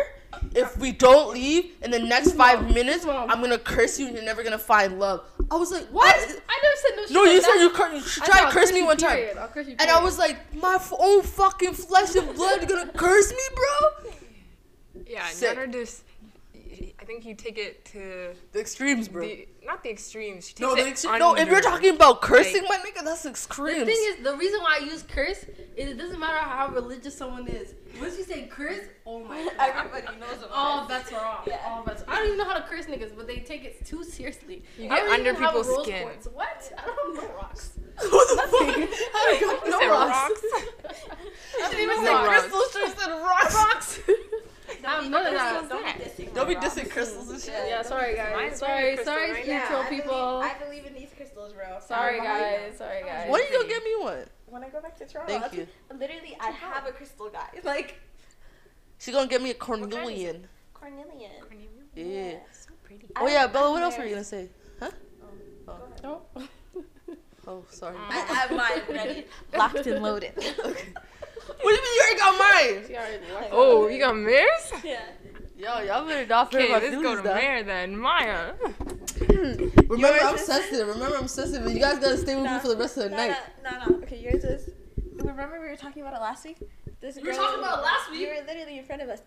if 0.56 0.78
we 0.78 0.92
don't 0.92 1.34
leave 1.34 1.72
in 1.82 1.92
the 1.92 2.00
next 2.00 2.34
five 2.34 2.74
minutes, 2.74 3.06
Mom. 3.06 3.30
I'm 3.30 3.42
gonna 3.42 3.58
curse 3.58 4.00
you 4.00 4.08
and 4.08 4.16
you're 4.16 4.26
never 4.26 4.44
gonna 4.44 4.58
find 4.58 5.00
love." 5.00 5.22
I 5.52 5.56
was 5.56 5.72
like, 5.72 5.88
"What?" 5.88 6.16
I 6.16 6.20
never 6.20 6.76
said 6.78 6.96
no 6.96 7.02
shit. 7.04 7.12
No, 7.12 7.22
like 7.22 7.32
you 7.34 7.42
that. 7.42 7.52
said 7.52 7.62
you, 7.62 7.70
cur- 7.70 7.92
you 7.94 8.34
know, 8.42 8.48
to 8.48 8.52
curse 8.52 8.72
me 8.72 8.84
one 8.84 8.98
time, 8.98 9.16
period. 9.18 9.68
You, 9.68 9.76
and 9.80 9.90
I 9.90 10.04
was 10.04 10.18
like, 10.18 10.54
"My 10.56 10.76
f- 10.76 10.94
own 10.98 11.22
fucking 11.24 11.74
flesh 11.74 12.16
and 12.16 12.36
blood, 12.36 12.68
gonna 12.68 12.92
curse 12.94 13.32
me, 13.32 13.40
bro?" 13.56 14.12
Yeah, 15.08 15.28
Sick. 15.28 15.56
Nana 15.58 15.72
just 15.72 16.04
I 17.00 17.06
think 17.06 17.26
you 17.26 17.36
take 17.36 17.58
it 17.58 17.86
to 17.86 18.34
The 18.52 18.60
extremes, 18.60 19.08
bro. 19.08 19.22
the 19.24 19.48
not 19.66 19.84
the 19.84 19.90
extremes. 19.90 20.48
She 20.48 20.54
takes 20.54 20.60
no, 20.62 20.76
the 20.76 20.82
it 20.88 20.94
extre- 20.96 21.20
no. 21.20 21.36
If 21.36 21.48
you're 21.48 21.62
talking 21.62 21.96
about 21.96 22.22
cursing, 22.22 22.64
my 22.68 22.78
nigga, 22.78 23.04
that's 23.04 23.26
extremes. 23.26 23.80
The 23.80 23.86
thing 23.86 24.04
is, 24.10 24.24
the 24.24 24.36
reason 24.36 24.60
why 24.62 24.80
I 24.82 24.86
use 24.86 25.04
curse 25.04 25.46
is 25.78 25.90
it 25.92 25.98
doesn't 25.98 26.20
matter 26.20 26.38
how 26.38 26.68
religious 26.70 27.16
someone 27.18 27.48
is. 27.48 27.74
Once 28.00 28.18
you 28.18 28.24
say 28.24 28.48
curse, 28.52 28.80
oh 29.06 29.24
my 29.24 29.38
god. 29.58 29.72
Everybody 29.76 30.20
knows 30.20 30.38
about 30.40 30.50
All 30.52 30.84
it. 30.86 30.90
bets 30.90 31.14
are 31.14 31.26
off. 31.26 31.44
Yeah. 31.48 31.60
All 31.66 31.84
bets. 31.84 32.04
I 32.08 32.16
don't 32.18 32.26
even 32.28 32.38
know 32.40 32.46
how 32.46 32.56
to 32.58 32.64
curse 32.64 32.86
niggas, 32.86 33.16
but 33.16 33.28
they 33.28 33.38
take 33.38 33.64
it 33.64 33.86
too 33.86 34.04
seriously. 34.04 34.64
You 34.78 34.90
get 34.90 35.00
under 35.10 35.30
even 35.30 35.36
have 35.42 35.56
a 35.56 35.60
people's 35.60 35.68
rose 35.68 35.86
skin. 35.86 36.02
quartz. 36.04 36.28
What? 36.34 36.74
I 36.78 36.86
don't 36.86 37.16
know 37.16 37.36
rocks. 37.36 37.72
what 38.10 38.28
the 38.30 38.42
fuck? 38.42 38.52
I 39.16 39.38
got 39.40 39.66
You 39.66 39.72
no 39.72 39.80
said 39.80 39.88
rocks. 39.90 40.42
I 41.62 41.70
didn't 41.70 41.84
even 41.84 41.98
No 41.98 42.06
say 42.06 42.14
rocks. 42.14 42.28
crystals. 42.42 42.72
She 42.74 42.90
said 43.02 43.12
rocks. 43.22 43.56
rocks. 43.56 44.00
I 44.86 44.90
have 45.02 45.10
none 45.10 45.26
of 45.28 45.34
that. 45.34 46.13
Don't 46.34 46.48
be 46.48 46.56
dissing 46.56 46.56
Don't 46.56 46.56
be 46.56 46.56
my 46.56 46.62
dissing 46.62 46.84
mom. 46.84 46.92
crystals 46.92 47.30
and 47.30 47.42
shit. 47.42 47.54
Yeah, 47.68 47.82
sorry 47.82 48.16
guys. 48.16 48.34
Mine's 48.36 48.58
Sorry, 48.58 48.98
sorry, 49.04 49.32
right 49.32 49.44
spiritual 49.44 49.78
I 49.78 49.90
people. 49.90 50.40
Believe, 50.40 50.52
I 50.52 50.64
believe 50.66 50.86
in 50.86 50.94
these 50.94 51.10
crystals, 51.16 51.54
bro. 51.54 51.80
Sorry 51.86 52.20
guys. 52.20 52.78
Sorry 52.78 53.02
guys. 53.04 53.30
When 53.30 53.42
are 53.42 53.44
you 53.46 53.52
gonna 53.58 53.68
get 53.70 53.84
me 53.84 53.96
one? 54.00 54.26
When 54.48 54.64
I 54.64 54.70
go 54.70 54.82
back 54.82 54.98
to 54.98 55.06
Toronto, 55.06 55.40
Thank 55.40 55.54
you. 55.54 55.68
Literally, 55.92 56.38
I 56.40 56.52
have 56.52 56.86
a 56.88 56.92
crystal, 56.92 57.30
guys. 57.30 57.62
Like 57.64 58.00
She's 59.00 59.14
gonna 59.14 59.28
get 59.28 59.42
me 59.42 59.50
a 59.52 59.54
kind 59.56 59.82
is 59.84 59.90
cornelian. 59.94 60.48
cornelian. 60.74 61.32
Yeah. 61.96 62.38
So 62.52 62.72
pretty. 62.84 63.08
Oh 63.18 63.28
yeah, 63.28 63.48
Bella. 63.48 63.72
What 63.72 63.84
else 63.84 63.98
were 63.98 64.06
you 64.06 64.12
gonna 64.12 64.24
say? 64.24 64.50
Huh? 64.80 64.90
Oh, 65.22 65.28
oh. 65.68 65.78
Go 66.02 66.40
ahead. 66.42 66.50
Oh. 66.76 66.76
Oh, 67.46 67.66
sorry. 67.70 67.98
Ah. 68.00 68.10
I 68.10 68.34
have 68.36 68.52
mine 68.52 68.96
ready, 68.96 69.26
locked 69.58 69.86
and 69.86 70.02
loaded. 70.02 70.32
What 71.62 71.72
do 71.72 71.76
you 71.76 71.82
mean 71.84 71.96
you 71.96 72.02
already 72.02 72.20
got 72.20 72.40
mine? 72.40 72.88
She 72.88 72.96
already. 72.96 73.50
Oh, 73.52 73.88
you 73.90 74.00
got 74.00 74.16
mirrors? 74.16 74.72
yeah. 74.82 75.02
Yo, 75.64 75.80
y'all 75.82 76.06
better 76.06 76.26
not 76.28 76.54
Okay, 76.54 76.70
hurt 76.72 76.82
my 76.84 76.90
let's 76.90 77.02
go 77.02 77.16
to 77.16 77.24
now. 77.24 77.34
Mare 77.36 77.64
then. 77.64 77.98
Maya. 77.98 78.54
Remember, 79.30 79.98
Yours 79.98 80.22
I'm 80.24 80.36
is- 80.36 80.46
sensitive. 80.46 80.88
Remember, 80.90 81.16
I'm 81.18 81.28
sensitive. 81.28 81.72
You 81.72 81.80
guys 81.80 82.00
gotta 82.00 82.18
stay 82.18 82.36
with 82.36 82.46
me 82.52 82.60
for 82.60 82.68
the 82.70 82.76
rest 82.78 82.98
of 82.98 83.04
the 83.04 83.10
No, 83.12 83.18
night. 83.18 83.38
no, 83.64 83.70
no, 83.72 83.86
no. 83.90 83.96
Okay, 84.04 84.20
yours 84.20 84.44
is. 84.44 84.70
Remember 85.16 85.60
we 85.62 85.70
were 85.70 85.78
talking 85.78 86.02
about 86.02 86.16
it 86.16 86.20
last 86.22 86.44
week. 86.44 86.58
This 87.00 87.16
We 87.16 87.24
were 87.24 87.34
talking 87.34 87.60
about 87.60 87.80
it 87.80 87.82
last 87.84 88.12
week? 88.12 88.20
You 88.22 88.28
were 88.28 88.46
literally 88.46 88.78
in 88.80 88.84
front 88.86 89.02
of 89.04 89.10
us. 89.10 89.22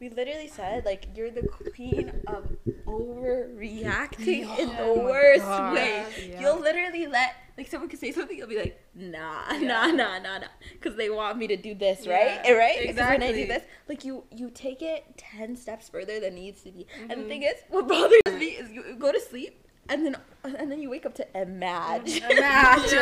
We 0.00 0.08
literally 0.08 0.48
said 0.48 0.84
like 0.86 1.08
you're 1.14 1.30
the 1.30 1.42
queen 1.42 2.10
of 2.26 2.44
overreacting 2.86 4.58
in 4.58 4.76
the 4.76 4.82
Oh 4.84 5.04
worst 5.04 5.44
God. 5.44 5.72
way. 5.72 6.04
Yeah. 6.30 6.40
You'll 6.40 6.60
literally 6.60 7.06
let 7.06 7.34
like 7.58 7.68
someone 7.68 7.90
could 7.90 7.98
say 8.00 8.10
something, 8.12 8.36
you'll 8.38 8.48
be 8.48 8.56
like, 8.58 8.80
nah, 8.94 9.52
nah, 9.58 9.88
nah, 9.88 10.18
nah, 10.18 10.38
nah, 10.38 10.46
because 10.72 10.96
they 10.96 11.10
want 11.10 11.36
me 11.36 11.46
to 11.48 11.56
do 11.56 11.74
this, 11.74 12.06
right? 12.06 12.40
Yeah, 12.42 12.52
right? 12.52 12.86
'Cause 12.86 12.96
When 12.96 13.22
I 13.22 13.32
do 13.32 13.46
this, 13.46 13.62
like 13.88 14.04
you, 14.04 14.24
you 14.34 14.50
take 14.50 14.80
it 14.80 15.04
ten 15.18 15.56
steps 15.56 15.88
further 15.90 16.18
than 16.20 16.34
needs 16.36 16.62
to 16.62 16.70
be. 16.72 16.86
And 16.98 17.10
Mm-hmm. 17.10 17.20
the 17.22 17.28
thing 17.28 17.42
is, 17.42 17.54
what 17.68 17.86
bothers 17.88 18.20
me 18.38 18.46
is 18.46 18.70
you 18.70 18.96
go 18.98 19.12
to 19.12 19.20
sleep. 19.20 19.66
And 19.90 20.06
then, 20.06 20.16
and 20.44 20.70
then 20.70 20.80
you 20.80 20.88
wake 20.88 21.04
up 21.04 21.14
to 21.16 21.26
imagine. 21.38 22.22
Imagine. 22.30 23.00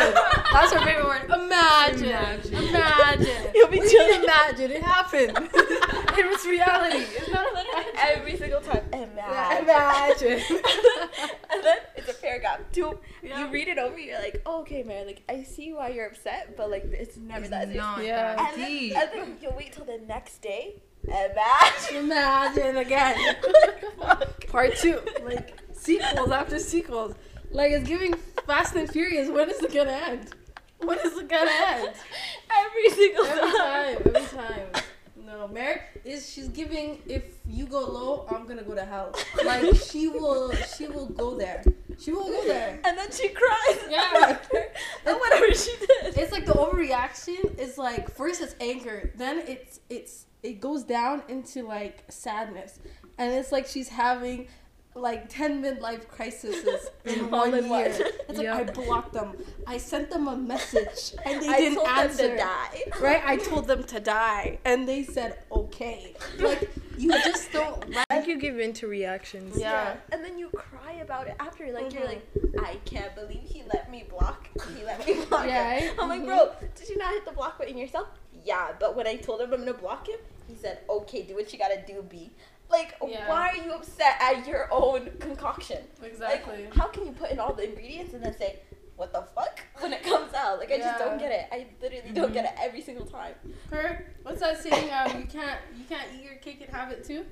That's 0.53 0.73
her 0.73 0.81
favorite 0.81 1.05
word. 1.05 1.25
Imagine. 1.25 2.05
Imagine. 2.09 2.55
Imagine. 2.55 3.51
You'll 3.55 3.69
be 3.69 3.79
What 3.79 3.89
do 3.91 3.95
you 3.97 4.11
mean 4.11 4.25
imagine. 4.25 4.71
It 4.71 4.83
happened. 4.83 5.33
it's 5.53 6.47
reality. 6.47 7.05
It's 7.17 7.29
not 7.31 7.47
a 7.55 7.59
Every 8.17 8.37
single 8.39 8.61
time. 8.63 8.83
Imagine. 8.93 9.65
Imagine. 9.69 10.43
and 11.53 11.63
then 11.65 11.77
it's 11.97 12.09
a 12.09 12.15
paragraph. 12.15 12.61
Two, 12.73 12.99
Yeah. 13.23 13.41
you 13.45 13.53
read 13.53 13.69
it 13.69 13.77
over, 13.79 13.99
you're 13.99 14.19
like, 14.19 14.41
oh, 14.47 14.61
okay, 14.63 14.83
man, 14.83 15.07
like 15.07 15.23
I 15.29 15.43
see 15.43 15.73
why 15.75 15.91
you're 15.91 16.07
upset, 16.07 16.57
but 16.57 16.71
like 16.71 16.85
it's 16.87 17.19
never 17.19 17.49
that 17.49 17.69
deep. 17.69 17.77
not 17.77 18.03
Yeah. 18.03 18.35
that 18.37 18.53
And 18.55 18.63
then, 18.63 18.93
and 18.97 19.11
then 19.13 19.37
you'll 19.43 19.55
wait 19.57 19.73
till 19.73 19.85
the 19.85 19.99
next 20.09 20.41
day. 20.41 20.77
Imagine. 21.05 21.97
Imagine 21.97 22.77
again. 22.79 23.37
Part 24.49 24.77
two. 24.77 25.01
Like 25.23 25.58
sequels 25.97 26.31
after 26.31 26.59
sequels. 26.59 27.15
Like 27.51 27.73
it's 27.73 27.89
giving 27.89 28.15
Fast 28.47 28.75
and 28.77 28.89
Furious. 28.91 29.29
When 29.31 29.49
is 29.51 29.61
it 29.63 29.73
gonna 29.73 29.91
end? 29.93 30.35
When 30.79 30.99
is 30.99 31.17
it 31.17 31.29
gonna 31.29 31.51
end? 31.51 31.95
Every 32.63 32.91
single 32.91 33.25
Every 33.25 33.59
time. 33.59 33.97
time. 33.97 34.15
Every 34.15 34.39
time. 34.39 34.67
No, 35.27 35.47
Mary 35.49 35.81
is 36.05 36.31
she's 36.31 36.49
giving. 36.49 37.03
If 37.07 37.23
you 37.47 37.67
go 37.67 37.81
low, 37.81 38.27
I'm 38.31 38.47
gonna 38.47 38.63
go 38.63 38.75
to 38.75 38.85
hell. 38.85 39.15
Like 39.45 39.75
she 39.77 40.09
will. 40.09 40.53
She 40.77 40.87
will 40.89 41.07
go 41.07 41.37
there. 41.37 41.63
She 41.99 42.13
will 42.13 42.25
go 42.29 42.45
there. 42.47 42.79
and 42.85 42.97
then 42.97 43.11
she 43.11 43.29
cries. 43.29 43.79
Yeah. 43.91 44.39
and 45.07 45.17
whatever 45.19 45.53
she 45.55 45.75
did. 45.81 46.17
It's 46.19 46.33
like 46.33 46.47
the 46.47 46.53
overreaction 46.53 47.59
is 47.59 47.77
like 47.79 48.11
first 48.11 48.41
it's 48.41 48.55
anger, 48.61 49.13
then 49.17 49.43
it's 49.47 49.81
it's 49.91 50.27
it 50.43 50.61
goes 50.61 50.83
down 50.85 51.23
into 51.29 51.63
like 51.67 52.05
sadness, 52.09 52.79
and 53.19 53.33
it's 53.33 53.53
like 53.53 53.67
she's 53.67 53.89
having 53.89 54.49
like 54.95 55.29
ten 55.29 55.63
midlife 55.63 56.09
crises 56.09 56.65
in 57.05 57.31
one 57.31 57.55
in 57.55 57.65
year. 57.65 57.71
one. 57.71 57.85
It's 58.29 58.39
like 58.39 58.49
I 58.49 58.65
blocked 58.65 59.13
them. 59.13 59.37
I 59.67 59.79
sent 59.79 60.11
them 60.11 60.27
a 60.29 60.37
message 60.37 61.15
and 61.25 61.41
they 61.43 61.49
I 61.49 61.59
didn't 61.59 61.77
told 61.77 61.89
answer. 61.89 62.23
them 62.29 62.31
to 62.33 62.37
die. 62.37 62.83
Right? 63.01 63.23
I 63.25 63.37
told 63.37 63.67
them 63.69 63.85
to 63.85 64.01
die, 64.01 64.59
and 64.65 64.89
they 64.89 65.05
said 65.05 65.39
okay. 65.53 66.15
Like 66.41 66.69
you 66.99 67.11
just 67.13 67.53
don't. 67.53 67.85
I 67.97 68.05
think 68.17 68.27
you 68.27 68.39
give 68.41 68.59
in 68.59 68.73
to 68.75 68.89
reactions. 68.89 69.57
Yeah. 69.57 69.97
And 70.11 70.25
then 70.25 70.37
you 70.39 70.49
cry 70.51 70.95
about 70.95 71.29
it 71.29 71.37
after. 71.39 71.71
Like 71.73 71.93
you're 71.93 72.03
Mhm. 72.03 72.07
like, 72.09 72.65
I 72.65 72.77
can't 72.85 73.15
believe 73.15 73.43
he 73.45 73.63
let 73.73 73.91
me 73.91 74.05
block. 74.11 74.49
He 74.77 74.85
let 74.85 75.07
me 75.07 75.25
block 75.27 75.47
Yeah, 75.47 75.75
him. 75.75 75.89
right? 75.91 75.97
I'm 76.03 76.09
like, 76.09 76.23
Mhm. 76.23 76.27
bro, 76.27 76.53
did 76.75 76.89
you 76.89 76.97
not 76.97 77.13
hit 77.13 77.25
the 77.25 77.31
block 77.33 77.57
button 77.59 77.79
yourself? 77.79 78.09
Yeah, 78.45 78.73
but 78.81 78.97
when 78.97 79.07
I 79.07 79.15
told 79.17 79.41
him 79.43 79.53
I'm 79.53 79.61
gonna 79.61 79.75
block 79.75 80.09
him, 80.09 80.19
he 80.49 80.55
said, 80.57 80.79
okay, 80.89 81.23
do 81.23 81.35
what 81.37 81.53
you 81.53 81.59
gotta 81.59 81.83
do, 81.87 82.03
B. 82.03 82.31
Like, 82.71 82.95
Yeah. 83.07 83.29
why 83.29 83.49
are 83.51 83.57
you 83.57 83.73
upset 83.73 84.17
at 84.21 84.47
your 84.47 84.69
own 84.71 85.11
concoction? 85.21 85.79
Exactly. 86.03 86.65
Like, 86.65 86.75
how 86.75 86.87
can 86.89 87.07
you 87.07 87.13
put 87.13 87.31
in 87.31 87.39
all 87.39 87.53
the 87.55 87.69
ingredients 87.69 88.13
and 88.15 88.23
then 88.23 88.37
say, 88.37 88.61
what 88.97 89.13
the 89.13 89.23
fuck 89.35 89.61
when 89.81 89.93
it 89.93 90.03
comes 90.03 90.35
out? 90.35 90.59
Like, 90.59 90.71
I 90.73 90.79
just 90.79 90.99
don't 90.99 91.19
get 91.19 91.33
it. 91.33 91.47
I 91.53 91.67
literally 91.81 92.11
don't 92.13 92.33
get 92.33 92.45
it 92.45 92.53
every 92.61 92.81
single 92.83 93.07
time. 93.07 93.35
Her, 93.71 94.05
what's 94.23 94.41
that 94.41 94.63
saying? 94.63 94.91
Um, 94.93 95.21
you 95.21 95.27
can't 95.27 95.59
you 95.77 95.85
can't 95.89 96.09
eat 96.15 96.25
your 96.25 96.35
cake 96.37 96.61
and 96.61 96.71
have 96.75 96.91
it 96.93 97.05
too. 97.05 97.25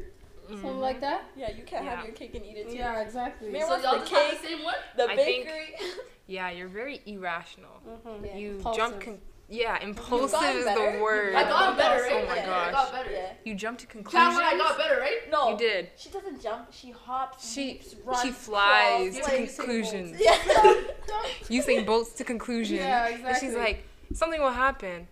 Something 0.49 0.79
like 0.79 1.01
that. 1.01 1.25
Yeah, 1.37 1.51
you 1.51 1.65
can't 1.65 1.85
Yeah. 1.85 1.97
have 1.97 2.05
your 2.07 2.15
cake 2.15 2.35
and 2.37 2.45
eat 2.47 2.57
it 2.57 2.71
too. 2.71 2.77
Yeah, 2.77 3.01
exactly. 3.01 3.51
Mir 3.51 3.63
So 3.67 3.77
y'all 3.79 3.95
the 3.95 3.99
just 4.01 4.13
have 4.13 4.31
cake, 4.31 4.41
the 4.43 4.47
same 4.49 4.63
one? 4.65 4.75
the 4.97 5.05
I 5.11 5.17
think- 5.17 5.47
bakery. 5.47 5.75
Yeah, 6.29 6.51
you're 6.51 6.67
very 6.69 7.03
irrational. 7.07 7.81
Mhm. 7.89 8.27
Yeah. 8.27 8.37
You 8.37 8.51
Impulsive. 8.57 8.77
jump. 8.83 9.01
Con- 9.01 9.21
yeah, 9.49 9.79
impulsive 9.83 10.41
is 10.57 10.65
better. 10.65 10.97
the 10.97 11.03
word. 11.03 11.35
I 11.35 11.45
got 11.45 11.77
better, 11.77 12.05
Oh 12.11 12.27
my 12.27 12.37
Yeah, 12.37 12.43
I 12.43 12.47
gosh. 12.47 12.73
got 12.73 12.93
better. 12.93 13.11
Yeah. 13.13 13.33
You 13.45 13.55
jump 13.55 13.79
to 13.79 13.87
conclusions. 13.87 14.35
lie, 14.37 14.45
I 14.55 14.57
got 14.57 14.77
better, 14.79 14.99
right? 15.01 15.31
No, 15.31 15.51
You 15.51 15.59
did. 15.59 15.91
She 15.97 16.09
doesn't 16.11 16.43
jump. 16.43 16.73
She 16.73 16.91
hops. 16.91 17.53
She 17.53 17.65
leaps, 17.69 17.95
runs, 18.05 18.23
she 18.23 18.31
flies 18.33 19.15
crawls, 19.15 19.17
to 19.17 19.23
like- 19.37 19.57
conclusions. 19.57 20.17
Yeah. 20.21 20.75
Using 21.49 21.85
bolts 21.87 22.13
to 22.15 22.25
conclusion. 22.25 22.77
Yeah, 22.77 23.07
exactly. 23.07 23.31
And 23.31 23.39
she's 23.41 23.55
like, 23.55 23.85
something 24.13 24.41
will 24.41 24.51
happen. 24.53 25.07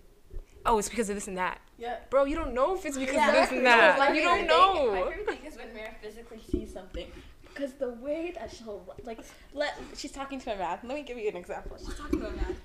Oh, 0.66 0.78
it's 0.78 0.88
because 0.88 1.08
of 1.10 1.14
this 1.16 1.28
and 1.28 1.36
that. 1.38 1.60
Yeah. 1.78 1.96
Bro, 2.10 2.24
you 2.24 2.34
don't 2.36 2.54
know 2.54 2.74
if 2.74 2.84
it's 2.86 2.96
because 2.96 3.14
Yeah, 3.14 3.28
of 3.28 3.34
this 3.34 3.50
and 3.52 3.66
that. 3.66 3.98
my 3.98 4.12
you 4.12 4.22
don't 4.22 4.38
thing- 4.38 4.46
My 4.48 5.10
favorite 5.10 5.26
thing 5.28 5.46
is 5.46 5.56
when 5.56 5.74
Mira 5.74 5.90
physically 6.00 6.40
sees 6.50 6.72
something. 6.72 7.06
Because 7.42 7.74
the 7.74 7.90
way 7.90 8.32
that 8.36 8.50
she'll, 8.52 8.82
like, 9.04 9.20
let, 9.52 9.78
she's 9.96 10.10
talking 10.10 10.40
to 10.40 10.52
a 10.54 10.56
man. 10.56 10.78
Let 10.82 10.94
me 10.96 11.02
give 11.02 11.18
you 11.18 11.28
an 11.28 11.36
example. 11.36 11.76
She's 11.78 11.94
talking 11.94 12.18
to 12.20 12.26
a 12.26 12.30
man. 12.32 12.56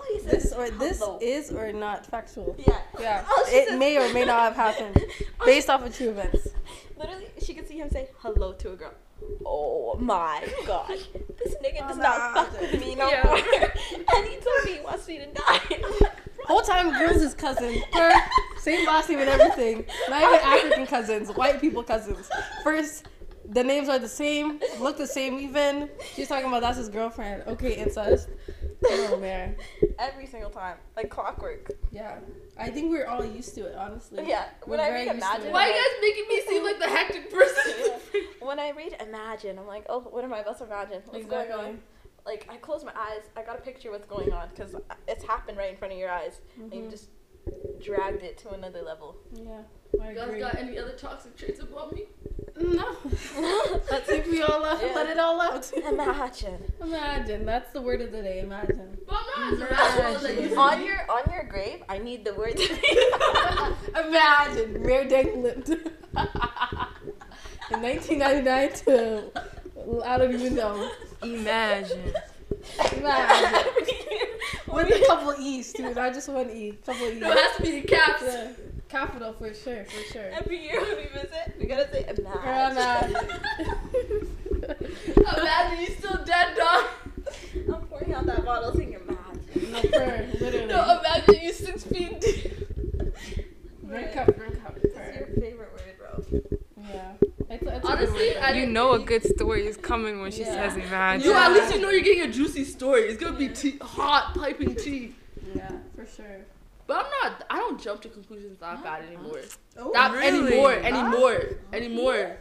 Oh, 0.00 0.18
says, 0.22 0.30
This 0.44 0.52
or 0.52 0.70
this 0.70 0.98
hello. 1.00 1.18
is 1.20 1.50
or 1.50 1.72
not 1.72 2.06
factual. 2.06 2.54
Yeah. 2.58 2.78
Yeah. 3.00 3.24
Oh, 3.28 3.44
It 3.48 3.68
says- 3.68 3.78
may 3.78 3.98
or 3.98 4.12
may 4.14 4.24
not 4.24 4.54
have 4.54 4.74
oh, 4.78 4.82
happened 4.84 5.04
Oh, 5.40 5.46
based 5.46 5.68
off 5.68 5.84
of 5.84 5.94
true 5.96 6.10
events. 6.10 6.48
Literally, 6.96 7.26
she 7.42 7.54
could 7.54 7.66
see 7.68 7.78
him 7.78 7.90
say 7.90 8.08
hello 8.18 8.52
to 8.54 8.72
a 8.72 8.76
girl. 8.76 8.94
Oh 9.44 9.96
my 9.98 10.46
gosh. 10.66 11.08
This 11.38 11.54
nigga 11.56 11.86
does 11.88 11.96
not 11.96 12.34
fuck 12.34 12.60
with 12.60 12.80
me 12.80 12.94
no 12.94 13.08
Yeah. 13.10 13.22
more. 13.24 13.36
and 14.16 14.26
he 14.26 14.36
told 14.36 14.64
me 14.64 14.72
he 14.74 14.80
wants 14.80 15.08
me 15.08 15.18
to 15.18 15.26
die. 15.26 16.08
Whole 16.44 16.62
time 16.62 16.90
girls 16.98 17.20
is 17.22 17.34
cousin. 17.34 17.82
Her 17.92 18.12
same 18.60 18.86
last 18.86 19.08
name 19.08 19.18
and 19.18 19.28
everything. 19.28 19.84
Not 20.08 20.22
even 20.22 20.40
African 20.44 20.86
cousins, 20.86 21.28
white 21.30 21.60
people 21.60 21.82
cousins. 21.82 22.28
First, 22.62 23.08
the 23.44 23.64
names 23.64 23.88
are 23.88 23.98
the 23.98 24.08
same, 24.08 24.60
look 24.78 24.96
the 24.98 25.06
same 25.06 25.38
even. 25.40 25.90
She's 26.14 26.28
talking 26.28 26.46
about 26.46 26.62
that's 26.62 26.78
his 26.78 26.88
girlfriend. 26.88 27.42
Okay, 27.48 27.74
incest. 27.74 28.28
Oh 28.86 29.16
man. 29.20 29.56
Every 29.98 30.26
single 30.26 30.50
time. 30.50 30.76
Like 30.96 31.10
clockwork. 31.10 31.70
Yeah. 31.90 32.18
I 32.58 32.70
think 32.70 32.90
we're 32.90 33.06
all 33.06 33.24
used 33.24 33.54
to 33.56 33.66
it, 33.66 33.74
honestly. 33.76 34.24
Yeah. 34.26 34.46
When 34.64 34.78
We're 34.78 34.86
I 34.86 34.90
read 34.90 35.08
Imagine. 35.08 35.52
Why 35.52 35.64
are 35.64 35.68
you 35.68 35.74
guys 35.74 36.00
making 36.00 36.28
me 36.28 36.42
seem 36.48 36.64
like 36.64 36.78
the 36.78 36.88
hectic 36.88 37.32
person? 37.32 38.22
When 38.40 38.58
I 38.58 38.70
read 38.70 38.96
Imagine, 39.00 39.58
I'm 39.58 39.66
like, 39.66 39.84
oh, 39.88 40.00
what 40.00 40.24
am 40.24 40.32
I 40.32 40.40
about 40.40 40.58
to 40.58 40.64
imagine? 40.64 41.02
What's 41.06 41.26
going 41.26 41.52
on? 41.52 41.78
Like, 42.26 42.46
I 42.50 42.56
close 42.56 42.84
my 42.84 42.92
eyes. 42.94 43.22
I 43.36 43.42
got 43.42 43.58
a 43.58 43.62
picture 43.62 43.90
what's 43.90 44.06
going 44.06 44.32
on 44.32 44.48
because 44.50 44.74
it's 45.06 45.24
happened 45.24 45.56
right 45.56 45.70
in 45.70 45.76
front 45.76 45.92
of 45.94 45.98
your 45.98 46.10
eyes. 46.10 46.40
And 46.58 46.72
you 46.72 46.82
Mhm. 46.82 46.90
just 46.90 47.08
dragged 47.82 48.22
it 48.22 48.38
to 48.38 48.50
another 48.50 48.82
level. 48.82 49.16
Yeah. 49.32 49.62
I 50.02 50.10
You 50.10 50.14
guys 50.16 50.28
agree. 50.28 50.40
got 50.40 50.54
any 50.56 50.78
other 50.78 50.92
toxic 50.92 51.36
traits 51.36 51.60
about 51.60 51.92
me? 51.94 52.04
No. 52.60 52.88
I 53.92 54.00
think 54.04 54.26
we 54.26 54.42
all 54.42 54.64
uh, 54.64 54.78
Yeah. 54.82 54.92
let 54.94 55.08
it 55.08 55.18
all 55.18 55.40
out. 55.40 55.70
Imagine. 55.72 56.72
Imagine. 56.82 57.46
That's 57.46 57.72
the 57.72 57.80
word 57.80 58.00
of 58.02 58.12
the 58.12 58.20
day. 58.22 58.40
Imagine. 58.40 58.98
But 59.06 59.16
I'm 59.36 59.58
not 59.58 59.70
as 59.70 59.70
irrational 59.70 60.16
as 60.16 60.24
I 60.24 60.30
used 60.42 60.54
to 60.54 60.60
on 60.60 60.84
your 60.84 60.98
on 61.10 61.22
your 61.32 61.44
grave, 61.44 61.82
I 61.88 61.98
need 61.98 62.24
the 62.24 62.34
word. 62.34 62.58
Imagine. 64.08 64.82
Rare 64.82 65.08
Dank 65.08 65.36
lived. 65.36 65.68
In 67.70 67.82
1999 67.82 68.72
to, 68.86 70.04
I 70.06 70.16
don't 70.18 70.32
even 70.34 70.54
know. 70.54 70.90
Imagine. 71.22 72.12
Imagine. 72.96 73.72
With 74.72 74.90
a 74.90 75.06
couple 75.06 75.34
E's, 75.40 75.72
too. 75.72 75.94
I 75.98 76.10
just 76.10 76.28
one 76.28 76.50
E. 76.50 76.72
Couple 76.84 77.06
E's. 77.08 77.20
No, 77.20 77.30
it 77.32 77.38
has 77.38 77.56
to 77.56 77.62
be 77.62 77.76
in 77.78 77.82
caps. 77.84 78.22
Yeah. 78.24 78.48
Capital 78.88 79.32
for 79.34 79.52
sure, 79.54 79.84
for 79.84 80.12
sure. 80.12 80.30
Every 80.32 80.62
year 80.62 80.80
when 80.80 80.96
we 80.96 81.04
visit, 81.06 81.54
we 81.58 81.66
gotta 81.66 81.90
say 81.92 82.04
Girl, 82.04 82.70
imagine. 82.70 83.12
nah. 83.12 84.74
Imagine 85.38 85.80
you 85.80 85.86
still 85.88 86.24
dead, 86.24 86.56
dog. 86.56 86.84
I'm 87.68 87.82
pouring 87.86 88.14
out 88.14 88.24
that 88.26 88.44
bottle 88.44 88.72
saying 88.74 88.94
imagine. 88.94 89.72
No, 89.72 89.80
for 89.80 90.38
literally. 90.40 90.66
No, 90.66 90.98
imagine 91.00 91.40
you 91.42 91.52
six 91.52 91.84
feet 91.84 92.20
deep. 92.20 92.54
Drink 92.98 93.14
Right. 93.84 94.16
up, 94.16 94.36
drink 94.36 94.64
up. 94.64 94.74
What's 94.74 94.94
your 94.94 95.26
favorite 95.38 95.72
word, 95.72 95.96
bro? 95.98 96.58
Yeah. 97.84 98.02
It's, 98.02 98.12
it's 98.12 98.12
a 98.12 98.18
good 98.18 98.20
Honestly, 98.32 98.36
I 98.36 98.50
You 98.52 98.66
know 98.66 98.92
a 98.92 98.98
good 98.98 99.24
story 99.24 99.66
is 99.66 99.76
coming 99.76 100.20
when 100.20 100.30
she 100.30 100.40
Yeah. 100.42 100.68
says 100.68 100.76
imagine. 100.76 101.24
You 101.26 101.34
at 101.34 101.52
least 101.52 101.74
you 101.74 101.80
know 101.80 101.90
you're 101.90 102.00
getting 102.02 102.22
a 102.22 102.32
juicy 102.32 102.64
story. 102.64 103.02
It's 103.02 103.22
gonna 103.22 103.38
be 103.38 103.48
tea, 103.48 103.78
hot 103.80 104.34
piping 104.34 104.74
tea. 104.74 105.14
Yeah, 105.54 105.70
for 105.94 106.06
sure. 106.06 106.44
But 106.86 107.04
I'm 107.04 107.10
not. 107.22 107.44
I 107.50 107.58
don't 107.58 107.80
jump 107.80 108.00
to 108.02 108.08
conclusions 108.08 108.58
that 108.58 108.82
bad 108.82 109.04
anymore. 109.04 109.40
Oh, 109.76 109.90
Not 109.90 110.12
really? 110.12 110.58
anymore. 110.58 110.72
Huh? 110.72 110.86
Anymore. 110.88 111.42
Anymore. 111.72 112.36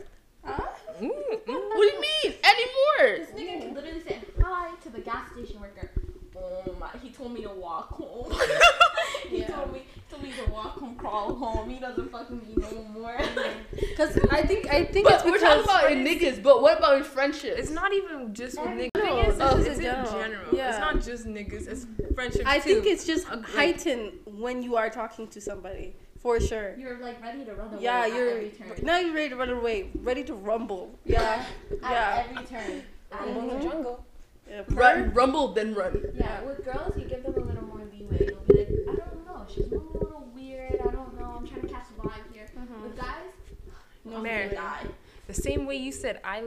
Huh? 0.46 0.64
Mm, 1.02 1.10
mm. 1.10 1.46
What 1.46 1.76
do 1.76 1.84
you 1.84 2.02
mean? 2.02 2.34
Anymore. 2.44 3.26
This 3.26 3.30
nigga 3.32 3.62
can 3.62 3.74
literally 3.76 4.02
say 4.02 4.20
hi 4.42 4.74
to 4.84 4.90
the 4.90 5.00
gas 5.02 5.32
station 5.34 5.60
worker. 5.60 5.92
Oh 6.36 6.76
my! 6.80 6.90
He 7.04 7.10
told 7.10 7.34
me 7.34 7.42
to 7.42 7.50
walk 7.50 7.90
home. 7.90 8.32
he 9.30 9.40
Yeah. 9.40 9.48
told 9.48 9.74
me 9.74 9.84
told 10.18 10.30
me 10.30 10.44
to 10.44 10.52
walk 10.52 10.80
home, 10.80 10.96
crawl 10.96 11.36
home. 11.36 11.70
He 11.70 11.80
doesn't 11.80 12.12
fuck 12.12 12.30
with 12.30 12.48
me 12.48 12.56
no 12.58 12.84
more. 13.00 13.18
Mm-hmm. 13.18 13.66
Because 13.98 14.18
I 14.30 14.44
think 14.44 14.68
I 14.72 14.84
think 14.86 15.08
it's 15.10 15.24
we're 15.24 15.40
talking 15.40 15.64
about 15.64 15.92
in 15.92 16.04
niggas. 16.06 16.42
But 16.44 16.62
what 16.62 16.78
about 16.78 16.98
in 16.98 17.04
friendships? 17.04 17.60
It's 17.60 17.72
not 17.72 17.94
even 17.94 18.34
just 18.34 18.60
with 18.60 18.70
niggas. 18.70 18.92
No, 18.96 19.18
it's, 19.20 19.38
this 19.38 19.68
is 19.68 19.68
it's 19.68 19.80
in 19.80 19.86
in 19.86 20.06
general. 20.06 20.12
general. 20.22 20.56
Yeah. 20.56 20.70
It's 20.70 20.80
not 20.80 21.02
just 21.02 21.26
niggas. 21.26 21.68
It's 21.68 21.86
friendships 22.14 22.46
I 22.46 22.60
too. 22.60 22.76
think 22.82 22.86
it's 22.86 23.06
just 23.06 23.28
Like- 23.30 23.46
heightened 23.46 24.12
when 24.26 24.62
you 24.62 24.76
are 24.76 24.90
talking 24.90 25.28
to 25.30 25.42
somebody, 25.42 25.96
for 26.20 26.40
sure. 26.40 26.76
You're 26.78 27.00
like 27.00 27.22
ready 27.22 27.44
to 27.46 27.54
run 27.56 27.74
away. 27.74 27.84
Yeah, 27.84 28.02
at 28.06 28.14
you're 28.14 28.30
every 28.30 28.50
turn. 28.50 28.86
now 28.86 29.00
you're 29.00 29.14
ready 29.16 29.30
to 29.30 29.36
run 29.36 29.50
away, 29.50 29.90
ready 29.96 30.24
to 30.26 30.34
rumble. 30.36 30.98
Yeah, 31.06 31.44
At 31.84 31.92
yeah. 31.92 32.24
every 32.30 32.46
turn. 32.46 32.84
Rumble 33.12 33.42
in 33.42 33.48
the 33.48 33.54
mm-hmm. 33.56 33.64
jungle. 33.70 34.06
yeah. 34.50 34.62
Run, 34.70 35.14
rumble, 35.14 35.48
then 35.54 35.74
run. 35.74 36.04
Yeah, 36.16 36.44
with 36.44 36.64
girls, 36.66 36.96
you 36.98 37.06
give 37.06 37.24
them 37.24 37.34
a 37.36 37.40
little 37.40 37.64
more 37.64 37.82
leeway. 37.92 38.28
You'll 38.28 38.40
be 38.48 38.58
like, 38.60 39.00
I 39.02 39.10
don't 39.10 39.26
know, 39.26 39.46
she's 39.58 39.72
a 39.72 39.76
little 39.78 40.28
weird. 40.36 40.80
I 40.88 40.92
don't 40.92 41.20
know. 41.20 41.36
I'm 41.40 41.48
trying 41.48 41.62
to 41.62 41.68
catch 41.68 41.86
a 41.98 42.02
vibe 42.08 42.34
here. 42.34 42.48
Mhm. 42.58 42.84
With 42.84 42.98
guys, 42.98 43.32
No 44.06 44.18
I'm 44.18 44.24
Mary. 44.24 44.50
gonna 44.50 44.62
die. 44.62 44.86
The 45.28 45.34
same 45.34 45.66
way 45.66 45.76
you 45.76 45.92
said 45.92 46.22
I 46.24 46.42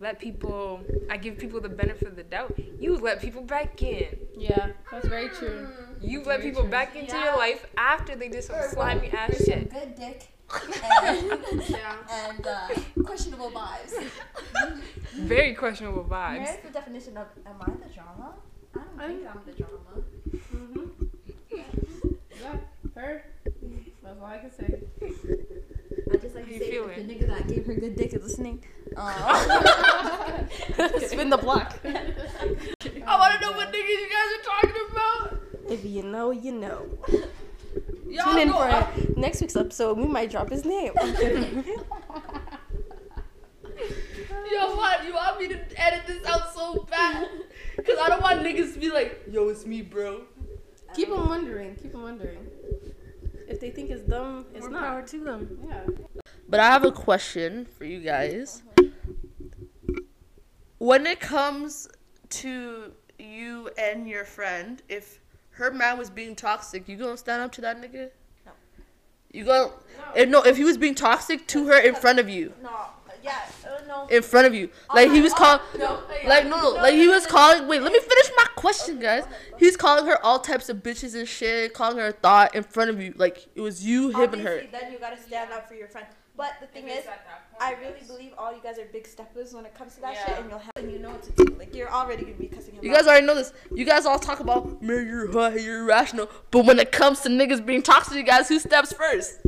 let 0.00 0.18
people, 0.18 0.80
I 1.10 1.16
give 1.16 1.38
people 1.38 1.58
the 1.60 1.70
benefit 1.70 2.06
of 2.08 2.16
the 2.16 2.22
doubt. 2.22 2.52
You 2.78 2.96
let 2.96 3.20
people 3.22 3.40
back 3.42 3.82
in. 3.82 4.18
Yeah, 4.36 4.72
that's 4.90 5.06
very 5.08 5.30
true. 5.30 5.68
You 6.02 6.22
let 6.22 6.42
people 6.42 6.62
true. 6.62 6.70
back 6.70 6.94
into 6.96 7.14
Yeah. 7.16 7.24
your 7.24 7.36
life 7.36 7.66
after 7.78 8.14
they 8.14 8.28
did 8.28 8.44
some 8.44 8.56
Or 8.56 8.68
slimy 8.68 9.08
one, 9.08 9.16
ass 9.16 9.30
there's 9.30 9.46
some 9.46 9.60
shit. 9.60 9.70
good 9.72 9.94
dick 9.94 10.28
and, 11.02 11.62
Yeah. 11.68 11.96
and 12.10 12.46
uh, 12.46 12.68
questionable 13.04 13.50
vibes. 13.50 13.94
Very 15.14 15.54
questionable 15.54 16.04
vibes. 16.04 16.44
Where's 16.44 16.62
the 16.62 16.70
definition 16.70 17.16
of 17.16 17.26
am 17.46 17.56
I 17.62 17.70
the 17.86 17.92
drama? 17.94 18.34
I 18.74 18.78
don't 18.80 19.00
I 19.00 19.06
think 19.08 19.26
I'm 19.34 19.40
the 19.46 19.52
drama. 19.52 19.92
Mhm. 20.52 20.90
Yeah, 21.50 22.58
her. 22.94 23.24
That's 24.02 24.15
all 24.26 24.32
I 24.32 24.38
can 24.38 24.50
say. 24.52 24.80
I 26.12 26.16
just 26.18 26.34
like 26.34 26.44
How 26.44 26.48
to 26.48 26.54
you 26.54 26.58
say 26.60 26.70
feeling? 26.70 27.06
the 27.06 27.14
nigga 27.14 27.26
that 27.28 27.48
gave 27.48 27.66
her 27.66 27.74
good 27.74 27.96
dick 27.96 28.12
is 28.12 28.22
listening. 28.22 28.62
Uh, 28.96 30.46
Spin 31.06 31.28
the 31.34 31.36
block. 31.36 31.78
I 31.84 31.88
want 33.18 33.34
to 33.34 33.40
know 33.40 33.52
what 33.52 33.68
niggas 33.72 33.88
you 33.88 34.08
guys 34.08 34.30
are 34.38 34.44
talking 34.44 34.82
about. 34.90 35.40
If 35.68 35.84
you 35.84 36.02
know, 36.02 36.30
you 36.30 36.52
know. 36.52 36.86
Y'all 38.08 38.32
Tune 38.32 38.38
in 38.38 38.52
for 38.52 38.66
up. 38.70 38.96
next 39.18 39.42
week's 39.42 39.56
episode. 39.56 39.98
We 39.98 40.06
might 40.06 40.30
drop 40.30 40.48
his 40.48 40.64
name. 40.64 40.92
I'm. 40.98 41.14
Yo, 44.50 44.76
what? 44.76 45.04
You 45.04 45.12
want 45.14 45.40
me 45.40 45.48
to 45.48 45.58
edit 45.84 46.06
this 46.06 46.24
out 46.24 46.54
so 46.54 46.86
bad. 46.88 47.28
Cause 47.84 47.98
I 48.00 48.08
don't 48.08 48.22
want 48.22 48.40
niggas 48.40 48.72
to 48.74 48.80
be 48.80 48.88
like, 48.90 49.24
yo, 49.30 49.48
it's 49.48 49.66
me, 49.66 49.82
bro. 49.82 50.22
Keep 50.94 51.10
them 51.10 51.28
wondering. 51.28 51.74
Keep 51.76 51.92
them 51.92 52.02
wondering. 52.02 52.45
If 53.48 53.60
they 53.60 53.70
think 53.70 53.90
it's 53.90 54.02
dumb, 54.02 54.46
it's 54.52 54.60
More 54.62 54.70
not. 54.70 54.82
power 54.82 55.02
to 55.02 55.18
them. 55.24 55.58
Yeah. 55.68 55.80
But 56.48 56.60
I 56.60 56.66
have 56.70 56.84
a 56.84 56.92
question 56.92 57.64
for 57.64 57.84
you 57.84 58.00
guys. 58.00 58.62
When 60.78 61.06
it 61.06 61.20
comes 61.20 61.88
to 62.30 62.92
you 63.18 63.70
and 63.78 64.08
your 64.08 64.24
friend, 64.24 64.82
if 64.88 65.20
her 65.50 65.70
man 65.70 65.98
was 65.98 66.10
being 66.10 66.36
toxic, 66.36 66.88
you 66.88 66.96
gonna 66.96 67.16
stand 67.16 67.42
up 67.42 67.52
to 67.52 67.60
that 67.62 67.80
nigga? 67.80 68.10
No. 68.44 68.52
You 69.32 69.44
gonna 69.44 69.72
if 70.14 70.28
no 70.28 70.42
if 70.42 70.56
he 70.56 70.64
was 70.64 70.76
being 70.76 70.94
toxic 70.94 71.46
to 71.48 71.66
her 71.68 71.78
in 71.78 71.94
front 71.94 72.18
of 72.18 72.28
you. 72.28 72.52
No, 72.62 72.70
yeah, 73.26 73.42
uh, 73.70 73.80
no. 73.86 74.06
In 74.06 74.22
front 74.22 74.46
of 74.46 74.54
you. 74.54 74.70
Like 74.94 75.10
he 75.10 75.20
was 75.20 75.32
calling 75.34 75.60
No, 75.78 76.00
like 76.26 76.46
no 76.46 76.60
no 76.60 76.70
like 76.70 76.94
he 76.94 77.08
was 77.08 77.26
calling 77.26 77.66
wait, 77.68 77.82
let 77.82 77.92
me 77.92 78.00
finish 78.00 78.30
my 78.36 78.46
question 78.56 78.98
guys. 78.98 79.24
He's 79.58 79.76
calling 79.76 80.06
her 80.06 80.24
all 80.24 80.38
types 80.38 80.68
of 80.68 80.78
bitches 80.78 81.14
and 81.14 81.28
shit, 81.28 81.74
calling 81.74 81.98
her 81.98 82.08
a 82.08 82.12
thought 82.12 82.54
in 82.54 82.62
front 82.62 82.90
of 82.90 83.00
you. 83.00 83.12
Like 83.16 83.46
it 83.54 83.60
was 83.60 83.84
you, 83.84 84.10
him 84.10 84.32
and 84.32 84.42
her. 84.42 84.62
Then 84.72 84.92
you 84.92 84.98
gotta 84.98 85.20
stand 85.20 85.52
up 85.52 85.68
for 85.68 85.74
your 85.74 85.88
friend. 85.88 86.06
But 86.36 86.52
the 86.60 86.66
thing 86.66 86.86
is, 86.88 87.02
I 87.58 87.72
really 87.76 88.06
believe 88.06 88.32
all 88.36 88.52
you 88.54 88.60
guys 88.62 88.78
are 88.78 88.84
big 88.92 89.06
steppers 89.06 89.54
when 89.54 89.64
it 89.64 89.74
comes 89.74 89.94
to 89.94 90.02
that 90.02 90.16
shit, 90.26 90.38
and 90.38 90.50
you'll 90.50 90.58
have 90.58 90.70
and 90.76 90.92
you 90.92 90.98
know 90.98 91.10
what 91.10 91.22
to 91.22 91.32
do. 91.32 91.56
Like 91.58 91.74
you're 91.74 91.90
already 91.90 92.24
gonna 92.24 92.36
be 92.36 92.46
cussing 92.48 92.74
him 92.74 92.84
You 92.84 92.90
out. 92.90 92.96
guys 92.98 93.06
already 93.06 93.24
know 93.26 93.34
this. 93.34 93.54
You 93.74 93.86
guys 93.86 94.04
all 94.04 94.18
talk 94.18 94.40
about, 94.40 94.82
man, 94.82 95.06
you're 95.06 95.32
hot, 95.32 95.58
you're 95.60 95.80
irrational. 95.84 96.28
But 96.50 96.66
when 96.66 96.78
it 96.78 96.92
comes 96.92 97.20
to 97.20 97.30
niggas 97.30 97.64
being 97.64 97.80
toxic 97.82 98.12
to 98.12 98.18
you 98.18 98.24
guys, 98.24 98.48
who 98.50 98.58
steps 98.58 98.92
first? 98.92 99.38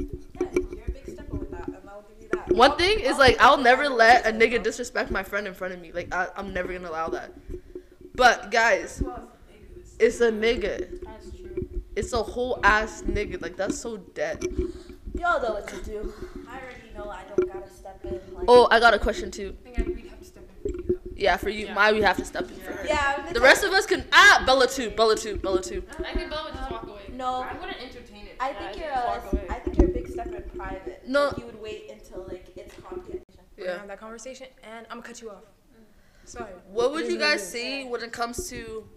One 2.58 2.76
thing 2.76 3.00
is 3.00 3.16
like, 3.18 3.36
I'll 3.40 3.56
never 3.58 3.88
let 3.88 4.26
a 4.26 4.30
nigga 4.32 4.62
disrespect 4.62 5.10
my 5.10 5.22
friend 5.22 5.46
in 5.46 5.54
front 5.54 5.74
of 5.74 5.80
me. 5.80 5.92
Like, 5.92 6.12
I, 6.12 6.26
I'm 6.36 6.52
never 6.52 6.72
gonna 6.72 6.90
allow 6.90 7.08
that. 7.08 7.32
But 8.14 8.50
guys, 8.50 9.02
it's 10.00 10.20
a 10.20 10.30
nigga. 10.32 10.98
It's 11.94 12.12
a 12.12 12.22
whole 12.22 12.58
ass 12.64 13.02
nigga. 13.02 13.40
Like 13.40 13.56
that's 13.56 13.78
so 13.78 13.96
dead. 13.96 14.44
Y'all 15.14 15.40
know 15.42 15.54
what 15.54 15.68
to 15.68 15.82
do. 15.84 16.12
I 16.48 16.58
already 16.58 16.90
know 16.96 17.08
I 17.10 17.22
don't 17.36 17.52
gotta 17.52 17.70
step 17.70 18.00
in. 18.04 18.20
Like, 18.34 18.44
Oh, 18.48 18.68
I 18.70 18.78
got 18.80 18.94
a 18.94 18.98
question 18.98 19.30
too. 19.30 19.56
I 19.66 19.70
think 19.70 19.78
I, 19.78 19.82
we'd 19.82 20.06
have 20.08 20.18
to 20.20 20.24
step 20.24 20.44
in 20.48 20.62
for 20.62 20.68
you 20.76 20.84
though. 20.88 21.10
Yeah, 21.16 21.36
for 21.36 21.48
you, 21.50 21.66
Yeah. 21.66 21.74
my 21.74 21.92
we 21.92 22.02
have 22.02 22.16
to 22.18 22.24
step 22.24 22.48
in 22.48 22.56
for 22.56 22.72
her. 22.72 22.86
yeah. 22.86 23.32
The 23.32 23.40
rest 23.40 23.64
of 23.64 23.72
us 23.72 23.84
can 23.86 24.04
ah 24.12 24.42
Bella 24.46 24.68
too, 24.68 24.90
Bella 24.90 25.16
too, 25.16 25.36
Bella 25.36 25.60
too. 25.62 25.82
I 26.04 26.12
think 26.12 26.30
Bella 26.30 26.44
would 26.44 26.54
just 26.54 26.70
walk 26.70 26.84
away. 26.86 27.02
No. 27.12 27.42
I 27.42 27.52
wouldn't 27.54 27.80
entertain 27.82 28.26
it. 28.26 28.36
I 28.40 28.52
think 28.52 28.70
I'd 28.70 28.76
you're 28.76 28.88
just 28.94 29.04
a, 29.04 29.08
walk 29.08 29.32
away. 29.32 29.46
I 29.50 29.54
think 29.60 29.67
No. 31.08 31.28
Like, 31.28 31.38
you 31.38 31.46
would 31.46 31.60
wait 31.60 31.90
until 31.90 32.24
like 32.28 32.46
it's 32.56 32.74
conversation. 32.74 33.24
We're 33.56 33.64
gonna 33.64 33.72
Yeah. 33.72 33.78
have 33.78 33.88
that 33.88 34.00
conversation, 34.00 34.46
and 34.62 34.86
I'm 34.90 34.98
gonna 34.98 35.08
cut 35.08 35.20
you 35.22 35.30
off. 35.30 35.44
Sorry. 36.24 36.52
What 36.70 36.92
would 36.92 37.06
you 37.06 37.12
is 37.12 37.12
what 37.14 37.20
it 37.22 37.30
guys 37.32 37.42
is. 37.42 37.48
say 37.48 37.84
when 37.84 38.02
it 38.02 38.12
comes 38.12 38.48
to? 38.50 38.88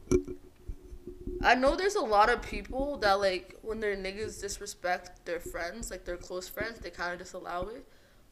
I 1.43 1.55
know 1.55 1.75
there's 1.75 1.95
a 1.95 2.01
lot 2.01 2.29
of 2.29 2.41
people 2.41 2.97
that 2.97 3.13
like 3.13 3.57
when 3.61 3.79
their 3.79 3.95
niggas 3.95 4.41
disrespect 4.41 5.25
their 5.25 5.39
friends, 5.39 5.89
like 5.89 6.05
their 6.05 6.17
close 6.17 6.47
friends, 6.49 6.79
they 6.79 6.89
kind 6.91 7.13
of 7.13 7.19
just 7.19 7.33
allow 7.33 7.63
it. 7.63 7.87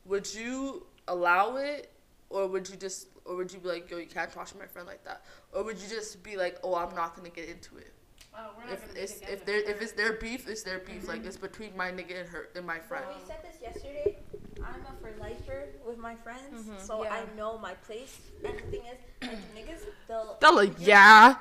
Would 0.05 0.31
you 0.33 0.85
allow 1.07 1.55
it, 1.55 1.91
or 2.29 2.47
would 2.47 2.69
you 2.69 2.75
just, 2.75 3.07
or 3.25 3.35
would 3.37 3.51
you 3.51 3.59
be 3.59 3.69
like, 3.69 3.89
yo, 3.89 3.97
you 3.97 4.05
can't 4.05 4.31
talk 4.31 4.47
to 4.47 4.57
my 4.57 4.67
friend 4.67 4.87
like 4.87 5.03
that, 5.05 5.23
or 5.53 5.63
would 5.63 5.79
you 5.79 5.87
just 5.87 6.21
be 6.21 6.35
like, 6.37 6.59
oh, 6.63 6.75
I'm 6.75 6.93
not 6.93 7.15
gonna 7.15 7.29
get 7.29 7.47
into 7.49 7.77
it. 7.77 7.93
Oh, 8.41 8.51
we're 8.57 8.63
not 8.65 8.73
If 8.73 8.87
gonna 8.87 8.99
it's 9.01 9.13
together. 9.15 9.33
if 9.33 9.45
there 9.45 9.57
if 9.71 9.81
it's 9.81 9.91
their 9.91 10.13
beef, 10.13 10.47
it's 10.47 10.63
their 10.63 10.79
beef. 10.79 11.07
Like 11.07 11.25
it's 11.25 11.35
between 11.37 11.75
my 11.75 11.91
nigga 11.91 12.21
and 12.21 12.29
her 12.29 12.47
and 12.55 12.65
my 12.65 12.79
friend. 12.79 13.03
When 13.07 13.17
we 13.19 13.25
said 13.27 13.39
this 13.43 13.61
yesterday, 13.61 14.17
I'm 14.63 14.81
a 14.87 14.93
for 15.01 15.11
lifer 15.19 15.65
with 15.85 15.97
my 15.97 16.15
friends, 16.15 16.65
Mhm, 16.65 16.79
so 16.79 17.03
yeah. 17.03 17.13
I 17.15 17.37
know 17.37 17.57
my 17.57 17.73
place. 17.87 18.17
And 18.45 18.57
the 18.57 18.61
thing 18.71 18.81
is, 18.91 18.97
like 19.21 19.37
niggas, 19.57 19.81
they'll. 20.07 20.37
They're 20.39 20.51
like, 20.53 20.73
yeah. 20.79 21.35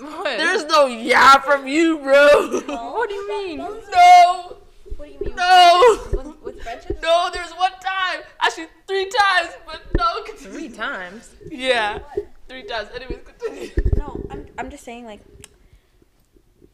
What? 0.00 0.24
There's 0.38 0.64
no 0.64 0.86
yeah 0.86 1.38
from 1.40 1.66
you, 1.68 1.98
bro. 1.98 2.60
What 2.94 3.08
do 3.08 3.14
you 3.14 3.28
mean? 3.28 3.58
No, 3.58 4.56
What 4.96 5.06
do 5.08 5.12
you 5.12 5.20
mean? 5.20 5.36
no. 5.36 5.98
With, 6.12 6.42
with 6.42 6.62
friendships? 6.62 7.00
No, 7.02 7.30
there's 7.32 7.50
one 7.52 7.72
time. 7.72 8.22
Actually, 8.40 8.68
three 8.86 9.06
times, 9.10 9.50
but 9.66 9.80
no. 9.96 10.22
Continue. 10.24 10.52
Three 10.52 10.68
times. 10.68 11.30
Yeah, 11.50 11.98
three 12.48 12.62
times. 12.64 12.88
Anyways, 12.94 13.18
continue. 13.26 13.70
No, 13.96 14.20
I'm, 14.30 14.46
I'm 14.58 14.70
just 14.70 14.84
saying, 14.84 15.04
like, 15.04 15.20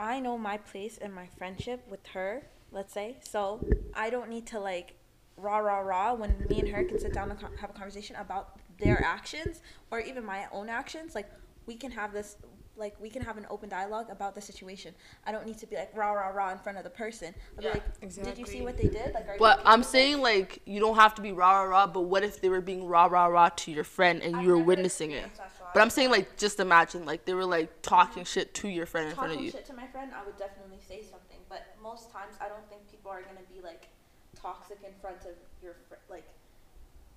I 0.01 0.19
know 0.21 0.39
my 0.39 0.57
place 0.57 0.97
in 0.97 1.13
my 1.13 1.27
friendship 1.39 1.87
with 1.91 2.07
her, 2.09 2.47
let's 2.73 2.93
say, 2.93 3.19
so 3.23 3.61
I 3.95 4.09
don't 4.11 4.31
need 4.31 4.47
to, 4.49 4.59
like, 4.59 4.95
rah, 5.37 5.59
rah, 5.59 5.81
rah 5.81 6.15
when 6.15 6.47
me 6.49 6.59
and 6.61 6.69
her 6.71 6.83
can 6.85 6.99
sit 6.99 7.13
down 7.13 7.31
and 7.31 7.39
co- 7.39 7.49
have 7.61 7.71
a 7.71 7.73
conversation 7.75 8.17
about 8.17 8.59
their 8.79 9.03
actions 9.03 9.61
or 9.91 10.01
even 10.01 10.25
my 10.25 10.47
own 10.53 10.71
actions. 10.71 11.15
Like, 11.15 11.31
we 11.67 11.77
can 11.77 11.91
have 11.91 12.15
this, 12.15 12.37
like, 12.77 12.99
we 12.99 13.11
can 13.11 13.23
have 13.23 13.37
an 13.37 13.47
open 13.51 13.69
dialogue 13.69 14.07
about 14.11 14.35
the 14.35 14.41
situation. 14.41 14.95
I 15.27 15.33
don't 15.33 15.45
need 15.47 15.59
to 15.59 15.67
be 15.67 15.77
like, 15.77 15.91
rah, 15.95 16.13
rah, 16.13 16.29
rah 16.29 16.51
in 16.53 16.59
front 16.59 16.79
of 16.79 16.85
the 16.85 16.91
person. 16.91 17.35
I'll 17.59 17.65
Yeah, 17.65 17.75
be 17.75 17.81
like, 17.81 18.25
did 18.25 18.39
you 18.39 18.47
see 18.47 18.63
what 18.63 18.79
they 18.79 18.89
did? 18.89 19.13
Like, 19.13 19.29
are 19.29 19.35
you 19.35 19.39
But 19.39 19.59
okay 19.61 19.69
I'm 19.69 19.81
with 19.81 19.89
it?" 19.89 19.91
saying 19.91 20.23
like 20.23 20.63
you 20.65 20.81
don't 20.81 20.97
have 20.97 21.15
to 21.17 21.23
be 21.23 21.33
rah 21.33 21.61
rah 21.61 21.65
rah. 21.65 21.87
But 21.87 22.03
what 22.03 22.25
if 22.25 22.41
they 22.41 22.49
were 22.49 22.63
being 22.63 22.87
rah 22.87 23.07
rah 23.07 23.27
rah 23.27 23.51
to 23.51 23.71
your 23.71 23.85
friend 23.85 24.23
and 24.23 24.37
I've 24.37 24.45
you 24.45 24.51
were 24.51 24.59
witnessing 24.59 25.11
it? 25.11 25.27
Experienced 25.71 25.75
that, 25.75 25.75
so 25.75 25.75
I 25.75 25.75
But 25.75 25.81
I'm 25.81 25.91
saying 25.91 26.11
like 26.11 26.37
just 26.37 26.61
imagine 26.61 27.07
like 27.07 27.25
they 27.25 27.35
were 27.35 27.47
like 27.47 27.83
talking 27.83 28.25
shit 28.25 28.55
to 28.55 28.69
your 28.69 28.87
friend 28.87 29.09
in 29.09 29.15
front 29.15 29.33
of 29.33 29.41
you. 29.41 29.51
talking 29.51 29.61
shit 29.61 29.67
to 29.67 29.75
my 29.75 29.87
friend, 29.89 30.13
I 30.15 30.25
would 30.25 30.37
definitely 30.37 30.81
say 30.81 31.03
something. 31.03 31.39
But 31.49 31.77
most 31.83 32.11
times, 32.13 32.37
I 32.41 32.49
don't 32.49 32.67
think 32.69 32.91
people 32.91 33.11
are 33.11 33.23
gonna 33.23 33.47
be 33.53 33.61
like 33.63 33.89
toxic 34.35 34.79
in 34.85 34.93
front 35.01 35.25
of 35.25 35.37
your 35.63 35.75
fr- 35.89 36.03
like. 36.11 36.27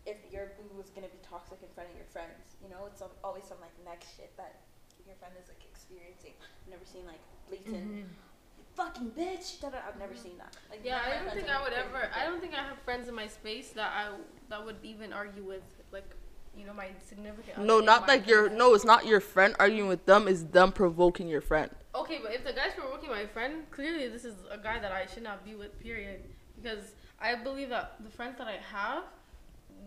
If 0.05 0.17
your 0.35 0.51
boo 0.59 0.75
was 0.75 0.91
gonna 0.91 1.07
be 1.07 1.23
toxic 1.23 1.63
in 1.63 1.69
front 1.71 1.87
of 1.87 1.95
your 1.95 2.09
friends, 2.11 2.59
you 2.59 2.67
know, 2.67 2.91
it's 2.91 2.99
some, 2.99 3.15
always 3.23 3.47
some 3.47 3.55
like 3.63 3.71
next 3.87 4.17
shit 4.17 4.35
that 4.35 4.59
your 5.07 5.15
friend 5.15 5.33
is 5.39 5.47
like 5.47 5.63
experiencing. 5.63 6.35
I've 6.43 6.69
never 6.71 6.85
seen 6.85 7.05
like 7.05 7.23
blatant 7.47 7.87
mm-hmm. 7.87 8.11
fucking 8.75 9.11
bitch. 9.15 9.59
Da-da. 9.61 9.79
I've 9.87 9.99
never 9.99 10.13
mm-hmm. 10.13 10.23
seen 10.23 10.37
that. 10.37 10.55
Like, 10.69 10.81
Yeah, 10.83 10.99
none 10.99 11.07
of 11.07 11.07
my 11.07 11.15
I 11.15 11.23
don't 11.23 11.35
think 11.35 11.49
I 11.49 11.63
would 11.63 11.73
ever. 11.73 12.01
I 12.15 12.25
don't 12.25 12.41
think 12.41 12.53
I 12.53 12.63
have 12.63 12.79
friends 12.83 13.07
in 13.07 13.15
my 13.15 13.27
space 13.27 13.69
that 13.71 13.91
I 13.91 14.11
that 14.49 14.65
would 14.65 14.77
even 14.83 15.13
argue 15.13 15.43
with, 15.43 15.63
like, 15.91 16.09
you 16.57 16.65
know, 16.65 16.73
my 16.73 16.87
significant. 17.05 17.57
No, 17.57 17.75
other 17.75 17.79
in 17.79 17.85
not 17.85 18.07
like 18.07 18.27
your. 18.27 18.45
friends. 18.45 18.57
No, 18.57 18.73
it's 18.73 18.85
not 18.85 19.05
your 19.05 19.19
friend 19.19 19.55
arguing 19.59 19.87
with 19.87 20.05
them. 20.05 20.27
It's 20.27 20.43
them 20.43 20.71
provoking 20.71 21.27
your 21.27 21.41
friend. 21.41 21.69
Okay, 21.95 22.19
but 22.21 22.33
if 22.33 22.43
the 22.43 22.53
guy's 22.53 22.73
provoking 22.75 23.09
my 23.09 23.25
friend, 23.25 23.69
clearly 23.71 24.07
this 24.07 24.25
is 24.25 24.35
a 24.51 24.57
guy 24.57 24.79
that 24.79 24.91
I 24.91 25.05
should 25.05 25.23
not 25.23 25.45
be 25.45 25.55
with. 25.55 25.79
Period. 25.79 26.21
Because 26.61 26.93
I 27.19 27.35
believe 27.35 27.69
that 27.69 27.95
the 28.03 28.09
friends 28.09 28.37
that 28.37 28.47
I 28.47 28.57
have, 28.71 29.03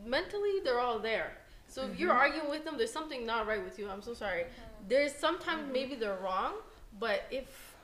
mentally 0.05 0.61
they're 0.65 0.81
all 0.81 0.99
there. 0.99 1.33
So 1.69 1.83
if 1.83 1.99
you're 1.99 2.11
mm-hmm. 2.11 2.19
arguing 2.19 2.51
with 2.51 2.65
them, 2.65 2.77
there's 2.79 2.93
something 2.93 3.27
not 3.27 3.47
right 3.47 3.63
with 3.63 3.79
you. 3.79 3.89
I'm 3.89 4.03
so 4.03 4.15
sorry. 4.15 4.45
There's 4.89 5.13
sometimes 5.13 5.65
mm-hmm. 5.65 5.73
maybe 5.73 5.95
they're 5.97 6.19
wrong, 6.23 6.55
but 6.99 7.25
if, 7.31 7.75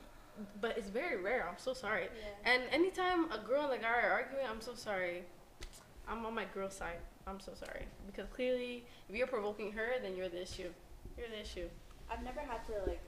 but 0.61 0.77
it's 0.77 0.89
very 0.89 1.21
rare. 1.21 1.47
I'm 1.49 1.57
so 1.57 1.73
sorry. 1.73 2.03
Yeah. 2.03 2.53
And 2.53 2.63
anytime 2.71 3.31
a 3.31 3.37
girl 3.37 3.63
and 3.63 3.73
a 3.73 3.77
guy 3.77 3.89
are 3.89 4.11
arguing, 4.11 4.45
I'm 4.49 4.61
so 4.61 4.73
sorry. 4.73 5.23
I'm 6.07 6.25
on 6.25 6.33
my 6.33 6.45
girl 6.45 6.69
side. 6.69 6.99
I'm 7.27 7.39
so 7.39 7.53
sorry 7.55 7.85
because 8.05 8.27
clearly, 8.33 8.85
if 9.09 9.15
you're 9.15 9.27
provoking 9.27 9.71
her, 9.73 9.95
then 10.01 10.15
you're 10.15 10.29
the 10.29 10.41
issue. 10.41 10.69
You're 11.17 11.29
the 11.29 11.39
issue. 11.41 11.67
I've 12.11 12.23
never 12.23 12.41
had 12.41 12.65
to 12.67 12.73
like 12.89 13.01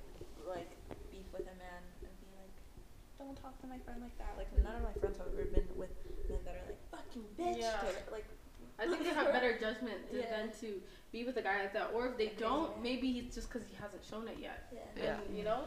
like 0.48 0.72
beef 1.12 1.26
with 1.34 1.42
a 1.44 1.56
man 1.60 1.82
and 2.02 2.12
be 2.22 2.28
like, 2.40 2.54
don't 3.20 3.36
talk 3.42 3.60
to 3.62 3.68
my 3.68 3.78
friend 3.84 4.00
like 4.02 4.16
that. 4.18 4.34
Like 4.38 4.48
none 4.64 4.76
of 4.76 4.84
my 4.84 4.94
friends 5.00 5.18
have 5.18 5.28
ever 5.34 5.46
been 5.52 5.68
with 5.76 5.92
men 6.30 6.40
that 6.46 6.56
are 6.56 6.66
like 6.72 6.80
fucking 6.92 7.26
bitch. 7.38 7.60
Yeah. 7.60 7.82
Or, 7.84 8.12
like 8.12 8.26
I 8.80 8.88
think 8.88 9.04
they 9.04 9.10
have 9.16 9.32
better 9.32 9.58
judgment 9.60 10.10
to, 10.12 10.18
Yeah. 10.20 10.32
than 10.32 10.52
to 10.60 10.82
be 11.12 11.24
with 11.24 11.38
a 11.38 11.42
guy 11.42 11.62
like 11.62 11.74
that. 11.74 11.92
Or 11.94 12.08
if 12.08 12.18
they 12.18 12.32
don't, 12.38 12.82
maybe 12.84 13.12
he's 13.12 13.34
just 13.34 13.48
because 13.52 13.68
he 13.68 13.76
hasn't 13.80 14.04
shown 14.04 14.28
it 14.28 14.38
yet. 14.40 14.68
yeah. 14.72 14.80
Yeah. 15.02 15.18
And, 15.28 15.38
you 15.38 15.44
know, 15.44 15.64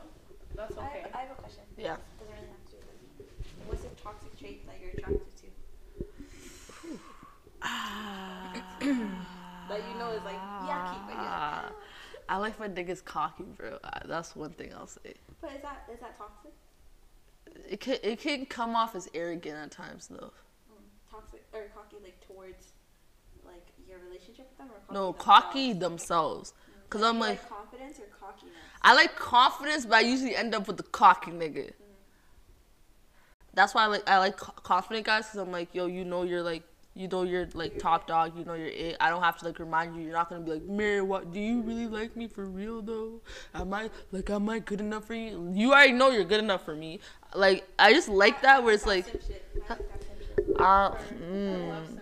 that's 0.57 0.77
I, 0.77 0.87
okay. 0.87 1.01
have, 1.05 1.15
I 1.15 1.21
have 1.29 1.31
a 1.33 1.41
question. 1.41 1.65
Yeah. 1.77 1.97
Doesn't 2.21 2.35
really 2.35 2.49
have 2.49 2.65
to 2.69 2.77
do 2.77 2.79
with. 3.19 3.29
What's 3.69 3.85
a 3.85 3.93
toxic 4.03 4.33
trait 4.39 4.67
that 4.67 4.77
you're 4.81 4.91
attracted 4.93 5.37
to? 5.37 5.38
That 8.81 9.89
you 9.89 9.99
know 9.99 10.11
is 10.13 10.25
like 10.25 10.43
yucky, 10.65 11.01
but 11.07 11.15
you're 11.15 11.25
Ah, 11.29 11.73
I 12.29 12.37
like 12.37 12.59
my 12.59 12.69
niggas 12.69 13.05
cocky, 13.05 13.45
bro. 13.57 13.79
Uh, 13.83 13.91
That's 14.07 14.35
one 14.37 14.51
thing 14.53 14.73
I'll 14.75 14.87
say. 14.87 15.15
but 15.41 15.51
is 15.53 15.63
that 15.63 15.85
is 15.93 16.01
that 16.01 16.17
toxic? 16.19 16.53
It 17.69 17.81
can 17.81 17.97
it 18.03 18.21
can 18.21 18.47
come 18.47 18.77
off 18.77 18.95
as 18.95 19.09
arrogant 19.15 19.57
at 19.57 19.71
times 19.71 20.09
though. 20.09 20.33
Mm, 20.71 20.85
toxic 21.11 21.43
or 21.53 21.63
cocky 21.75 21.97
like 22.03 22.21
towards 22.27 22.73
like 23.45 23.67
your 23.89 23.99
relationship 24.07 24.49
with 24.51 24.59
them 24.59 24.69
or 24.71 24.81
cocky 24.87 24.95
No, 24.95 25.13
themselves? 25.13 25.25
cocky 25.25 25.73
themselves. 25.73 26.53
Cause 26.91 27.03
I'm 27.03 27.17
You 27.17 27.21
like, 27.21 27.49
confidence 27.49 27.99
or 27.99 28.05
cockiness. 28.19 28.55
I 28.81 28.95
like 28.95 29.15
confidence, 29.17 29.85
but 29.85 29.97
I 29.97 30.01
usually 30.01 30.35
end 30.35 30.55
up 30.55 30.67
with 30.67 30.79
the 30.79 30.83
cocky 30.85 31.31
nigga. 31.31 31.73
That's 33.55 33.75
why 33.75 33.85
I 33.85 33.87
like 33.87 34.09
I 34.09 34.19
like 34.19 34.37
confident 34.37 35.05
guys, 35.07 35.27
cause 35.27 35.37
I'm 35.37 35.51
like, 35.53 35.75
yo, 35.75 35.87
you 35.87 36.05
know 36.05 36.23
you're 36.23 36.43
like, 36.43 36.63
you 36.99 37.09
know 37.09 37.23
you're 37.23 37.49
like 37.55 37.79
top 37.79 38.07
dog, 38.07 38.37
you 38.37 38.45
know 38.45 38.55
you're 38.55 38.67
it. 38.67 38.97
I 39.01 39.09
don't 39.11 39.23
have 39.23 39.39
to 39.39 39.45
like 39.47 39.59
remind 39.59 39.95
you. 39.95 40.03
You're 40.03 40.13
not 40.13 40.29
gonna 40.29 40.43
be 40.43 40.53
like, 40.53 40.65
Mary, 40.65 41.01
what? 41.01 41.33
Do 41.33 41.41
you 41.41 41.61
really 41.63 41.87
like 41.87 42.17
me 42.17 42.27
for 42.27 42.45
real 42.45 42.83
though? 42.83 43.21
Am 43.55 43.73
I 43.73 43.91
like, 44.11 44.29
am 44.31 44.49
I 44.49 44.59
good 44.59 44.81
enough 44.81 45.05
for 45.05 45.15
you? 45.15 45.53
You 45.55 45.73
already 45.73 45.93
know 45.93 46.11
you're 46.11 46.25
good 46.25 46.43
enough 46.43 46.65
for 46.65 46.75
me. 46.75 47.01
Like 47.35 47.67
I 47.79 47.93
just 47.93 48.09
like 48.09 48.43
that 48.43 48.65
where 48.65 48.75
it's 48.75 48.87
like, 48.87 49.07
I 49.07 49.11
like 49.11 49.89
that 49.89 50.03
simp 50.03 50.21
shit. 50.27 50.61
uh, 50.61 50.63
I 50.63 50.97
mm. 51.23 51.69
love 51.69 52.01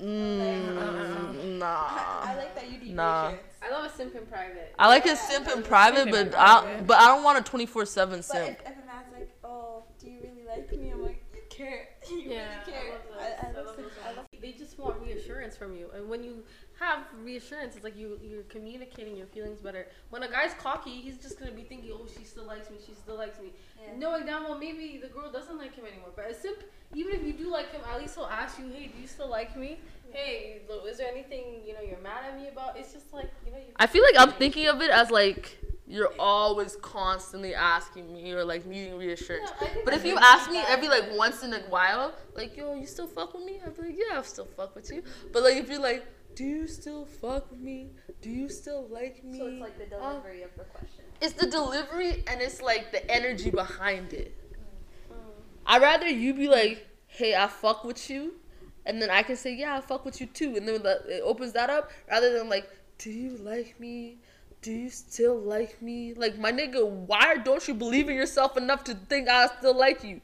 Mm, 0.00 1.58
nah. 1.58 1.88
I 2.22 2.34
like 2.36 2.54
that 2.54 2.70
you 2.70 2.78
need 2.78 2.94
Nah. 2.94 3.32
I 3.62 3.70
love 3.70 3.90
a 3.90 3.96
simp 3.96 4.14
in 4.14 4.26
private. 4.26 4.74
I 4.78 4.88
like 4.88 5.06
a 5.06 5.16
simp 5.16 5.48
in 5.48 5.62
private, 5.62 6.10
but 6.10 6.34
I 6.36 6.82
but 6.86 6.98
I 6.98 7.06
don't 7.06 7.22
want 7.22 7.38
a 7.38 7.42
twenty 7.42 7.64
four 7.66 7.86
seven 7.86 8.18
But 8.18 8.24
simp. 8.24 8.58
if, 8.60 8.60
if 8.60 8.66
a 8.66 8.86
man's 8.86 9.06
like, 9.12 9.30
oh, 9.42 9.84
do 9.98 10.10
you 10.10 10.20
really 10.22 10.46
like 10.46 10.70
me? 10.78 10.90
I'm 10.90 11.02
like, 11.02 11.16
you 11.16 11.23
care. 11.56 11.88
You 12.10 12.22
Yeah, 12.32 12.60
really 12.66 12.72
care. 12.72 12.82
I 12.84 12.92
love. 12.92 13.00
I, 13.18 13.46
I 13.46 13.62
love. 13.62 13.80
I 14.06 14.12
love 14.16 14.26
They 14.40 14.52
just 14.52 14.78
want 14.78 15.00
reassurance 15.00 15.56
from 15.56 15.74
you, 15.74 15.90
and 15.94 16.08
when 16.08 16.22
you 16.22 16.44
have 16.80 17.00
reassurance, 17.22 17.76
it's 17.76 17.84
like 17.84 17.96
you 17.96 18.18
you're 18.22 18.42
communicating 18.44 19.16
your 19.16 19.26
feelings 19.26 19.60
better. 19.60 19.86
When 20.10 20.22
a 20.22 20.30
guy's 20.30 20.54
cocky, 20.54 20.90
he's 20.90 21.18
just 21.18 21.38
gonna 21.38 21.52
be 21.52 21.62
thinking, 21.62 21.90
oh, 21.92 22.06
she 22.16 22.24
still 22.24 22.44
likes 22.44 22.70
me, 22.70 22.76
she 22.84 22.94
still 22.94 23.16
likes 23.16 23.38
me, 23.40 23.52
Yeah. 23.80 23.96
knowing 23.96 24.26
damn 24.26 24.44
well 24.44 24.58
maybe 24.58 24.98
the 25.00 25.08
girl 25.08 25.30
doesn't 25.30 25.56
like 25.58 25.74
him 25.74 25.84
anymore. 25.86 26.10
But 26.16 26.30
a 26.30 26.34
simp, 26.34 26.58
even 26.94 27.14
if 27.14 27.24
you 27.24 27.32
do 27.32 27.50
like 27.50 27.70
him, 27.72 27.82
at 27.90 28.00
least 28.00 28.14
he'll 28.16 28.26
ask 28.26 28.58
you, 28.58 28.68
hey, 28.68 28.88
do 28.94 29.00
you 29.00 29.06
still 29.06 29.28
like 29.28 29.56
me? 29.56 29.78
Hey, 30.12 30.60
is 30.88 30.98
there 30.98 31.08
anything 31.10 31.62
you 31.66 31.74
know 31.74 31.80
you're 31.80 31.98
mad 31.98 32.24
at 32.28 32.40
me 32.40 32.48
about? 32.48 32.76
It's 32.76 32.92
just 32.92 33.12
like 33.12 33.30
you 33.44 33.52
know. 33.52 33.58
You 33.58 33.72
I 33.76 33.86
feel 33.86 34.02
like 34.04 34.14
I'm 34.16 34.32
thinking 34.32 34.68
of 34.68 34.80
it 34.80 34.90
as 34.90 35.10
like 35.10 35.58
you're 35.86 36.12
always 36.18 36.76
constantly 36.76 37.54
asking 37.54 38.12
me 38.12 38.32
or 38.32 38.44
like 38.44 38.64
needing 38.64 38.96
reassurance. 38.96 39.50
Yeah, 39.60 39.68
But 39.84 39.94
if 39.94 40.04
you 40.04 40.16
ask 40.18 40.50
me 40.50 40.58
every 40.66 40.88
like 40.88 41.04
once 41.12 41.42
in 41.42 41.52
a 41.52 41.60
while, 41.68 42.14
like 42.34 42.56
yo, 42.56 42.74
you 42.74 42.86
still 42.86 43.06
fuck 43.06 43.34
with 43.34 43.44
me? 43.44 43.60
I'd 43.64 43.76
be 43.76 43.82
like, 43.82 43.96
yeah, 43.96 44.18
I 44.18 44.22
still 44.22 44.46
fuck 44.56 44.74
with 44.74 44.90
you. 44.90 45.02
But 45.32 45.42
like 45.42 45.56
if 45.56 45.68
you're 45.68 45.80
like, 45.82 46.04
do 46.34 46.44
you 46.44 46.66
still 46.66 47.04
fuck 47.04 47.50
with 47.50 47.60
me? 47.60 47.90
Do 48.22 48.30
you 48.30 48.48
still 48.48 48.86
like 48.90 49.22
me? 49.24 49.38
So 49.38 49.46
it's 49.46 49.60
like 49.60 49.78
the 49.78 49.96
Uh, 49.96 50.10
delivery 50.12 50.42
of 50.42 50.50
the 50.56 50.64
question. 50.64 51.04
it's 51.20 51.34
the 51.34 51.46
delivery 51.46 52.24
and 52.26 52.40
it's 52.40 52.60
like 52.60 52.90
the 52.92 53.08
energy 53.10 53.50
behind 53.50 54.12
it. 54.12 54.32
Mm. 55.10 55.14
I'd 55.66 55.82
rather 55.82 56.08
you 56.08 56.34
be 56.34 56.48
like, 56.48 56.86
hey, 57.06 57.34
I 57.34 57.46
fuck 57.46 57.84
with 57.84 58.10
you, 58.10 58.34
and 58.86 59.00
then 59.00 59.10
I 59.10 59.22
can 59.22 59.36
say, 59.36 59.54
yeah, 59.54 59.76
I 59.76 59.80
fuck 59.80 60.04
with 60.04 60.20
you 60.20 60.26
too, 60.26 60.56
and 60.56 60.66
then 60.68 60.80
it 60.84 61.22
opens 61.24 61.52
that 61.52 61.70
up 61.70 61.90
rather 62.10 62.36
than 62.36 62.48
like, 62.48 62.68
do 62.98 63.10
you 63.10 63.36
like 63.38 63.78
me? 63.78 64.18
Do 64.62 64.72
you 64.72 64.88
still 64.90 65.38
like 65.38 65.80
me? 65.82 66.14
Like 66.14 66.38
my 66.38 66.50
nigga, 66.50 66.86
why 66.88 67.36
don't 67.36 67.66
you 67.68 67.74
believe 67.74 68.08
in 68.08 68.16
yourself 68.16 68.56
enough 68.56 68.82
to 68.84 68.94
think 68.94 69.28
I 69.28 69.46
still 69.58 69.76
like 69.76 70.02
you? 70.02 70.20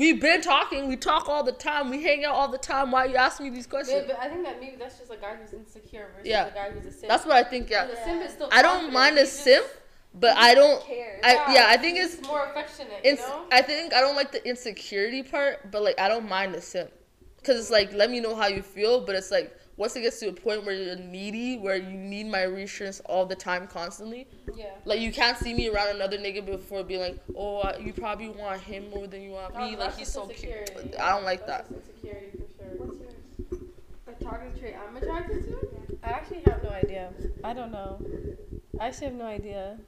We've 0.00 0.18
been 0.18 0.40
talking. 0.40 0.88
We 0.88 0.96
talk 0.96 1.28
all 1.28 1.42
the 1.44 1.52
time. 1.52 1.90
We 1.90 2.02
hang 2.02 2.24
out 2.24 2.34
all 2.34 2.48
the 2.48 2.56
time. 2.56 2.90
Why 2.90 3.04
are 3.04 3.08
you 3.08 3.16
ask 3.16 3.38
me 3.38 3.50
these 3.50 3.66
Yeah, 3.66 3.70
questions? 3.70 4.04
but 4.06 4.18
I 4.18 4.30
think 4.30 4.44
that 4.44 4.58
maybe 4.58 4.76
that's 4.76 4.98
just 4.98 5.12
a 5.12 5.16
guy 5.16 5.34
who's 5.34 5.52
insecure 5.52 6.08
versus 6.14 6.26
Yeah. 6.26 6.46
a 6.46 6.54
guy 6.54 6.70
who's 6.70 6.86
a 6.86 6.90
simp. 6.90 7.08
That's 7.08 7.26
what 7.26 7.36
I 7.36 7.44
think. 7.44 7.68
Yeah, 7.68 7.84
The 7.84 7.96
simp 7.96 8.22
is 8.22 8.32
still 8.32 8.48
I 8.50 8.62
don't 8.62 8.94
mind 8.94 9.18
a 9.18 9.26
simp, 9.26 9.66
but 10.14 10.38
I 10.38 10.54
don't. 10.54 10.82
Care. 10.82 11.20
I 11.22 11.32
yeah, 11.54 11.66
I 11.68 11.76
think 11.76 11.98
it's 11.98 12.26
more 12.26 12.46
affectionate. 12.46 13.00
It's, 13.04 13.20
you 13.20 13.28
know? 13.28 13.44
I 13.52 13.60
think 13.60 13.92
I 13.92 14.00
don't 14.00 14.16
like 14.16 14.32
the 14.32 14.42
insecurity 14.48 15.22
part, 15.22 15.70
but 15.70 15.82
like 15.82 16.00
I 16.00 16.08
don't 16.08 16.26
mind 16.26 16.54
the 16.54 16.62
simp, 16.62 16.90
cause 17.44 17.58
it's 17.58 17.70
like 17.70 17.92
let 17.92 18.08
me 18.10 18.20
know 18.20 18.34
how 18.34 18.46
you 18.46 18.62
feel, 18.62 19.04
but 19.04 19.16
it's 19.16 19.30
like 19.30 19.54
once 19.80 19.96
it 19.96 20.02
gets 20.02 20.20
to 20.20 20.28
a 20.28 20.32
point 20.32 20.62
where 20.66 20.74
you're 20.74 20.94
needy, 20.96 21.56
where 21.56 21.74
you 21.76 21.96
need 21.96 22.26
my 22.26 22.42
reassurance 22.42 23.00
all 23.06 23.24
the 23.24 23.34
time, 23.34 23.66
constantly, 23.66 24.28
yeah. 24.54 24.66
like 24.84 25.00
you 25.00 25.10
can't 25.10 25.38
see 25.38 25.54
me 25.54 25.70
around 25.70 25.88
another 25.96 26.18
nigga 26.18 26.44
before 26.44 26.84
being 26.84 27.00
like, 27.00 27.16
oh, 27.34 27.60
I- 27.60 27.78
you 27.78 27.94
probably 27.94 28.28
want 28.28 28.60
him 28.60 28.90
more 28.90 29.06
than 29.06 29.22
you 29.22 29.30
want 29.30 29.54
No, 29.54 29.60
me, 29.70 29.76
like 29.76 29.92
he's 29.96 30.00
just 30.00 30.12
so 30.12 30.26
cute. 30.26 30.70
I 31.00 31.08
don't 31.12 31.24
like 31.24 31.46
That's 31.46 31.66
that. 31.66 31.74
just 31.78 31.88
insecurity 31.88 32.30
for 32.32 32.62
sure. 32.62 32.86
What's 32.86 33.00
yours? 33.00 33.62
A 34.06 34.24
toxic 34.24 34.60
trait 34.60 34.74
I'm 34.86 34.96
attracted 34.98 35.44
to? 35.44 35.50
Yeah. 35.50 35.96
I 36.04 36.10
actually 36.10 36.42
have 36.46 36.62
no 36.62 36.68
idea. 36.70 37.12
I 37.42 37.54
don't 37.54 37.72
know. 37.72 37.98
I 38.78 38.88
actually 38.88 39.06
have 39.06 39.16
no 39.16 39.24
idea. 39.24 39.78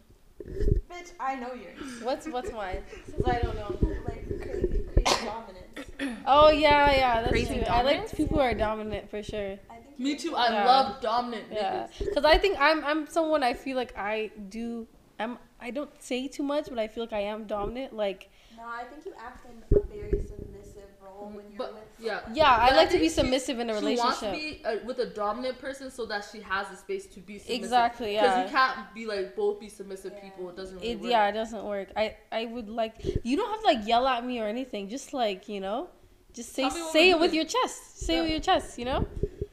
Bitch, 0.42 1.12
I 1.20 1.34
know 1.36 1.52
yours. 1.52 2.02
What's 2.02 2.26
what's 2.28 2.50
mine? 2.60 2.78
Since 3.06 3.28
I 3.28 3.38
don't 3.40 3.54
know. 3.56 3.76
Like 4.08 4.26
crazy, 4.40 4.84
crazy 4.94 5.24
dominance. 5.26 6.22
Oh 6.26 6.50
yeah, 6.50 6.90
yeah, 6.92 7.20
that's 7.20 7.30
Crazy 7.30 7.58
true. 7.58 7.64
I 7.68 7.82
like 7.82 8.10
people 8.16 8.38
who 8.38 8.42
are 8.42 8.54
dominant 8.54 9.08
for 9.10 9.22
sure. 9.22 9.52
I 9.70 9.74
think 9.74 9.81
Me 9.98 10.16
too. 10.16 10.34
I 10.34 10.48
Yeah. 10.52 10.64
love 10.66 11.00
dominant 11.00 11.46
Yeah, 11.52 11.86
niggas. 11.86 11.98
because 12.06 12.24
I 12.24 12.38
think 12.38 12.56
I'm 12.60 12.84
I'm 12.84 13.06
someone 13.08 13.42
I 13.42 13.54
feel 13.54 13.76
like 13.76 13.96
I 13.96 14.30
do. 14.48 14.86
I'm 15.20 15.38
I 15.60 15.70
don't 15.70 15.90
say 16.02 16.26
too 16.28 16.42
much, 16.42 16.68
but 16.68 16.78
I 16.78 16.88
feel 16.88 17.04
like 17.04 17.12
I 17.12 17.20
am 17.20 17.44
dominant. 17.46 17.94
Like 17.94 18.30
No, 18.56 18.64
I 18.68 18.84
think 18.84 19.04
you 19.06 19.12
act 19.18 19.44
in 19.46 19.56
a 19.76 19.80
very 19.86 20.20
submissive 20.30 20.88
role 21.04 21.28
when 21.34 21.44
you're 21.50 21.58
But, 21.58 21.74
with. 21.74 21.82
yeah. 22.00 22.20
someone. 22.20 22.36
yeah, 22.36 22.50
I 22.50 22.66
But 22.66 22.72
I 22.72 22.76
like 22.76 22.86
to 22.88 22.92
think 22.92 23.02
be 23.02 23.08
she- 23.08 23.14
submissive 23.14 23.58
in 23.60 23.70
a 23.70 23.74
relationship. 23.74 24.18
She 24.20 24.26
wants 24.26 24.38
to 24.42 24.54
be 24.58 24.64
uh, 24.64 24.84
with 24.86 24.98
a 24.98 25.06
dominant 25.06 25.58
person 25.58 25.90
so 25.90 26.06
that 26.06 26.24
she 26.30 26.40
has 26.40 26.68
the 26.68 26.76
space 26.76 27.06
to 27.14 27.20
be 27.20 27.38
submissive. 27.38 27.62
Exactly, 27.64 28.14
Yeah. 28.14 28.22
Because 28.22 28.50
you 28.50 28.56
can't 28.58 28.94
be 28.94 29.06
like 29.06 29.36
both 29.36 29.60
be 29.60 29.68
submissive 29.68 30.12
Yeah. 30.16 30.20
people. 30.24 30.48
It 30.50 30.56
doesn't 30.56 30.76
really 30.76 30.90
It, 30.90 31.00
work. 31.00 31.10
yeah, 31.10 31.28
it 31.28 31.32
doesn't 31.32 31.64
work. 31.64 31.88
I 31.96 32.16
I 32.32 32.46
would 32.46 32.68
like 32.68 32.94
you 33.24 33.36
don't 33.36 33.50
have 33.50 33.60
to 33.60 33.66
like 33.66 33.86
yell 33.86 34.06
at 34.08 34.24
me 34.24 34.40
or 34.40 34.46
anything. 34.46 34.88
Just 34.88 35.12
like 35.12 35.48
you 35.48 35.60
know, 35.60 35.88
just 36.32 36.52
say 36.54 36.62
Tell 36.68 36.74
me 36.74 36.82
what 36.82 36.92
say 36.92 37.10
it 37.10 37.18
with 37.20 37.30
doing. 37.32 37.34
your 37.40 37.44
chest. 37.56 37.98
Say 38.06 38.18
it 38.18 38.22
with 38.22 38.30
your 38.30 38.40
chest. 38.50 38.78
You 38.78 38.86
know. 38.86 39.06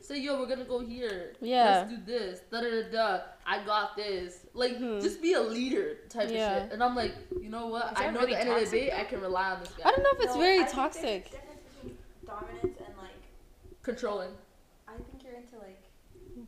Say, 0.10 0.22
yo, 0.22 0.40
we're 0.40 0.48
gonna 0.48 0.64
go 0.66 0.80
here. 0.80 1.34
Yeah. 1.40 1.86
Let's 1.88 1.92
do 1.92 1.98
this. 2.04 2.40
Da 2.50 2.62
da 2.62 2.70
da 2.82 2.90
da. 2.92 3.20
I 3.46 3.64
got 3.64 3.96
this. 3.96 4.48
Like, 4.56 4.80
Mhm. 4.80 5.00
just 5.04 5.22
be 5.22 5.34
a 5.34 5.40
leader 5.40 5.98
type 6.10 6.32
Yeah. 6.32 6.56
of 6.56 6.64
shit. 6.64 6.72
And 6.74 6.84
I'm 6.84 6.96
like, 6.96 7.14
you 7.40 7.50
know 7.50 7.68
what? 7.68 7.92
Is 7.92 8.00
I 8.00 8.06
that 8.06 8.14
know 8.16 8.22
really 8.22 8.34
at 8.34 8.46
the 8.48 8.52
end 8.54 8.64
of 8.64 8.72
the 8.72 8.76
day, 8.80 8.92
I 8.92 9.04
can 9.04 9.22
rely 9.22 9.52
on 9.52 9.60
this 9.60 9.70
guy. 9.74 9.84
I 9.88 9.92
don't 9.92 10.02
know 10.02 10.10
if 10.14 10.20
it's 10.22 10.34
No, 10.34 10.40
very 10.42 10.54
I 10.62 10.64
think 10.64 10.66
there's 10.66 10.72
toxic. 10.96 11.28
a 11.28 11.30
difference 11.30 11.62
between 11.76 11.98
dominance 12.26 12.78
and 12.88 12.98
like. 12.98 13.22
Controlling. 13.84 14.32
I 14.88 14.94
think 14.94 15.24
you're 15.24 15.34
into 15.36 15.58
like 15.60 15.80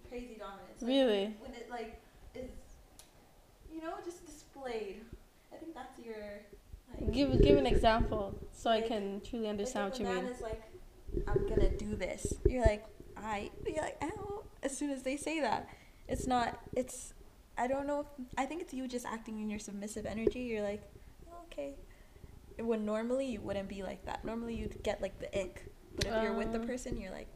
crazy 0.10 0.38
dominance. 0.40 0.82
Like, 0.82 0.90
Really? 0.90 1.26
When 1.40 1.54
it 1.54 1.70
like 1.70 2.02
is, 2.34 2.50
you 3.72 3.80
know, 3.84 3.94
just 4.04 4.26
displayed. 4.26 5.06
I 5.54 5.58
think 5.58 5.76
that's 5.76 6.00
your. 6.00 6.18
Like, 7.00 7.12
Give 7.14 7.40
give 7.40 7.60
an 7.60 7.68
example 7.68 8.34
so 8.54 8.72
I 8.72 8.82
can 8.82 9.22
truly 9.22 9.48
understand 9.48 9.94
if 9.94 10.00
what 10.00 10.08
a 10.08 10.10
you 10.10 10.16
man 10.16 10.26
mean. 10.26 10.34
is 10.34 10.42
like, 10.42 10.62
I'm 11.28 11.48
gonna 11.48 11.70
do 11.70 11.96
this. 11.96 12.34
You're 12.46 12.64
like, 12.66 12.86
I. 13.24 13.50
You're 13.66 13.84
like, 13.84 13.98
ow. 14.04 14.44
As 14.64 14.78
soon 14.78 14.92
as 14.92 15.04
they 15.04 15.18
say 15.18 15.40
that, 15.42 15.68
it's 16.08 16.28
not. 16.28 16.60
It's. 16.76 17.14
I 17.58 17.68
don't 17.68 17.86
know. 17.88 18.02
If, 18.02 18.08
I 18.38 18.46
think 18.46 18.62
it's 18.62 18.74
you 18.74 18.88
just 18.88 19.06
acting 19.06 19.40
in 19.40 19.50
your 19.50 19.60
submissive 19.60 20.06
energy. 20.06 20.40
You're 20.42 20.64
like, 20.64 20.82
oh, 21.30 21.36
okay. 21.52 21.76
When 22.58 22.86
normally 22.86 23.26
you 23.28 23.42
wouldn't 23.42 23.70
be 23.70 23.84
like 23.84 24.06
that. 24.06 24.24
Normally 24.24 24.56
you'd 24.56 24.82
get 24.84 25.02
like 25.02 25.20
the 25.20 25.28
ick. 25.38 25.66
But 25.96 26.08
if 26.08 26.24
you're 26.24 26.34
with 26.34 26.52
the 26.52 26.60
Um, 26.60 26.68
person, 26.68 26.98
you're 27.00 27.12
like, 27.12 27.28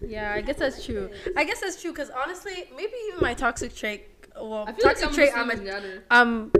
Yeah, 0.00 0.32
I 0.32 0.40
guess 0.40 0.56
that's 0.58 0.84
true. 0.84 1.10
I 1.36 1.44
guess 1.44 1.60
that's 1.60 1.80
true 1.80 1.92
because 1.92 2.10
honestly, 2.10 2.64
maybe 2.76 2.92
even 3.08 3.20
my 3.20 3.34
toxic 3.34 3.74
trait. 3.74 4.06
Well, 4.36 4.64
I 4.68 4.72
feel 4.72 4.86
like 4.86 5.00
toxic 5.00 5.08
I'm 5.08 5.14
trait 5.14 5.30
I'm 5.34 5.50
same 5.50 5.68
a, 5.68 6.14
um, 6.16 6.52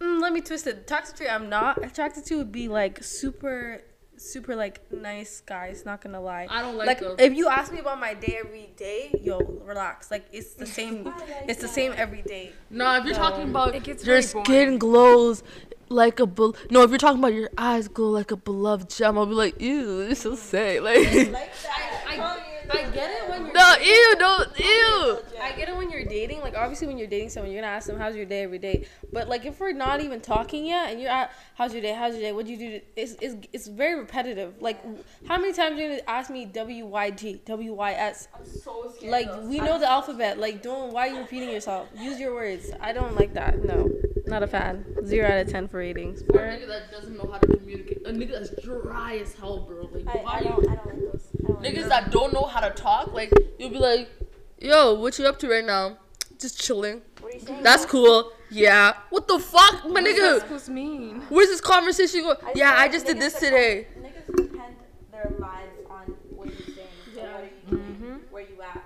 mm, 0.00 0.20
let 0.20 0.32
me 0.32 0.40
twist 0.40 0.66
it. 0.66 0.86
Toxic 0.86 1.16
trait 1.16 1.30
I'm 1.32 1.48
not 1.48 1.82
attracted 1.84 2.24
to 2.26 2.36
would 2.36 2.52
be 2.52 2.68
like 2.68 3.02
super, 3.02 3.82
super 4.18 4.54
like 4.56 4.80
nice 4.92 5.40
guys. 5.44 5.84
Not 5.84 6.00
gonna 6.00 6.20
lie. 6.20 6.46
I 6.50 6.62
don't 6.62 6.76
like, 6.76 6.86
Like 6.86 7.00
those. 7.00 7.16
if 7.18 7.34
you 7.34 7.48
ask 7.48 7.72
me 7.72 7.78
about 7.80 7.98
my 8.00 8.14
day 8.14 8.38
every 8.44 8.70
day, 8.76 9.12
yo, 9.22 9.38
relax. 9.64 10.10
Like 10.10 10.26
it's 10.32 10.54
the 10.54 10.66
same. 10.66 11.04
Like 11.04 11.14
it's 11.48 11.60
the 11.60 11.68
same 11.68 11.92
every 11.96 12.22
day. 12.22 12.52
No, 12.70 12.94
if 12.96 13.04
you're 13.04 13.14
No. 13.14 13.18
talking 13.20 13.48
about 13.50 13.74
It 13.74 13.82
gets 13.84 14.04
your 14.04 14.22
skin 14.22 14.78
glows 14.78 15.42
like 15.90 16.20
a 16.20 16.26
bel 16.26 16.54
no, 16.70 16.82
if 16.82 16.90
you're 16.90 16.98
talking 16.98 17.18
about 17.18 17.32
your 17.32 17.48
eyes 17.56 17.88
glow 17.88 18.10
like 18.10 18.30
a 18.30 18.36
beloved 18.36 18.90
gem, 18.90 19.16
I'll 19.16 19.24
be 19.26 19.32
like, 19.32 19.60
ew, 19.60 20.02
you're 20.02 20.14
so 20.14 20.34
sick. 20.36 20.82
Like, 20.82 20.98
like 20.98 21.32
that. 21.32 22.04
I- 22.06 22.44
I 22.70 22.84
the 22.84 22.92
get 22.92 23.10
it 23.10 23.20
gem. 23.20 23.30
when 23.30 23.46
you're 23.46 23.47
no, 23.58 23.74
ew, 23.82 24.16
don't, 24.18 24.58
ew. 24.58 25.18
I 25.40 25.52
get 25.56 25.68
it 25.68 25.76
when 25.76 25.90
you're 25.90 26.04
dating. 26.04 26.40
Like 26.40 26.56
obviously, 26.56 26.86
when 26.86 26.98
you're 26.98 27.08
dating 27.08 27.30
someone, 27.30 27.50
you're 27.52 27.60
gonna 27.60 27.72
ask 27.72 27.86
them, 27.86 27.98
"How's 27.98 28.16
your 28.16 28.26
day 28.26 28.42
every 28.42 28.58
day?" 28.58 28.86
But 29.12 29.28
like 29.28 29.44
if 29.44 29.58
we're 29.60 29.72
not 29.72 30.00
even 30.00 30.20
talking 30.20 30.66
yet, 30.66 30.90
and 30.90 31.00
you're 31.00 31.10
at, 31.10 31.32
"How's 31.54 31.72
your 31.72 31.82
day? 31.82 31.92
How's 31.92 32.14
your 32.14 32.22
day? 32.22 32.32
What'd 32.32 32.50
you 32.50 32.56
do?" 32.56 32.78
to-" 32.78 32.84
It's 32.96 33.16
it's 33.20 33.34
it's 33.52 33.66
very 33.66 33.98
repetitive. 33.98 34.54
Like 34.60 34.78
how 35.26 35.38
many 35.38 35.52
times 35.52 35.78
are 35.78 35.82
you 35.82 35.88
gonna 35.90 36.02
ask 36.06 36.30
me 36.30 36.44
W 36.46 36.86
Y 36.86 37.10
G 37.10 37.40
W 37.44 37.72
Y 37.74 37.92
S? 37.92 38.28
I'm 38.34 38.44
so 38.44 38.92
scared. 38.96 39.12
Like 39.12 39.26
of 39.26 39.42
those. 39.42 39.48
we 39.48 39.58
know 39.58 39.78
the 39.78 39.90
alphabet. 39.90 40.38
Like 40.38 40.62
don't 40.62 40.92
why 40.92 41.08
are 41.08 41.12
you 41.12 41.18
repeating 41.20 41.50
yourself? 41.50 41.88
Use 41.98 42.18
your 42.20 42.34
words. 42.34 42.70
I 42.80 42.92
don't 42.92 43.16
like 43.16 43.34
that. 43.34 43.64
No, 43.64 43.90
not 44.26 44.42
a 44.42 44.46
fan. 44.46 44.84
Zero 45.06 45.28
out 45.28 45.38
of 45.38 45.48
ten 45.48 45.68
for 45.68 45.78
ratings. 45.78 46.22
Or 46.34 46.40
a 46.44 46.58
nigga 46.58 46.68
that 46.68 46.90
doesn't 46.90 47.16
know 47.16 47.28
how 47.30 47.38
to 47.38 47.56
communicate. 47.56 48.06
A 48.06 48.10
nigga 48.10 48.32
that's 48.32 48.62
dry 48.62 49.18
as 49.18 49.34
hell, 49.34 49.60
bro. 49.60 49.88
Like, 49.92 50.06
I, 50.06 50.20
why 50.22 50.32
I 50.32 50.38
you 50.40 50.44
don't, 50.44 50.68
I 50.68 50.74
don't 50.76 50.86
like 50.86 51.12
those. 51.12 51.28
I 51.38 51.46
don't 51.46 51.62
niggas 51.62 51.74
those. 51.76 51.88
that 51.88 52.10
don't 52.10 52.32
know 52.32 52.44
how 52.44 52.60
to 52.60 52.70
talk? 52.70 53.12
Like, 53.12 53.32
you'll 53.58 53.70
be 53.70 53.78
like, 53.78 54.08
yo, 54.60 54.94
what 54.94 55.18
you 55.18 55.26
up 55.26 55.38
to 55.40 55.48
right 55.48 55.64
now? 55.64 55.96
Just 56.38 56.60
chilling. 56.60 57.02
What 57.20 57.32
are 57.32 57.36
you 57.36 57.42
saying? 57.44 57.62
That's 57.62 57.84
cool. 57.86 58.32
Yeah. 58.50 58.94
What 59.10 59.28
the 59.28 59.38
fuck, 59.38 59.84
my 59.84 59.90
What's 60.00 60.04
that 60.04 60.16
nigga? 60.18 60.40
supposed 60.40 60.66
to 60.66 60.70
mean? 60.72 61.20
Where's 61.28 61.48
this 61.48 61.60
conversation 61.60 62.22
going? 62.22 62.36
I 62.44 62.52
Yeah, 62.54 62.74
I 62.76 62.88
just 62.88 63.06
did 63.06 63.18
this 63.20 63.34
depend- 63.34 63.52
today. 63.52 63.86
Niggas 64.00 64.36
depend 64.36 64.76
their 65.12 65.32
lives 65.38 65.72
on 65.90 66.14
what 66.30 66.46
you're 66.48 66.74
saying. 66.76 66.88
Yeah. 67.16 67.22
what 67.34 67.40
are 67.40 67.44
you 67.44 67.50
doing? 67.70 67.82
Mm-hmm. 67.82 68.14
Where 68.30 68.42
you 68.44 68.62
at? 68.62 68.84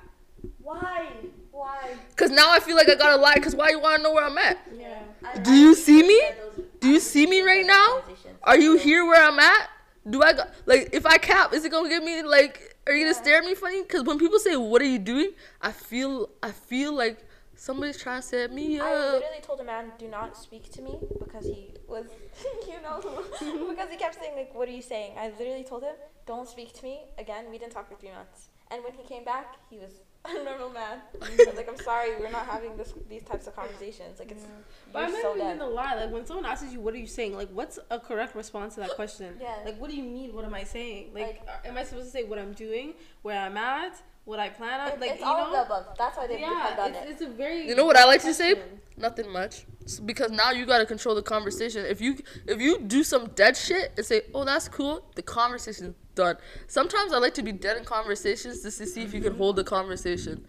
Why? 0.63 1.09
Why? 1.51 1.95
Cause 2.17 2.31
now 2.31 2.51
I 2.51 2.61
feel 2.61 2.77
like 2.77 2.89
I 2.89 2.95
gotta 2.95 3.21
lie. 3.21 3.35
Cause 3.37 3.55
why 3.55 3.69
you 3.71 3.79
wanna 3.81 4.03
know 4.03 4.13
where 4.13 4.25
I'm 4.25 4.39
at? 4.39 4.59
Yeah. 4.77 4.99
I, 5.25 5.39
Do 5.39 5.53
you 5.53 5.75
see 5.75 6.03
me? 6.03 6.21
those- 6.57 6.65
Do 6.81 6.89
you 6.89 6.97
I 6.97 7.01
see 7.01 7.27
me 7.27 7.43
right 7.43 7.65
now? 7.67 8.03
Are 8.45 8.59
you 8.59 8.77
here 8.79 9.05
where 9.05 9.23
I'm 9.23 9.39
at? 9.39 9.69
Do 10.09 10.23
I 10.23 10.33
got 10.33 10.51
like 10.67 10.89
if 10.93 11.07
I 11.07 11.19
cap, 11.19 11.53
is 11.53 11.65
it 11.65 11.71
gonna 11.71 11.89
get 11.89 12.03
me 12.03 12.23
like? 12.23 12.72
Are 12.87 12.93
you 12.95 13.05
gonna 13.05 13.15
stare 13.15 13.39
at 13.39 13.45
me 13.45 13.55
funny? 13.55 13.85
Cause 13.85 14.03
when 14.03 14.19
people 14.19 14.39
say, 14.39 14.57
"What 14.57 14.83
are 14.83 14.87
you 14.87 14.99
doing?" 14.99 15.31
I 15.61 15.71
feel 15.73 16.31
I 16.43 16.51
feel 16.51 16.93
like 16.93 17.19
somebody's 17.55 17.97
trying 17.97 18.21
to 18.23 18.27
set 18.27 18.53
me 18.53 18.81
up. 18.81 18.87
I 18.87 19.13
literally 19.13 19.41
told 19.43 19.61
a 19.61 19.65
man, 19.65 19.93
"Do 19.99 20.09
not 20.09 20.37
speak 20.37 20.71
to 20.73 20.83
me," 20.83 20.99
because 21.19 21.45
he 21.45 21.75
was, 21.87 22.07
you 22.69 22.81
know, 22.83 22.99
because 23.71 23.89
he 23.91 23.97
kept 23.97 24.17
saying 24.21 24.35
like, 24.37 24.53
"What 24.55 24.69
are 24.69 24.73
you 24.73 24.83
saying?" 24.83 25.17
I 25.17 25.29
literally 25.39 25.65
told 25.65 25.85
him, 25.85 25.95
"Don't 26.27 26.49
speak 26.49 26.73
to 26.79 26.83
me 26.85 27.03
again." 27.19 27.51
We 27.51 27.59
didn't 27.59 27.73
talk 27.73 27.89
for 27.89 27.95
three 27.95 28.11
months, 28.11 28.49
And 28.71 28.83
when 28.83 28.95
he 28.95 29.05
came 29.05 29.25
back, 29.25 29.57
he 29.71 29.79
was 29.79 30.01
a 30.41 30.45
normal 30.45 30.71
man. 30.71 30.99
Like, 31.57 31.69
I'm 31.69 31.77
sorry, 31.79 32.11
we're 32.19 32.31
not 32.31 32.47
having 32.47 32.77
this 32.77 32.93
these 33.09 33.23
types 33.25 33.47
of 33.47 33.57
conversations. 33.57 34.19
Like 34.19 34.31
it's 34.31 34.45
But 34.93 35.05
I'm 35.05 35.13
not 35.13 35.23
so 35.23 35.35
even 35.35 35.47
dead. 35.47 35.59
gonna 35.59 35.71
lie. 35.71 35.95
Like 35.97 36.11
when 36.13 36.25
someone 36.27 36.47
asks 36.47 36.73
you, 36.73 36.81
"What 36.81 36.95
are 36.95 36.99
you 36.99 37.07
saying?" 37.07 37.35
Like, 37.37 37.51
what's 37.51 37.79
a 37.91 37.99
correct 37.99 38.35
response 38.37 38.75
to 38.75 38.81
that 38.81 38.91
question? 39.01 39.37
Yeah. 39.41 39.57
Like, 39.65 39.81
what 39.81 39.91
do 39.91 39.97
you 39.97 40.05
mean? 40.05 40.35
What 40.35 40.45
am 40.45 40.55
I 40.55 40.65
saying? 40.65 41.11
Like, 41.15 41.43
Like- 41.47 41.67
am 41.67 41.77
I 41.77 41.85
supposed 41.85 42.07
to 42.07 42.11
say 42.13 42.25
what 42.25 42.39
I'm 42.39 42.53
doing, 42.53 42.95
where 43.23 43.39
I'm 43.41 43.57
at, 43.57 44.01
what 44.25 44.39
I 44.39 44.49
plan 44.51 44.81
on? 44.81 44.89
It- 44.89 45.01
like, 45.01 45.11
it's 45.13 45.21
you 45.21 45.27
all 45.27 45.39
know? 45.39 45.47
of 45.47 45.53
the 45.53 45.75
above. 45.75 45.87
That's 45.99 46.17
why 46.17 46.27
they 46.27 46.37
depend 46.37 46.53
yeah, 46.57 46.77
on 46.85 46.91
it's, 46.91 46.99
it. 46.99 47.11
it's 47.11 47.23
a 47.23 47.29
very. 47.29 47.69
You 47.69 47.75
know 47.75 47.85
what 47.85 47.97
I 47.97 48.05
like 48.05 48.23
to 48.23 48.35
say? 48.35 48.55
Nothing 48.97 49.31
much. 49.33 49.65
S- 49.85 49.99
Because 49.99 50.31
now 50.31 50.51
you 50.53 50.65
gotta 50.67 50.87
control 50.87 51.15
the 51.15 51.23
conversation. 51.23 51.85
If 51.87 52.01
you 52.01 52.17
if 52.47 52.61
you 52.61 52.79
do 52.81 53.03
some 53.03 53.29
dead 53.35 53.57
shit 53.57 53.93
and 53.97 54.07
say, 54.07 54.23
"Oh, 54.35 54.45
that's 54.45 54.69
cool," 54.69 55.05
the 55.17 55.23
conversation's 55.23 55.95
done. 56.15 56.37
Sometimes 56.69 57.13
I 57.13 57.19
like 57.19 57.35
to 57.35 57.43
be 57.43 57.53
dead 57.53 57.77
in 57.79 57.85
conversations 57.85 58.63
just 58.63 58.79
to 58.79 58.87
see 58.87 59.03
if 59.03 59.13
you 59.15 59.21
can 59.21 59.35
hold 59.37 59.57
the 59.57 59.65
conversation. 59.65 60.45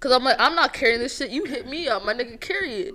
Cause 0.00 0.12
I'm 0.12 0.24
like, 0.24 0.36
I'm 0.38 0.54
not 0.54 0.72
carrying 0.72 0.98
this 0.98 1.18
shit. 1.18 1.28
You 1.28 1.44
hit 1.44 1.68
me 1.68 1.86
up, 1.86 2.06
my 2.06 2.14
nigga, 2.14 2.40
carry 2.40 2.72
it. 2.84 2.94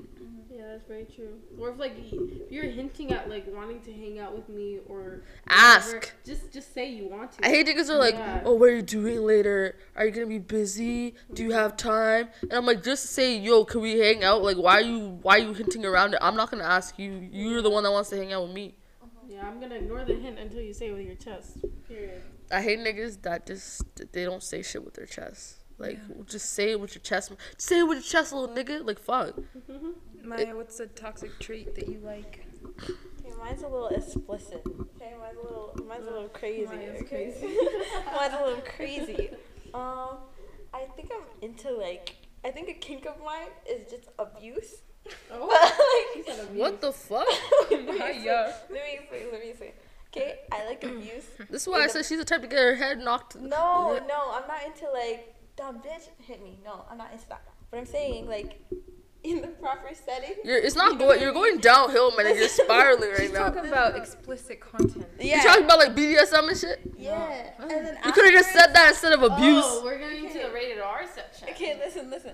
That's 0.88 0.92
very 0.92 1.06
true. 1.06 1.40
Or 1.60 1.70
if 1.72 1.80
like 1.80 1.94
if 1.98 2.52
you're 2.52 2.66
hinting 2.66 3.12
at 3.12 3.30
like 3.30 3.46
wanting 3.48 3.82
to 3.82 3.92
hang 3.92 4.20
out 4.20 4.36
with 4.36 4.50
me 4.50 4.80
or 4.88 5.24
Ask. 5.48 5.88
whatever, 5.88 6.06
just 6.26 6.52
just 6.54 6.74
say 6.74 6.92
you 6.92 7.08
want 7.08 7.32
to. 7.34 7.46
I 7.46 7.50
hate 7.50 7.68
niggas 7.68 7.88
who 7.88 7.94
are 7.94 7.98
like, 7.98 8.16
Yeah. 8.16 8.42
"Oh, 8.46 8.54
what 8.54 8.70
are 8.70 8.76
you 8.76 8.82
doing 8.82 9.24
later? 9.24 9.78
Are 9.96 10.06
you 10.06 10.12
gonna 10.12 10.28
be 10.28 10.40
busy? 10.40 11.16
Do 11.34 11.44
you 11.44 11.52
have 11.52 11.76
time?" 11.76 12.30
And 12.44 12.54
I'm 12.54 12.66
like, 12.66 12.84
just 12.84 13.08
say, 13.08 13.38
"Yo, 13.38 13.66
can 13.66 13.82
we 13.82 13.98
hang 13.98 14.24
out?" 14.24 14.44
Like, 14.44 14.58
why 14.58 14.76
are 14.76 14.82
you 14.82 15.20
why 15.22 15.38
are 15.38 15.44
you 15.44 15.54
hinting 15.54 15.86
around 15.86 16.14
it? 16.14 16.20
I'm 16.22 16.36
not 16.36 16.52
gonna 16.52 16.64
ask 16.64 17.00
you. 17.00 17.30
You're 17.32 17.62
the 17.62 17.70
one 17.72 17.84
that 17.84 17.92
wants 17.92 18.10
to 18.12 18.18
hang 18.18 18.32
out 18.34 18.44
with 18.44 18.54
me. 18.54 18.76
Yeah, 19.28 19.48
I'm 19.48 19.60
gonna 19.60 19.76
ignore 19.76 20.06
the 20.06 20.14
hint 20.16 20.38
until 20.38 20.62
you 20.62 20.74
say 20.74 20.90
it 20.90 20.94
with 20.94 21.06
your 21.06 21.16
chest. 21.16 21.58
Period. 21.88 22.22
I 22.52 22.62
hate 22.62 22.80
niggas 22.80 23.24
that 23.24 23.48
just 23.48 23.84
they 24.12 24.24
don't 24.24 24.44
say 24.44 24.62
shit 24.62 24.86
with 24.86 24.94
their 24.94 25.08
chest. 25.08 25.65
Like 25.78 26.00
just 26.28 26.54
say 26.54 26.72
it 26.72 26.80
with 26.80 26.96
your 26.96 27.02
chest. 27.02 27.34
Say 27.58 27.80
it 27.80 27.84
with 27.84 27.98
your 27.98 28.04
chest, 28.04 28.34
little 28.34 28.56
nigga. 28.56 28.86
Like 28.86 29.00
fuck. 29.00 29.36
Maya, 30.24 30.56
what's 30.56 30.80
a 30.80 30.88
toxic 30.88 31.38
trait 31.40 31.76
that 31.76 31.88
you 31.88 32.00
like? 32.04 32.46
Okay, 32.80 33.34
mine's 33.38 33.62
a 33.62 33.68
little 33.68 33.90
explicit. 33.90 34.64
Okay, 34.66 35.14
mine's 35.20 35.38
a 35.38 35.44
little, 35.44 35.78
mine's 35.88 36.08
a 36.08 36.12
little 36.12 36.30
crazy. 36.30 36.66
Mine's 36.66 37.08
crazy. 37.08 37.48
mine's 38.16 38.34
a 38.34 38.44
little 38.44 38.64
crazy. 38.76 39.30
Um, 39.74 40.18
I 40.74 40.86
think 40.96 41.12
I'm 41.14 41.24
into 41.42 41.72
like, 41.72 42.16
I 42.44 42.52
think 42.52 42.70
a 42.70 42.74
kink 42.74 43.06
of 43.06 43.20
mine 43.24 43.50
is 43.70 43.90
just 43.90 44.10
abuse. 44.18 44.76
Oh, 45.32 45.48
But 45.48 46.26
he 46.26 46.32
like, 46.32 46.50
abuse. 46.50 46.60
What 46.60 46.82
the 46.82 46.92
fuck? 46.92 47.28
let 47.72 47.86
me 47.86 47.90
explain. 47.90 48.24
Yeah. 48.24 48.54
Let 48.70 48.84
me 48.84 48.94
explain. 48.94 49.24
Let 49.32 49.42
me 49.42 49.50
explain. 49.50 49.72
Okay, 50.16 50.40
I 50.52 50.66
like 50.66 50.84
abuse. 50.84 51.26
This 51.50 51.64
is 51.64 51.68
why 51.68 51.82
I 51.84 51.88
said 51.88 52.06
she's 52.06 52.18
the 52.18 52.26
type 52.26 52.42
to 52.42 52.48
get 52.48 52.58
her 52.58 52.76
head 52.76 53.00
knocked. 53.00 53.36
No, 53.36 54.00
no, 54.08 54.32
I'm 54.32 54.48
not 54.48 54.66
into 54.66 54.90
like 54.90 55.35
dumb 55.56 55.78
bitch 55.78 56.10
hit 56.20 56.44
me. 56.44 56.60
No, 56.64 56.86
I'm 56.90 56.98
not 56.98 57.12
into 57.12 57.28
that. 57.30 57.42
But 57.72 57.80
I'm 57.80 57.86
saying 57.86 58.28
like 58.28 58.62
in 59.24 59.42
the 59.42 59.48
proper 59.48 59.90
setting. 59.94 60.36
You're, 60.44 60.58
it's 60.58 60.76
not 60.76 61.00
going. 61.00 61.22
You're 61.22 61.34
going 61.34 61.58
downhill, 61.58 62.16
man. 62.16 62.36
You're 62.36 62.48
spiraling 62.48 63.10
right 63.10 63.20
She's 63.22 63.32
now. 63.34 63.50
talking 63.50 63.70
about 63.70 63.96
explicit 63.96 64.60
content. 64.60 65.08
Yeah. 65.20 65.38
You 65.38 65.44
talking 65.44 65.66
about 65.66 65.80
like 65.80 65.96
BDSM 65.96 66.48
and 66.48 66.58
shit? 66.58 66.80
yeah. 66.98 67.50
And 67.60 67.70
then 67.70 67.98
You 68.06 68.12
could 68.12 68.26
have 68.26 68.34
just 68.34 68.52
said 68.52 68.74
that 68.74 68.90
instead 68.90 69.14
of 69.14 69.24
oh, 69.24 69.28
abuse. 69.28 69.64
Oh, 69.66 69.82
we're 69.84 69.98
getting 69.98 70.30
to 70.30 70.40
the 70.48 70.52
rated 70.54 70.80
R 70.80 71.06
section. 71.14 71.50
Okay, 71.50 71.80
listen, 71.84 72.10
listen. 72.10 72.34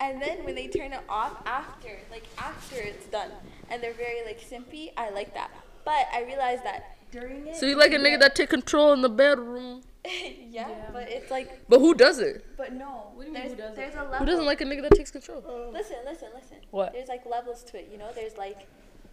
And 0.00 0.20
then 0.20 0.44
when 0.44 0.54
they 0.54 0.68
turn 0.68 0.92
it 0.92 1.00
off 1.08 1.40
after, 1.46 1.98
like 2.10 2.24
after 2.38 2.76
it's 2.76 3.06
done, 3.06 3.30
and 3.70 3.82
they're 3.82 3.94
very 3.94 4.24
like 4.26 4.40
simpy, 4.40 4.92
I 4.96 5.10
like 5.10 5.32
that. 5.34 5.50
But 5.84 6.06
I 6.12 6.24
realized 6.24 6.64
that 6.64 6.98
during 7.10 7.46
it. 7.46 7.56
So 7.56 7.66
you 7.66 7.78
like 7.78 7.92
a 7.92 7.98
nigga 7.98 8.20
that 8.20 8.34
take 8.34 8.50
control 8.50 8.92
in 8.92 9.00
the 9.00 9.08
bedroom? 9.08 9.82
yeah, 10.50 10.68
but 10.92 11.08
it's 11.08 11.30
like, 11.30 11.68
But 11.68 11.80
who 11.80 11.94
does 11.94 12.18
it? 12.18 12.44
but 12.56 12.72
no. 12.72 13.10
What 13.14 13.22
do 13.24 13.28
you 13.28 13.34
mean, 13.34 13.42
there's 13.42 13.52
who 13.52 13.58
doesn't? 13.58 13.76
there's 13.76 13.94
a 13.94 14.02
level. 14.02 14.18
Who 14.18 14.24
doesn't 14.26 14.46
like 14.46 14.60
a 14.60 14.64
nigga 14.64 14.82
that 14.82 14.92
takes 14.96 15.10
control? 15.10 15.42
Oh. 15.46 15.70
Listen, 15.72 15.96
listen, 16.04 16.28
listen. 16.34 16.56
What? 16.70 16.92
There's 16.92 17.08
like 17.08 17.24
levels 17.26 17.64
to 17.64 17.78
it, 17.78 17.88
you 17.90 17.98
know. 17.98 18.10
There's 18.14 18.36
like 18.36 18.66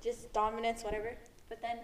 just 0.04 0.32
dominance, 0.34 0.84
whatever. 0.84 1.16
But 1.50 1.62
then 1.62 1.78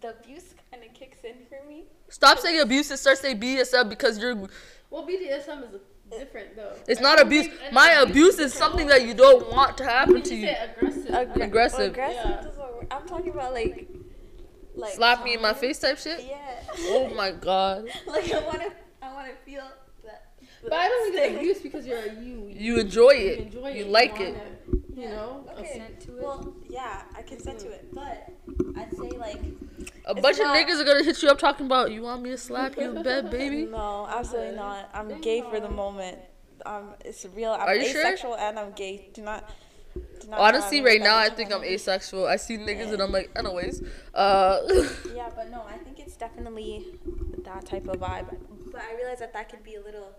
the 0.00 0.10
abuse 0.10 0.54
kind 0.70 0.82
of 0.84 0.92
kicks 0.94 1.18
in 1.24 1.34
for 1.48 1.66
me. 1.68 1.84
Stop 2.08 2.38
saying 2.38 2.60
abuse 2.60 2.90
and 2.90 2.98
start 2.98 3.18
saying 3.18 3.40
BDSM 3.40 3.88
because 3.88 4.18
you're. 4.18 4.34
Well, 4.90 5.06
BDSM 5.06 5.64
is 5.74 5.80
different 6.10 6.56
though. 6.56 6.72
It's 6.86 7.00
I 7.00 7.02
not 7.02 7.20
abuse. 7.20 7.48
think 7.48 7.72
My 7.72 7.90
abuse 7.92 8.34
abuse 8.34 8.38
is 8.38 8.54
something 8.54 8.86
that 8.86 9.06
you 9.06 9.12
don't 9.14 9.52
want 9.52 9.76
to 9.78 9.84
happen 9.84 10.16
You 10.16 10.22
to 10.22 10.34
you. 10.34 10.46
say 10.46 10.56
aggressive. 10.70 11.04
Aggra- 11.10 11.44
Aggressive. 11.44 11.92
Aggressive. 11.92 12.52
Yeah. 12.56 12.96
I'm 12.96 13.06
talking 13.06 13.30
about 13.32 13.52
like, 13.52 13.86
like 14.78 14.94
Slap 14.94 15.24
me 15.24 15.34
in 15.34 15.42
my 15.42 15.52
face 15.54 15.78
type 15.78 15.98
shit. 15.98 16.24
Yeah. 16.28 16.62
Oh 16.96 17.12
my 17.14 17.32
god. 17.32 17.84
like 18.06 18.32
I 18.32 18.40
wanna, 18.46 18.68
I 19.02 19.12
wanna 19.14 19.32
feel 19.44 19.64
that. 20.04 20.32
But 20.62 20.72
I 20.72 20.88
don't 20.88 21.12
think 21.12 21.16
it's 21.16 21.24
sting. 21.26 21.36
abuse 21.38 21.60
because 21.60 21.86
you're 21.86 21.98
a 21.98 22.14
you. 22.14 22.46
You 22.58 22.78
enjoy 22.78 23.10
You 23.12 23.28
it. 23.30 23.38
enjoy 23.40 23.68
You 23.72 23.84
it. 23.84 23.88
like 23.90 24.12
want 24.12 24.22
it. 24.22 24.36
You 24.94 25.02
Yeah, 25.04 25.10
know. 25.10 25.44
Okay. 25.52 25.62
Consent 25.78 26.00
to 26.00 26.16
it. 26.18 26.22
Well, 26.22 26.54
yeah, 26.68 27.02
I 27.16 27.22
consent 27.22 27.58
to 27.60 27.68
it, 27.70 27.94
but 27.94 28.32
I'd 28.76 28.90
say 28.96 29.10
like 29.16 29.40
A 30.06 30.14
bunch 30.14 30.38
not- 30.38 30.56
of 30.56 30.66
niggas 30.66 30.80
are 30.80 30.84
gonna 30.84 31.04
hit 31.04 31.22
you 31.22 31.28
up 31.28 31.38
talking 31.38 31.66
about 31.66 31.92
you 31.92 32.02
want 32.02 32.22
me 32.22 32.30
to 32.30 32.38
slap 32.38 32.76
you 32.76 32.90
in 32.96 33.02
bed, 33.10 33.30
baby. 33.30 33.66
no, 33.66 34.06
absolutely 34.10 34.56
not. 34.56 34.90
I'm 34.94 35.20
gay 35.20 35.42
for 35.42 35.60
the 35.60 35.68
moment. 35.70 36.18
Um, 36.66 36.94
it's 37.04 37.24
real. 37.36 37.52
I'm 37.52 37.68
Are 37.68 37.74
you 37.76 37.86
sure? 37.88 38.00
asexual 38.00 38.34
and 38.36 38.58
I'm 38.58 38.72
gay. 38.72 39.08
Do 39.14 39.22
not. 39.22 39.48
Do 40.20 40.28
not 40.28 40.40
Honestly, 40.40 40.80
right 40.82 41.00
with 41.00 41.08
now 41.08 41.16
I 41.16 41.28
think. 41.30 41.52
I'm 41.52 41.64
asexual. 41.64 42.26
I 42.26 42.36
see 42.36 42.56
niggas 42.58 42.92
and 42.92 43.00
I'm 43.02 43.12
like, 43.12 43.30
anyways. 43.36 43.82
Uh, 44.14 44.60
Yeah, 45.14 45.30
but 45.34 45.50
no, 45.50 45.62
I 45.68 45.78
think 45.78 45.98
it's 45.98 46.16
definitely 46.16 46.98
that 47.44 47.64
type 47.66 47.86
of 47.88 48.00
vibe. 48.00 48.36
But 48.72 48.82
I 48.82 48.94
realize 48.96 49.18
that 49.20 49.32
that 49.32 49.48
could 49.50 49.62
be 49.64 49.76
a 49.76 49.80
little, 49.82 50.12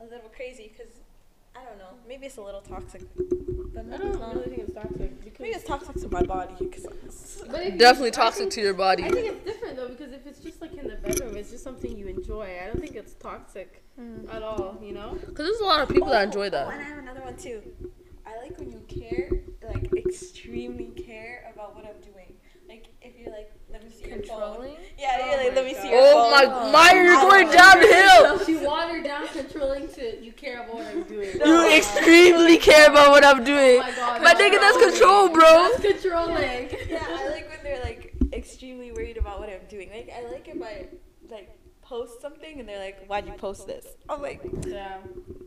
a 0.00 0.04
little 0.04 0.28
crazy 0.34 0.72
because 0.76 0.92
I 1.56 1.62
don't 1.64 1.78
know. 1.78 1.90
Maybe 2.08 2.26
it's 2.26 2.36
a 2.36 2.42
little 2.42 2.60
toxic. 2.60 3.02
But 3.16 3.80
I 3.80 3.82
maybe 3.82 4.04
it's 4.04 4.16
don't 4.16 4.20
not. 4.20 4.34
really 4.34 4.48
think 4.56 4.62
it's 4.68 4.74
toxic 4.74 5.24
because. 5.24 5.40
Maybe 5.40 5.54
it's 5.54 5.64
toxic 5.64 5.96
to 6.02 6.08
my 6.08 6.22
body. 6.22 6.54
'cause 6.66 6.84
it's- 6.84 7.42
But 7.48 7.62
if 7.62 7.78
definitely 7.78 8.10
toxic 8.10 8.40
think- 8.42 8.52
to 8.54 8.60
your 8.60 8.74
body. 8.74 9.04
I 9.04 9.08
think 9.10 9.26
it's 9.28 9.44
different 9.44 9.76
though 9.76 9.88
because 9.88 10.12
if 10.12 10.26
it's 10.26 10.40
just 10.40 10.60
like 10.60 10.74
in 10.74 10.88
the 10.88 10.96
bedroom, 10.96 11.36
it's 11.36 11.50
just 11.52 11.62
something 11.62 11.96
you 11.96 12.08
enjoy. 12.08 12.58
I 12.62 12.66
don't 12.66 12.80
think 12.80 12.96
it's 12.96 13.14
toxic 13.14 13.82
at 14.32 14.42
all. 14.42 14.78
You 14.82 14.92
know. 14.94 15.10
Cause 15.26 15.46
there's 15.46 15.60
a 15.60 15.64
lot 15.64 15.80
of 15.80 15.88
people 15.88 16.08
that 16.08 16.24
enjoy 16.24 16.50
Oh, 16.52 16.56
and. 16.68 16.80
I 16.80 16.82
have 16.82 16.98
another 16.98 17.20
one 17.22 17.36
too. 17.36 17.62
I 18.34 18.42
like 18.42 18.58
when 18.58 18.70
you 18.70 18.80
care, 18.88 19.30
like 19.62 19.92
extremely 19.96 20.86
care 21.06 21.50
about 21.52 21.74
what 21.74 21.84
I'm 21.84 22.00
doing. 22.00 22.32
Like 22.68 22.86
if 23.02 23.18
you're 23.18 23.30
like, 23.30 23.52
let 23.70 23.84
me 23.84 23.90
see 23.90 24.08
your 24.08 24.22
phone. 24.22 24.38
Controlling? 24.38 24.76
Yeah, 24.98 25.18
Oh 25.20 25.26
you're 25.26 25.36
like, 25.36 25.48
my 25.50 25.54
let 25.56 25.64
me 25.66 25.72
God. 25.74 25.82
see 25.82 25.90
your 25.90 26.00
Oh 26.02 26.30
phone. 26.46 26.50
my, 26.50 26.72
Maya, 26.72 27.04
you're 27.04 27.14
going 27.16 27.46
like 27.46 27.56
downhill. 27.56 28.38
She 28.44 28.56
watered 28.56 29.04
down 29.04 29.28
controlling 29.28 29.88
to 29.88 30.24
you 30.24 30.32
care 30.32 30.62
about 30.62 30.74
what 30.74 30.86
I'm 30.86 31.02
doing. 31.04 31.28
You 31.44 31.76
extremely 31.76 32.56
care 32.56 32.90
about 32.90 33.10
what 33.10 33.24
I'm 33.24 33.44
doing. 33.44 33.76
Oh 33.80 33.82
my 33.82 33.92
God, 33.92 34.22
My 34.22 34.34
nigga, 34.34 34.58
that's 34.60 34.78
control, 34.78 35.28
bro. 35.28 35.42
That's 35.42 35.80
controlling. 36.02 36.70
Yeah, 36.88 37.04
I 37.06 37.28
like 37.30 37.48
when 37.50 37.58
they're 37.62 37.82
like 37.84 38.14
extremely 38.32 38.92
worried 38.92 39.16
about 39.18 39.40
what 39.40 39.48
I'm 39.50 39.66
doing. 39.68 39.90
Like 39.90 40.10
I 40.16 40.24
like 40.30 40.48
if 40.48 40.60
I 40.62 40.86
like 41.30 41.50
post 41.84 42.20
something 42.20 42.60
and 42.60 42.68
they're 42.68 42.78
like, 42.78 43.06
why'd 43.06 43.26
you 43.26 43.32
post 43.34 43.66
this? 43.66 43.86
I'm 44.08 44.22
like, 44.22 44.40
Yeah. 44.66 44.98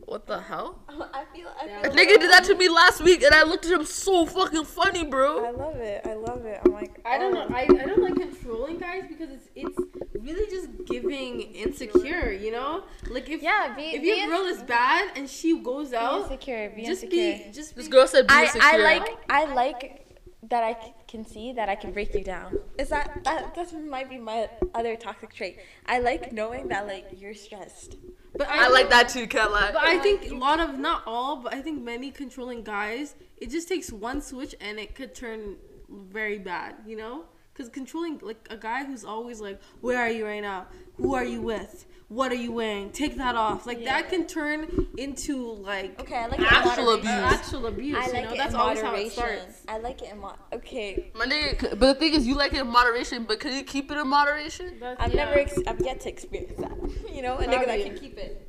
What 0.06 0.26
the 0.26 0.40
hell? 0.40 0.78
I 0.88 1.24
feel, 1.34 1.48
I 1.60 1.66
Yeah. 1.66 1.82
feel. 1.82 1.92
A 1.92 1.94
nigga 1.94 2.18
did 2.18 2.30
that 2.30 2.44
to 2.44 2.54
me 2.54 2.68
last 2.70 3.02
week, 3.02 3.22
and 3.22 3.34
I 3.34 3.42
looked 3.42 3.66
at 3.66 3.72
him 3.72 3.84
so 3.84 4.24
fucking 4.24 4.64
funny, 4.64 5.04
bro. 5.04 5.44
I 5.44 5.50
love 5.50 5.76
it. 5.76 6.06
I 6.06 6.14
love 6.14 6.46
it. 6.46 6.60
I'm 6.64 6.72
like, 6.72 6.98
I 7.04 7.18
don't 7.18 7.36
oh. 7.36 7.46
know. 7.46 7.54
I, 7.54 7.62
I 7.62 7.66
don't 7.66 8.02
like 8.02 8.14
controlling 8.14 8.78
guys 8.78 9.04
because 9.06 9.28
it's 9.30 9.48
it's 9.54 9.78
really 10.18 10.50
just 10.50 10.68
giving 10.86 11.42
insecure. 11.42 12.32
You 12.32 12.52
know, 12.52 12.84
like 13.10 13.28
if 13.28 13.42
Yeah, 13.42 13.74
be, 13.76 13.82
if 13.82 14.02
your 14.02 14.26
girl 14.28 14.46
is 14.46 14.62
bad 14.62 15.12
and 15.16 15.28
she 15.28 15.60
goes 15.60 15.92
out, 15.92 16.22
insecure. 16.22 16.70
Be 16.74 16.84
just 16.84 17.04
insecure. 17.04 17.46
be 17.46 17.52
just 17.52 17.76
This 17.76 17.88
girl 17.88 18.06
said, 18.06 18.26
"Be 18.28 18.34
I, 18.34 18.42
insecure." 18.44 18.62
I 18.62 18.76
like 18.78 19.08
I 19.28 19.44
like 19.44 20.07
that 20.42 20.62
I 20.62 20.76
can 21.08 21.26
see 21.26 21.52
that 21.52 21.68
I 21.68 21.74
can 21.74 21.92
break 21.92 22.14
you 22.14 22.22
down. 22.22 22.58
Is 22.78 22.90
that 22.90 23.24
that 23.24 23.54
that 23.54 23.72
might 23.84 24.08
be 24.08 24.18
my 24.18 24.48
other 24.74 24.94
toxic 24.94 25.34
trait. 25.34 25.58
I 25.86 25.98
like 25.98 26.32
knowing 26.32 26.68
that 26.68 26.86
like 26.86 27.08
you're 27.16 27.34
stressed. 27.34 27.96
But 28.36 28.48
I 28.48 28.68
like 28.68 28.88
that 28.90 29.08
too, 29.08 29.26
can't. 29.26 29.50
But 29.50 29.76
I 29.76 29.98
think 29.98 30.30
a 30.30 30.34
lot 30.34 30.60
of 30.60 30.78
not 30.78 31.02
all, 31.06 31.36
but 31.36 31.54
I 31.54 31.60
think 31.60 31.82
many 31.82 32.10
controlling 32.10 32.62
guys, 32.62 33.16
it 33.36 33.50
just 33.50 33.68
takes 33.68 33.90
one 33.90 34.22
switch 34.22 34.54
and 34.60 34.78
it 34.78 34.94
could 34.94 35.14
turn 35.14 35.56
very 35.88 36.38
bad. 36.38 36.76
You 36.86 36.96
know, 36.98 37.24
because 37.52 37.68
controlling 37.68 38.18
like 38.22 38.46
a 38.48 38.56
guy 38.56 38.84
who's 38.84 39.04
always 39.04 39.40
like, 39.40 39.60
"Where 39.80 39.98
are 39.98 40.10
you 40.10 40.24
right 40.24 40.42
now? 40.42 40.66
Who 40.98 41.14
are 41.14 41.24
you 41.24 41.42
with? 41.42 41.84
What 42.08 42.32
are 42.32 42.36
you 42.36 42.52
wearing? 42.52 42.90
Take 42.90 43.16
that 43.18 43.36
off." 43.36 43.66
Like 43.66 43.84
that 43.84 44.08
can 44.08 44.26
turn 44.26 44.88
into 44.96 45.52
like 45.52 46.00
Okay, 46.00 46.16
I 46.16 46.26
like 46.26 46.40
Actual 46.40 46.94
abuse. 46.94 47.06
Uh, 47.10 47.30
actual 47.38 47.66
abuse. 47.66 47.96
I 47.96 48.06
you 48.06 48.12
like 48.14 48.24
know, 48.24 48.32
it 48.32 48.36
that's 48.38 48.54
in 48.54 48.60
always 48.60 48.80
how 48.80 48.88
it 48.94 49.08
moderation. 49.08 49.12
starts. 49.12 49.62
I 49.68 49.78
like 49.78 50.02
it 50.02 50.12
in 50.12 50.18
mod. 50.18 50.38
Okay, 50.52 51.12
My 51.14 51.26
nigga, 51.26 51.70
but 51.78 51.80
the 51.80 51.94
thing 51.94 52.14
is, 52.14 52.26
you 52.26 52.34
like 52.34 52.52
it 52.54 52.60
in 52.60 52.66
moderation, 52.68 53.24
but 53.24 53.40
can 53.40 53.52
you 53.52 53.62
keep 53.62 53.90
it 53.90 53.98
in 53.98 54.08
moderation? 54.08 54.78
That's- 54.80 54.96
I've 54.98 55.14
yeah. 55.14 55.24
never, 55.24 55.38
ex- 55.38 55.58
I've 55.66 55.80
yet 55.80 56.00
to 56.00 56.08
experience 56.08 56.58
that. 56.58 56.72
You 57.14 57.22
know, 57.22 57.36
a 57.36 57.42
nigga 57.44 57.66
that 57.66 57.82
can 57.82 57.98
keep 57.98 58.16
it. 58.16 58.47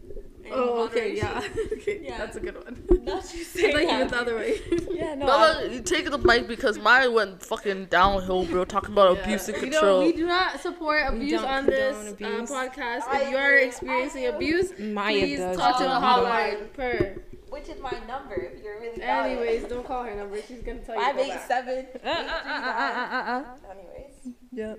In 0.51 0.59
Oh, 0.59 0.83
okay, 0.85 1.15
yeah. 1.15 1.41
okay, 1.73 2.01
Yeah. 2.03 2.17
that's 2.17 2.35
a 2.35 2.39
good 2.39 2.55
one. 2.63 2.83
Not 3.03 3.33
you 3.33 3.41
I 3.41 3.43
saying 3.43 3.71
thought 3.73 3.81
you 3.81 3.87
that. 3.87 4.09
the 4.09 4.17
other 4.17 4.35
way. 4.35 4.59
Yeah, 4.91 5.15
no. 5.15 5.25
No, 5.27 5.61
you 5.63 5.81
take 5.81 6.09
the 6.11 6.17
mic 6.17 6.47
because 6.47 6.77
mine 6.77 7.13
went 7.13 7.41
fucking 7.43 7.85
downhill, 7.85 8.45
bro. 8.45 8.65
Talking 8.65 8.91
about 8.93 9.15
Yeah. 9.15 9.23
abuse 9.23 9.47
and 9.47 9.57
control. 9.57 10.03
You 10.03 10.09
know, 10.09 10.11
we 10.11 10.17
do 10.21 10.27
not 10.27 10.59
support 10.59 11.03
abuse 11.07 11.41
on 11.41 11.65
this 11.65 12.11
abuse. 12.11 12.51
Uh, 12.51 12.53
podcast. 12.69 13.03
I 13.07 13.21
if 13.23 13.29
you 13.31 13.37
are 13.37 13.55
experiencing 13.57 14.25
I 14.25 14.29
abuse, 14.29 14.77
Maya 14.79 15.19
please 15.19 15.39
does. 15.39 15.57
talk 15.57 15.77
to 15.77 15.83
the 15.83 15.89
Call 15.89 16.25
hotline. 16.25 16.73
Per. 16.73 17.15
Which 17.49 17.67
is 17.69 17.79
my 17.81 17.93
number 18.07 18.35
if 18.35 18.63
you're 18.63 18.79
really 18.79 19.01
about. 19.01 19.25
Anyways, 19.25 19.63
don't 19.65 19.85
call 19.85 20.03
her 20.03 20.13
number. 20.15 20.39
She's 20.47 20.61
gonna 20.61 20.79
tell 20.79 20.95
you. 20.95 21.01
Five 21.01 21.15
to 21.15 21.17
go 21.17 21.23
eight 21.25 21.29
back. 21.33 21.47
seven 21.47 21.85
Uh, 22.05 22.09
uh, 22.09 22.11
uh, 22.11 22.49
uh, 22.49 23.15
uh, 23.15 23.31
uh, 23.31 23.43
Anyways, 23.71 24.77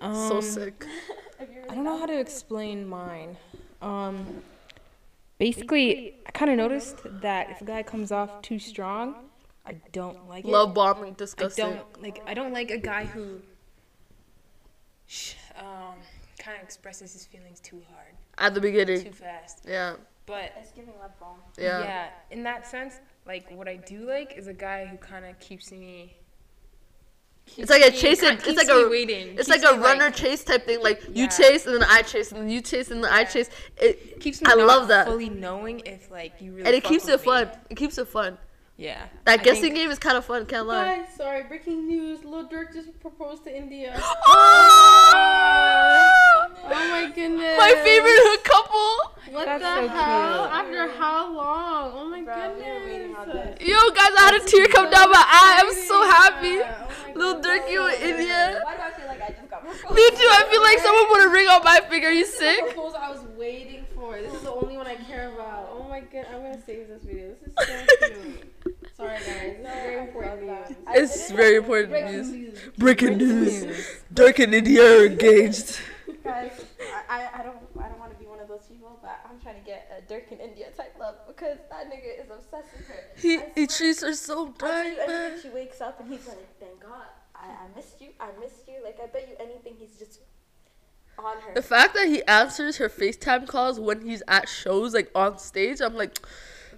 uh. 0.00 0.04
Um, 0.04 0.28
so 0.28 0.40
sick. 0.40 0.84
if 1.40 1.48
you're 1.48 1.58
really 1.62 1.70
I 1.70 1.74
don't 1.76 1.84
know 1.84 1.98
how 1.98 2.06
to 2.06 2.18
explain 2.18 2.86
mine. 2.86 3.36
Um, 3.80 4.42
basically, 5.38 6.16
I 6.26 6.30
kind 6.30 6.50
of 6.50 6.56
noticed 6.56 6.98
that 7.22 7.50
if 7.50 7.60
a 7.60 7.64
guy 7.64 7.82
comes 7.82 8.12
off 8.12 8.42
too 8.42 8.58
strong, 8.58 9.14
I 9.66 9.76
don't 9.92 10.28
like 10.28 10.44
it. 10.44 10.50
Love 10.50 10.74
bombing, 10.74 11.14
disgusting. 11.14 11.64
I 11.64 11.68
disgusting. 11.68 11.92
don't 11.94 12.02
like. 12.02 12.22
I 12.26 12.34
don't 12.34 12.52
like 12.52 12.70
a 12.70 12.78
guy 12.78 13.04
who, 13.04 13.40
um, 15.58 15.94
kind 16.38 16.56
of 16.56 16.62
expresses 16.62 17.12
his 17.12 17.24
feelings 17.26 17.60
too 17.60 17.80
hard, 17.92 18.14
At 18.38 18.54
the 18.54 18.60
beginning. 18.60 19.02
too 19.02 19.12
fast. 19.12 19.64
Yeah, 19.66 19.94
But 20.26 20.52
It's 20.60 20.72
giving 20.72 20.94
love 21.00 21.18
bomb. 21.20 21.38
yeah. 21.58 21.80
yeah, 21.80 22.08
in 22.30 22.42
that 22.44 22.66
sense, 22.66 23.00
like 23.26 23.50
what 23.50 23.68
I 23.68 23.76
do 23.76 24.06
like 24.06 24.34
is 24.36 24.46
a 24.48 24.52
guy 24.54 24.86
who 24.86 24.96
kind 24.98 25.24
of 25.24 25.38
keeps 25.40 25.70
me. 25.72 26.16
It's 27.56 27.70
like 27.70 27.82
a 27.82 27.90
me- 27.90 27.96
chase. 27.98 28.20
kinda 28.20 28.42
It's 28.46 28.56
like 28.56 28.68
a. 28.68 28.88
waiting. 28.88 29.36
It's 29.38 29.48
keeps 29.48 29.62
like 29.62 29.62
a 29.62 29.76
me, 29.76 29.82
runner 29.82 30.10
chase 30.10 30.42
type 30.42 30.66
thing. 30.66 30.82
Like 30.82 31.02
you 31.14 31.28
chase 31.28 31.66
and 31.66 31.74
then 31.74 31.84
I 31.88 32.02
chase 32.02 32.32
and 32.32 32.40
then 32.42 32.48
you 32.48 32.60
chase 32.60 32.90
and 32.90 33.04
then 33.04 33.12
I 33.12 33.24
chase. 33.24 33.48
It 33.80 34.18
keeps 34.20 34.40
me 34.42 34.48
I 34.50 34.54
not 34.56 34.66
love 34.66 34.88
that. 34.88 35.06
fully 35.06 35.28
knowing 35.30 35.80
if 35.86 36.10
like 36.10 36.32
you 36.40 36.52
really 36.52 36.66
and 36.66 36.74
it 36.74 36.82
keeps 36.84 37.06
it 37.06 37.20
me. 37.20 37.24
fun. 37.24 37.50
It 37.70 37.76
keeps 37.76 37.98
it 37.98 38.08
fun. 38.08 38.38
Yeah. 38.76 39.06
That 39.24 39.38
I 39.40 39.42
guessing 39.42 39.62
think- 39.62 39.74
game 39.76 39.90
is 39.90 39.98
kind 40.00 40.16
of 40.16 40.24
fun. 40.24 40.46
Can't 40.46 40.66
lie. 40.66 40.96
Guys, 40.98 41.06
sorry, 41.16 41.44
breaking 41.44 41.86
news. 41.86 42.24
Lil 42.24 42.48
Durk 42.48 42.72
just 42.74 42.98
proposed 43.00 43.44
to 43.44 43.56
India. 43.56 44.00
Oh! 44.26 45.20
Oh 46.66 46.88
my 46.90 47.10
goodness. 47.14 47.58
My 47.58 47.74
favorite 47.84 48.20
hook 48.24 48.42
couple. 48.44 49.12
What 49.34 49.44
That's 49.46 49.62
the 49.62 49.74
so 49.74 49.88
hell? 49.88 50.48
cute. 50.48 50.54
After 50.54 50.88
how 50.98 51.32
long? 51.34 51.92
Oh 51.94 52.04
my 52.08 52.22
Bro, 52.22 52.54
we 52.56 52.62
were 52.62 52.84
waiting 52.86 53.14
on 53.16 53.26
goodness. 53.26 53.58
this. 53.58 53.68
Yo, 53.68 53.76
guys, 53.90 54.12
I 54.18 54.22
had 54.32 54.40
a 54.40 54.42
tear 54.44 54.66
come 54.68 54.88
down 54.90 55.10
my 55.10 55.22
eye. 55.24 55.60
I'm 55.62 55.72
so 55.74 56.02
happy. 56.08 56.48
Yeah, 56.48 56.74
oh 56.80 56.84
my 57.08 57.14
Little 57.14 57.34
goodness. 57.40 57.60
Durk, 57.62 57.70
you 57.70 57.86
in 57.86 57.94
India. 58.10 58.60
Why 58.64 58.74
do 58.76 58.82
I 58.82 58.90
feel 58.92 59.06
like 59.08 59.22
I 59.22 59.28
just 59.30 59.48
got 59.50 59.62
proposed? 59.64 59.94
Me 59.94 60.10
too. 60.10 60.30
I 60.30 60.44
feel 60.50 60.62
like 60.62 60.78
someone 60.80 61.06
put 61.08 61.20
a 61.26 61.28
ring 61.30 61.48
on 61.48 61.62
my 61.64 61.80
finger. 61.88 62.10
You 62.10 62.24
This 62.24 62.32
is 62.34 62.38
the 62.40 62.44
sick? 62.44 62.60
proposal 62.74 62.98
I 63.00 63.10
was 63.10 63.22
waiting 63.36 63.84
for. 63.94 64.16
This 64.18 64.32
is 64.34 64.42
the 64.42 64.52
only 64.52 64.76
one 64.76 64.86
I 64.86 64.96
care 64.96 65.30
about. 65.34 65.68
Oh 65.72 65.84
my 65.88 66.00
god, 66.00 66.26
I'm 66.32 66.42
gonna 66.42 66.60
save 66.64 66.88
this 66.88 67.02
video. 67.02 67.34
This 67.40 67.48
is 67.48 67.54
so 67.54 67.64
cute. 68.64 68.73
Sorry 69.04 69.18
guys, 69.18 69.56
this 69.56 69.62
very 69.62 69.98
important 69.98 70.42
news. 70.42 70.76
I 70.86 70.92
It's 70.96 71.30
very 71.30 71.56
important 71.56 71.90
Breaking 71.90 72.12
news. 72.12 72.30
news. 72.30 72.58
Breaking 72.78 73.18
news. 73.18 73.64
Durk 74.12 74.38
and 74.42 74.54
India 74.54 74.82
are 74.82 75.06
engaged. 75.06 75.78
Guys, 76.22 76.52
I, 76.80 77.02
I, 77.16 77.40
I 77.40 77.42
don't 77.42 77.58
I 77.78 77.88
don't 77.88 77.98
want 77.98 78.12
to 78.12 78.18
be 78.18 78.26
one 78.26 78.40
of 78.40 78.48
those 78.48 78.62
people, 78.66 78.98
but 79.02 79.20
I'm 79.28 79.38
trying 79.40 79.56
to 79.60 79.66
get 79.66 79.90
a 79.92 80.12
Durk 80.12 80.30
and 80.32 80.40
India 80.40 80.66
type 80.76 80.94
love 80.98 81.16
because 81.26 81.58
that 81.70 81.90
nigga 81.92 82.24
is 82.24 82.30
obsessed 82.30 82.72
with 82.76 82.86
her. 82.88 83.02
He, 83.16 83.36
I 83.38 83.46
he 83.54 83.66
treats 83.66 84.00
her 84.02 84.14
so 84.14 84.54
I 84.62 84.66
right, 84.66 85.08
man. 85.08 85.38
she 85.42 85.50
wakes 85.50 85.80
up 85.82 86.00
and 86.00 86.10
he's 86.10 86.26
like, 86.26 86.58
thank 86.58 86.80
God, 86.80 87.08
I, 87.34 87.46
I 87.48 87.76
missed 87.76 88.00
you, 88.00 88.08
I 88.18 88.28
missed 88.40 88.66
you. 88.66 88.82
Like 88.82 88.98
I 89.02 89.06
bet 89.06 89.28
you 89.28 89.36
anything, 89.38 89.74
he's 89.78 89.98
just 89.98 90.20
on 91.18 91.36
her. 91.46 91.54
The 91.54 91.62
fact 91.62 91.94
that 91.94 92.08
he 92.08 92.22
answers 92.24 92.78
her 92.78 92.88
FaceTime 92.88 93.46
calls 93.46 93.78
when 93.78 94.00
he's 94.00 94.22
at 94.28 94.48
shows, 94.48 94.94
like 94.94 95.10
on 95.14 95.38
stage, 95.38 95.80
I'm 95.82 95.94
like, 95.94 96.18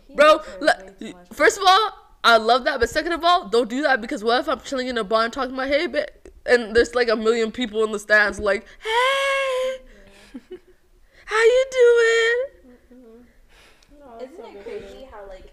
He 0.08 0.14
bro, 0.14 0.34
loves 0.36 0.48
her 0.48 0.60
le- 0.60 0.94
way 1.06 1.14
first 1.32 1.58
of 1.58 1.64
all, 1.66 1.90
I 2.26 2.38
love 2.38 2.64
that, 2.64 2.80
but 2.80 2.88
second 2.90 3.12
of 3.12 3.22
all, 3.22 3.48
don't 3.48 3.70
do 3.70 3.82
that 3.82 4.00
because 4.00 4.24
what 4.24 4.40
if 4.40 4.48
I'm 4.48 4.60
chilling 4.60 4.88
in 4.88 4.98
a 4.98 5.04
bar 5.04 5.24
and 5.24 5.32
talking 5.32 5.54
about, 5.54 5.68
hey, 5.68 5.86
ba-, 5.86 6.08
and 6.44 6.74
there's 6.74 6.92
like 6.94 7.08
a 7.08 7.14
million 7.14 7.52
people 7.52 7.84
in 7.84 7.92
the 7.92 7.98
stands, 8.00 8.40
like, 8.40 8.66
hey, 8.82 9.78
how 11.26 11.42
you 11.44 11.64
doing? 11.70 12.52
That's 14.18 14.32
Isn't 14.32 14.44
so 14.44 14.48
it 14.50 14.64
good. 14.64 14.64
crazy 14.64 15.08
how 15.10 15.28
like 15.28 15.52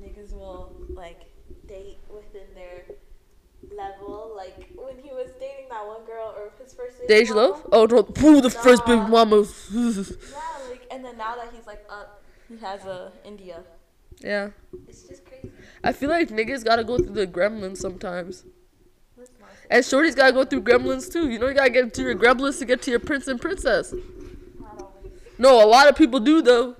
niggas 0.00 0.32
will 0.32 0.72
like 0.90 1.20
date 1.66 1.98
within 2.12 2.48
their 2.54 2.84
level? 3.74 4.32
Like 4.36 4.70
when 4.74 4.98
he 5.02 5.10
was 5.12 5.30
dating 5.40 5.68
that 5.70 5.86
one 5.86 6.04
girl 6.04 6.34
or 6.36 6.50
his 6.62 6.74
first 6.74 6.98
baby 7.00 7.24
Dej 7.24 7.28
mama? 7.28 7.40
Love? 7.40 7.66
Oh, 7.72 7.86
no, 7.86 8.28
ooh, 8.28 8.40
the 8.40 8.50
first 8.50 8.84
big 8.84 8.98
mama. 9.08 9.44
Yeah, 9.72 10.68
like 10.68 10.86
and 10.90 11.04
then 11.04 11.16
now 11.16 11.36
that 11.36 11.50
he's 11.54 11.66
like 11.66 11.84
up, 11.88 12.22
he 12.48 12.56
has 12.58 12.84
a 12.84 13.12
India. 13.24 13.62
yeah. 14.20 14.50
It's 14.88 15.02
just 15.02 15.23
crazy. 15.23 15.23
I 15.84 15.92
feel 15.92 16.08
like 16.08 16.30
niggas 16.30 16.64
gotta 16.64 16.82
go 16.82 16.96
through 16.96 17.14
the 17.14 17.26
gremlins 17.26 17.76
sometimes. 17.76 18.44
And 19.70 19.84
shorties 19.84 20.16
gotta 20.16 20.32
go 20.32 20.44
through 20.44 20.62
gremlins 20.62 21.12
too. 21.12 21.28
You 21.28 21.38
know, 21.38 21.48
you 21.48 21.54
gotta 21.54 21.70
get 21.70 21.92
to 21.94 22.02
your 22.02 22.14
gremlins 22.14 22.58
to 22.58 22.64
get 22.64 22.80
to 22.82 22.90
your 22.90 23.00
prince 23.00 23.28
and 23.28 23.40
princess. 23.40 23.94
No, 25.38 25.62
a 25.62 25.66
lot 25.66 25.88
of 25.88 25.96
people 25.96 26.20
do 26.20 26.40
though. 26.40 26.76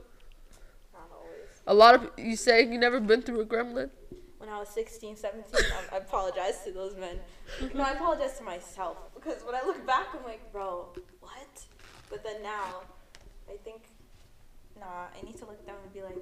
not 0.93 1.11
always. 1.13 1.63
A 1.67 1.75
lot 1.75 1.95
of 1.95 2.11
you 2.17 2.35
say 2.35 2.63
you 2.65 2.79
never 2.79 2.99
been 2.99 3.21
through 3.21 3.41
a 3.41 3.47
gremlin. 3.47 3.91
When 4.39 4.49
I 4.49 4.59
was 4.59 4.69
16, 4.71 5.17
17, 5.17 5.45
I, 5.55 5.97
I 5.97 5.99
apologize 5.99 6.63
to 6.65 6.73
those 6.73 6.97
men. 6.97 7.19
No, 7.75 7.83
I 7.83 7.93
apologize 7.93 8.39
to 8.39 8.45
myself 8.45 8.99
because 9.15 9.43
when 9.43 9.55
I 9.55 9.63
look 9.67 9.87
back, 9.87 10.09
I'm 10.15 10.25
like, 10.25 10.53
bro, 10.53 10.89
what? 11.21 11.65
But 12.11 12.23
then 12.25 12.43
now, 12.43 12.83
I 13.49 13.57
think, 13.65 13.83
nah, 14.79 15.07
I 15.17 15.25
need 15.25 15.37
to 15.39 15.47
look 15.47 15.65
down 15.67 15.77
and 15.83 15.93
be 15.93 16.03
like, 16.03 16.19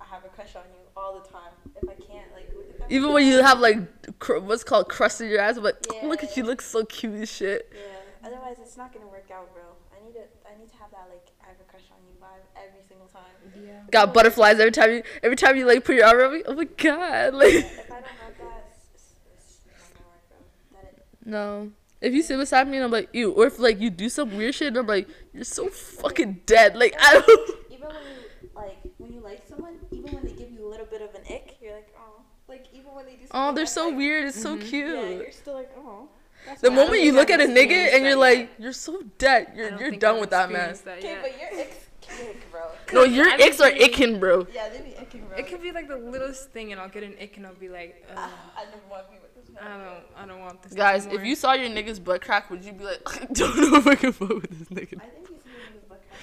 I 0.00 0.04
have 0.04 0.24
a 0.24 0.28
crush 0.28 0.56
on 0.56 0.62
you 0.72 0.80
all 0.96 1.20
the 1.20 1.28
time. 1.28 1.52
If 1.76 1.88
I 1.88 1.94
can't, 1.94 2.32
like, 2.32 2.50
look 2.54 2.68
at 2.70 2.78
them. 2.78 2.86
Even 2.90 3.12
when 3.12 3.26
you 3.26 3.42
have 3.42 3.60
like 3.60 4.18
cr- 4.18 4.38
what's 4.38 4.64
called 4.64 4.88
crust 4.88 5.20
in 5.20 5.28
your 5.28 5.42
eyes, 5.42 5.58
but 5.58 5.86
Yeah. 5.92 6.00
Oh, 6.02 6.08
look 6.08 6.22
at 6.22 6.36
you, 6.36 6.44
look 6.44 6.62
so 6.62 6.84
cute 6.84 7.14
as 7.14 7.30
shit. 7.30 7.70
Yeah. 7.74 8.28
Otherwise, 8.28 8.56
it's 8.60 8.76
not 8.76 8.92
gonna 8.92 9.06
work 9.06 9.30
out, 9.32 9.52
bro. 9.54 9.62
I 9.94 10.04
need 10.04 10.14
to, 10.14 10.24
I 10.46 10.58
need 10.58 10.68
to 10.70 10.76
have 10.76 10.90
that 10.90 11.08
like, 11.10 11.28
I 11.42 11.48
have 11.48 11.56
a 11.60 11.70
crush 11.70 11.88
on 11.90 11.98
you 12.06 12.14
vibe 12.20 12.44
every 12.56 12.82
single 12.86 13.06
time. 13.06 13.22
Yeah. 13.64 13.80
Got 13.90 14.12
butterflies 14.14 14.58
every 14.58 14.72
time 14.72 14.90
you 14.90 15.02
every 15.22 15.36
time 15.36 15.56
you 15.56 15.66
like 15.66 15.84
put 15.84 15.96
your 15.96 16.06
arm 16.06 16.18
around 16.18 16.34
me. 16.34 16.42
Oh 16.46 16.54
my 16.54 16.64
god, 16.64 17.34
like 17.34 17.54
if 17.54 17.90
I 17.90 17.94
don't 17.94 18.04
have 18.04 18.38
that, 18.38 18.70
it's, 18.94 19.14
it's, 19.34 19.58
it's 19.66 19.78
not 19.78 19.94
gonna 19.94 20.08
work, 20.08 20.28
bro. 20.28 20.80
That 20.80 20.92
it, 20.98 21.04
no. 21.26 21.72
If 22.00 22.14
you 22.14 22.22
sit 22.22 22.38
beside 22.38 22.66
me 22.68 22.78
and 22.78 22.84
I'm 22.84 22.90
like 22.90 23.08
ew, 23.12 23.32
or 23.32 23.46
if 23.46 23.58
like 23.58 23.80
you 23.80 23.90
do 23.90 24.08
some 24.08 24.36
weird 24.36 24.54
shit 24.54 24.68
and 24.68 24.78
I'm 24.78 24.86
like 24.86 25.08
you're 25.32 25.44
so 25.44 25.68
fucking 25.68 26.42
dead. 26.46 26.76
Like 26.76 26.94
I 26.98 27.12
don't. 27.26 27.50
even 27.70 27.88
when 27.88 28.02
you 28.02 28.50
like 28.54 28.78
when 28.98 29.12
you 29.12 29.20
like 29.20 29.42
someone, 29.48 29.78
even 29.90 30.12
when 30.14 30.24
they 30.24 30.32
give 30.32 30.50
you 30.50 30.66
a 30.66 30.68
little 30.68 30.86
bit 30.86 31.02
of 31.02 31.14
an 31.14 31.22
ick, 31.30 31.56
you're 31.60 31.74
like, 31.74 31.88
oh, 31.98 32.22
like 32.48 32.66
even 32.72 32.94
when 32.94 32.99
they 32.99 32.99
do. 32.99 32.99
Oh, 33.32 33.52
they're 33.52 33.66
so 33.66 33.88
like, 33.88 33.96
weird. 33.96 34.24
It's 34.26 34.40
so 34.42 34.56
Mhm. 34.56 34.68
cute. 34.68 34.96
Yeah, 34.96 35.08
you're 35.10 35.32
still 35.32 35.54
like, 35.54 35.70
oh. 35.78 36.08
That's 36.46 36.62
the 36.62 36.70
moment 36.70 37.02
you 37.02 37.12
look 37.12 37.30
at 37.30 37.40
a 37.40 37.44
nigga 37.44 37.94
and 37.94 38.02
you're 38.02 38.14
that 38.14 38.18
like, 38.18 38.50
you're 38.58 38.72
so 38.72 39.02
dead. 39.18 39.52
You're 39.54 39.78
you're 39.78 39.90
done 39.92 40.20
with 40.20 40.30
that 40.30 40.50
man. 40.50 40.70
Okay, 40.86 41.02
yet. 41.02 41.22
but 41.22 41.38
your 41.38 41.60
icks 41.60 41.76
ick, 42.20 42.50
bro. 42.50 42.62
No, 42.92 43.04
your 43.04 43.28
I've 43.28 43.40
icks 43.40 43.60
are 43.60 43.70
been- 43.70 43.82
icking, 43.82 44.18
bro. 44.20 44.46
Yeah, 44.52 44.68
they 44.70 44.78
be 44.80 44.90
icking, 44.98 45.28
bro. 45.28 45.36
It 45.36 45.46
could 45.48 45.60
be 45.62 45.70
like 45.70 45.86
the 45.86 45.96
littlest 45.98 46.50
thing, 46.50 46.72
and 46.72 46.80
I'll 46.80 46.88
get 46.88 47.02
an 47.04 47.14
ick, 47.20 47.36
and 47.36 47.46
I'll 47.46 47.54
be 47.54 47.68
like, 47.68 48.04
Ugh, 48.16 48.30
I 48.56 48.64
never 48.64 48.76
want 48.90 49.06
to 49.06 49.12
be 49.12 49.18
with 49.22 49.34
this 49.36 49.54
man. 49.54 49.70
I 49.70 49.84
don't, 49.84 50.04
I 50.16 50.26
don't 50.26 50.40
want 50.40 50.62
this. 50.62 50.72
Guys, 50.72 51.06
if 51.06 51.22
you 51.24 51.36
saw 51.36 51.52
your 51.52 51.68
nigga's 51.68 52.00
butt 52.00 52.22
crack, 52.22 52.50
would 52.50 52.64
you 52.64 52.72
be 52.72 52.84
like, 52.84 53.00
I 53.22 53.26
don't 53.32 53.70
know 53.70 53.76
if 53.78 53.86
I 53.86 53.94
can 53.94 54.12
fuck 54.12 54.30
with 54.30 54.50
this 54.58 54.68
nigga? 54.70 54.96
I 55.00 55.06
think 55.06 55.28
he's 55.28 55.36
his 55.36 55.82
butt 55.88 56.02
crack 56.08 56.20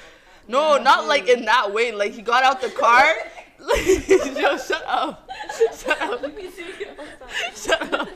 No, 0.47 0.75
Yeah, 0.77 0.83
not 0.83 1.05
like 1.07 1.29
in 1.29 1.45
that 1.45 1.71
way. 1.73 1.91
Like 1.91 2.13
he 2.13 2.21
got 2.23 2.43
out 2.43 2.59
the 2.59 2.69
car. 2.69 3.05
Yo, 4.39 4.57
shut 4.57 4.83
up. 4.87 5.29
Shut 5.77 6.01
up. 6.01 6.09
all 6.11 6.17
the 6.19 6.29
time. 6.29 6.47
Shut 7.55 7.93
up. 7.93 8.09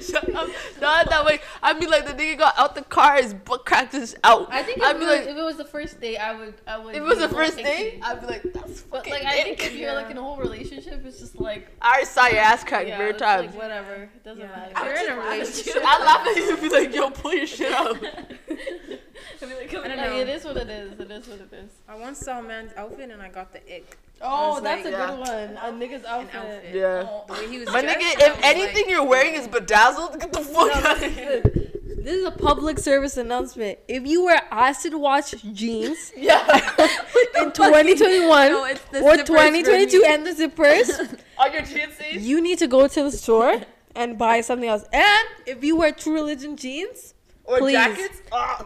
Shut 0.00 0.34
up. 0.34 0.48
Not 0.80 1.08
that 1.10 1.24
way. 1.24 1.40
I 1.62 1.72
mean, 1.78 1.90
like 1.90 2.06
the 2.06 2.12
nigga 2.12 2.38
got 2.38 2.58
out 2.58 2.74
the 2.74 2.82
car, 2.82 3.16
his 3.20 3.34
butt 3.34 3.64
crack 3.66 3.92
is 3.94 4.14
out. 4.22 4.48
I 4.52 4.62
think 4.62 4.78
if, 4.78 4.84
I'd 4.84 4.96
it 4.96 4.98
be 5.00 5.04
was, 5.06 5.14
like, 5.18 5.28
if 5.28 5.36
it 5.36 5.42
was 5.42 5.56
the 5.56 5.64
first 5.64 6.00
date, 6.00 6.18
I 6.18 6.34
would. 6.38 6.54
I 6.66 6.78
would. 6.78 6.94
if 6.94 7.02
it 7.02 7.04
was 7.04 7.18
the 7.18 7.28
first 7.28 7.56
date, 7.56 7.94
icky. 7.94 8.02
I'd 8.02 8.20
be 8.20 8.26
like, 8.26 8.42
that's 8.52 8.82
But 8.82 9.08
like, 9.08 9.24
I 9.24 9.42
think 9.42 9.64
if 9.64 9.74
you're 9.74 9.94
like 9.94 10.10
in 10.10 10.18
a 10.18 10.22
whole 10.22 10.36
relationship, 10.36 11.04
it's 11.04 11.18
just 11.18 11.40
like. 11.40 11.68
I 11.80 11.88
already 11.90 12.06
saw 12.06 12.26
your 12.28 12.38
ass 12.38 12.62
crack 12.62 12.86
yeah, 12.86 12.98
very 12.98 13.14
times. 13.14 13.48
Like, 13.54 13.62
whatever. 13.62 13.94
It 13.94 14.24
doesn't 14.24 14.40
Yeah. 14.40 14.48
matter. 14.48 14.72
I 14.76 14.86
You're 14.86 14.98
in 14.98 15.10
a 15.10 15.20
relationship. 15.20 15.82
I 15.84 16.04
laugh 16.04 16.26
at 16.28 16.36
you 16.36 16.52
and 16.52 16.60
be 16.62 16.68
like, 16.68 16.94
yo, 16.94 17.10
pull 17.10 17.34
your 17.34 17.46
shit 17.46 17.72
out. 17.72 17.96
I 17.96 19.46
mean, 19.46 19.56
like, 19.56 19.68
I 19.68 19.72
don't 19.72 19.88
like, 19.88 19.96
know. 19.96 20.16
It 20.16 20.28
is 20.28 20.44
what 20.44 20.56
it 20.56 20.68
is. 20.70 21.00
It 21.00 21.10
is 21.10 21.26
what 21.26 21.40
it 21.40 21.52
is. 21.52 21.70
I 21.88 21.96
once 21.96 22.18
saw 22.20 22.38
a 22.38 22.42
man's 22.42 22.72
outfit, 22.76 23.10
and 23.10 23.20
I 23.20 23.28
got 23.28 23.52
the 23.52 23.58
ick. 23.74 23.98
Oh, 24.24 24.60
that's 24.60 24.84
like- 24.84 24.91
a 24.91 24.91
Yeah. 24.92 25.06
good 25.10 25.18
one. 25.20 25.28
A 25.56 25.72
nigga's 25.72 26.04
An 26.04 26.10
outfit. 26.10 26.34
outfit. 26.40 26.74
Yeah. 26.74 27.06
The 27.26 27.32
way 27.32 27.48
he 27.50 27.58
was 27.58 27.68
My 27.68 27.80
dressed, 27.82 27.98
nigga, 27.98 28.28
if 28.28 28.44
anything 28.44 28.84
like, 28.84 28.90
you're 28.90 29.04
wearing 29.04 29.34
is 29.34 29.48
bedazzled, 29.48 30.20
get 30.20 30.32
the 30.32 30.40
fuck 30.54 30.68
No, 30.68 30.90
out 30.90 31.02
of 31.02 31.12
here. 31.14 31.40
this 31.42 32.14
is 32.14 32.24
a 32.24 32.30
public 32.30 32.78
service 32.78 33.16
announcement. 33.16 33.78
If 33.88 34.06
you 34.06 34.24
wear 34.24 34.40
acid 34.50 34.94
wash 34.94 35.30
jeans 35.52 36.12
Yeah. 36.16 36.44
in 37.40 37.52
2021 37.52 38.50
No, 38.52 38.64
or 39.02 39.16
2022 39.16 40.00
me. 40.00 40.06
and 40.08 40.26
the 40.26 40.30
zippers, 40.30 41.18
On 41.38 41.52
your 41.52 41.62
jeansies? 41.62 42.26
you 42.26 42.40
need 42.40 42.58
to 42.58 42.66
go 42.66 42.86
to 42.88 43.02
the 43.04 43.10
store 43.12 43.60
and 43.94 44.16
buy 44.18 44.40
something 44.40 44.68
else. 44.68 44.84
And 44.92 45.28
if 45.46 45.62
you 45.62 45.76
wear 45.76 45.92
True 45.92 46.14
Religion 46.14 46.56
jeans, 46.56 47.14
Or 47.44 47.58
Please. 47.58 47.72
jackets? 47.74 48.22
Ah. 48.32 48.64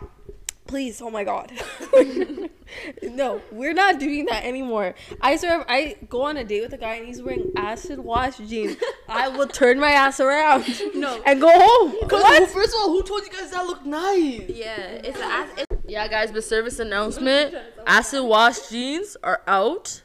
Please, 0.67 1.01
oh 1.01 1.11
my 1.11 1.25
god. 1.25 1.53
no, 3.03 3.41
we're 3.53 3.73
not 3.73 3.99
doing 4.01 4.27
that 4.27 4.45
anymore. 4.45 4.95
I 5.21 5.37
swear, 5.37 5.61
if 5.61 5.67
I 5.69 5.97
go 6.09 6.23
on 6.23 6.37
a 6.37 6.45
date 6.45 6.63
with 6.63 6.73
a 6.73 6.79
guy 6.79 6.95
and 6.97 7.07
he's 7.07 7.23
wearing 7.23 7.53
acid 7.57 7.99
wash 8.01 8.39
jeans, 8.39 8.77
I 9.09 9.29
will 9.29 9.47
turn 9.47 9.79
my 9.79 9.91
ass 9.93 10.21
around 10.21 10.65
No. 10.95 11.21
and 11.25 11.41
go 11.41 11.51
home. 11.53 11.93
First, 12.09 12.13
What? 12.13 12.51
first 12.51 12.75
of 12.75 12.81
all, 12.81 12.89
who 12.91 13.03
told 13.03 13.23
you 13.25 13.31
guys 13.31 13.51
that 13.51 13.65
look 13.67 13.85
nice? 13.87 14.43
Yeah, 14.49 14.77
it's, 15.05 15.19
a, 15.19 15.49
it's 15.57 15.83
Yeah, 15.87 16.09
guys, 16.09 16.33
but 16.33 16.45
service 16.45 16.79
announcement: 16.79 17.55
acid 17.87 18.25
wash 18.25 18.69
jeans 18.69 19.17
are 19.23 19.43
out. 19.47 20.03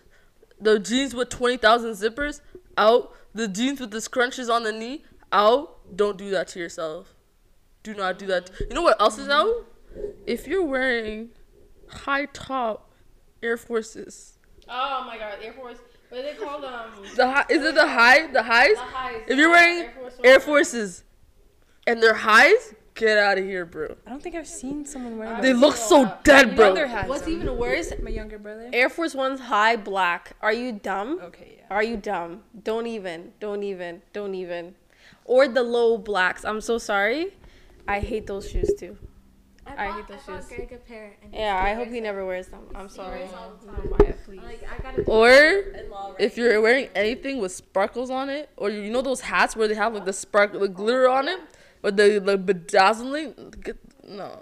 The 0.59 0.77
jeans 0.79 1.15
with 1.15 1.29
twenty 1.29 1.57
thousand 1.57 1.91
zippers 1.93 2.41
out. 2.77 3.11
The 3.33 3.47
jeans 3.47 3.79
with 3.79 3.91
the 3.91 3.97
scrunches 3.97 4.49
on 4.53 4.63
the 4.63 4.71
knee 4.71 5.03
out. 5.31 5.95
Don't 5.95 6.17
do 6.17 6.29
that 6.31 6.47
to 6.49 6.59
yourself. 6.59 7.13
Do 7.83 7.95
not 7.95 8.19
do 8.19 8.27
that. 8.27 8.51
You 8.59 8.75
know 8.75 8.83
what 8.83 9.01
else 9.01 9.17
is 9.17 9.27
out? 9.27 9.65
If 10.25 10.47
you're 10.47 10.65
wearing 10.65 11.29
high 11.87 12.25
top 12.25 12.91
Air 13.43 13.57
Forces, 13.57 14.37
Oh 14.69 15.03
my 15.05 15.17
god, 15.17 15.39
Air 15.43 15.53
Force. 15.53 15.77
What 16.09 16.17
do 16.17 16.23
they 16.23 16.33
call 16.35 16.61
them? 16.61 16.73
Um? 16.73 16.91
the 17.15 17.25
high, 17.31 17.45
is 17.49 17.63
it 17.63 17.75
the 17.75 17.87
high? 17.87 18.27
The 18.27 18.43
highs? 18.43 18.75
The 18.75 18.81
highs. 18.81 19.21
If 19.27 19.37
you're 19.37 19.49
wearing 19.49 19.85
Air 19.85 19.91
Force 19.91 20.13
Air 20.23 20.39
Forces, 20.39 21.03
and 21.87 22.01
they're 22.03 22.13
highs, 22.13 22.75
get 22.95 23.17
out 23.17 23.37
of 23.37 23.43
here, 23.45 23.65
bro. 23.65 23.95
I 24.05 24.09
don't 24.11 24.21
think 24.21 24.35
I've 24.35 24.47
seen 24.47 24.85
someone 24.85 25.17
wearing 25.17 25.41
They 25.41 25.53
look 25.53 25.75
so 25.75 26.13
dead, 26.23 26.49
My 26.49 26.53
brother 26.55 26.85
bro. 26.85 26.95
has 26.95 27.09
What's 27.09 27.21
them. 27.23 27.33
even 27.41 27.57
worse? 27.57 27.91
My 28.01 28.09
younger 28.11 28.37
brother. 28.37 28.69
Air 28.71 28.89
Force 28.89 29.15
One's 29.15 29.39
high 29.41 29.75
black. 29.75 30.35
Are 30.41 30.53
you 30.53 30.73
dumb? 30.73 31.19
Okay, 31.23 31.55
yeah. 31.59 31.65
Are 31.69 31.83
you 31.83 31.97
dumb? 31.97 32.43
Don't 32.63 32.87
even. 32.87 33.31
Don't 33.39 33.63
even. 33.63 34.01
Don't 34.13 34.35
even. 34.35 34.75
Or 35.25 35.47
the 35.47 35.63
low 35.63 35.97
blacks. 35.97 36.45
I'm 36.45 36.61
so 36.61 36.77
sorry. 36.77 37.33
I 37.87 37.99
hate 37.99 38.27
those 38.27 38.49
shoes 38.49 38.71
too. 38.77 38.97
I 39.65 39.75
bought, 39.75 39.95
hate 39.95 40.07
those 40.07 40.19
I 40.27 40.37
shoes. 40.39 40.45
Greg 40.47 40.71
a 40.73 40.77
pair. 40.77 41.13
And 41.23 41.33
Yeah, 41.33 41.61
I 41.63 41.73
hope 41.73 41.87
he 41.87 41.95
he 41.95 42.01
never 42.01 42.25
wears 42.25 42.47
them. 42.47 42.61
I'm 42.73 42.89
sorry. 42.89 43.19
wears 43.19 43.33
all 43.33 43.53
the 43.61 43.71
time. 43.71 43.89
Maya, 43.89 44.13
please. 44.25 44.41
Like 44.41 44.63
I 44.69 44.81
gotta. 44.81 45.03
Or 45.03 45.29
it 45.29 45.85
in 45.85 45.89
law, 45.89 46.11
right? 46.11 46.15
if 46.19 46.37
you're 46.37 46.59
wearing 46.61 46.89
anything 46.95 47.39
with 47.39 47.51
sparkles 47.51 48.09
on 48.09 48.29
it, 48.29 48.49
or 48.57 48.69
you 48.69 48.91
know 48.91 49.01
those 49.01 49.21
hats 49.21 49.55
where 49.55 49.67
they 49.67 49.75
have 49.75 49.93
like 49.93 50.05
the 50.05 50.13
sparkle, 50.13 50.59
the 50.59 50.67
glitter 50.67 51.07
on 51.07 51.27
it, 51.27 51.39
or 51.83 51.91
the 51.91 52.19
the 52.19 52.37
bedazzling, 52.37 53.53
get, 53.61 53.77
no, 54.07 54.39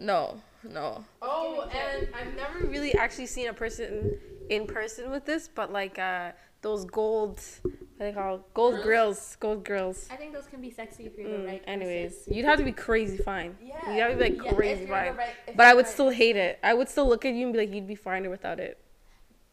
no, 0.00 0.40
no. 0.62 1.04
Oh, 1.22 1.68
and 1.72 2.08
I've 2.14 2.34
never 2.36 2.66
really 2.66 2.94
actually 2.94 3.26
seen 3.26 3.48
a 3.48 3.54
person 3.54 4.18
in 4.48 4.66
person 4.66 5.10
with 5.10 5.24
this, 5.24 5.48
but 5.48 5.72
like 5.72 5.98
uh, 5.98 6.32
those 6.64 6.84
gold, 6.86 7.40
what 7.62 7.72
they 7.98 8.12
call 8.12 8.40
gold 8.54 8.82
grills, 8.82 9.36
gold 9.38 9.64
grills. 9.64 10.08
I 10.10 10.16
think 10.16 10.32
those 10.32 10.46
can 10.46 10.60
be 10.60 10.70
sexy 10.70 11.04
if 11.06 11.16
you're 11.16 11.28
the 11.30 11.36
Mm, 11.44 11.46
right. 11.46 11.62
anyways, 11.66 12.14
person. 12.16 12.34
you'd 12.34 12.46
have 12.46 12.58
to 12.58 12.64
be 12.64 12.72
crazy 12.72 13.18
fine. 13.18 13.56
Yeah. 13.62 13.90
You'd 13.92 14.00
have 14.02 14.10
to 14.12 14.16
be 14.18 14.24
like 14.30 14.44
Yeah, 14.44 14.52
crazy 14.54 14.86
fine. 14.86 15.14
right- 15.14 15.56
But 15.58 15.66
I 15.66 15.74
would 15.74 15.84
right- 15.84 15.94
still 15.94 16.10
hate 16.10 16.36
it. 16.36 16.58
I 16.62 16.72
would 16.74 16.88
still 16.88 17.06
look 17.06 17.24
at 17.24 17.34
you 17.34 17.44
and 17.46 17.52
be 17.52 17.58
like, 17.60 17.72
you'd 17.74 17.86
be 17.86 17.94
finer 17.94 18.30
without 18.36 18.58
it. 18.58 18.74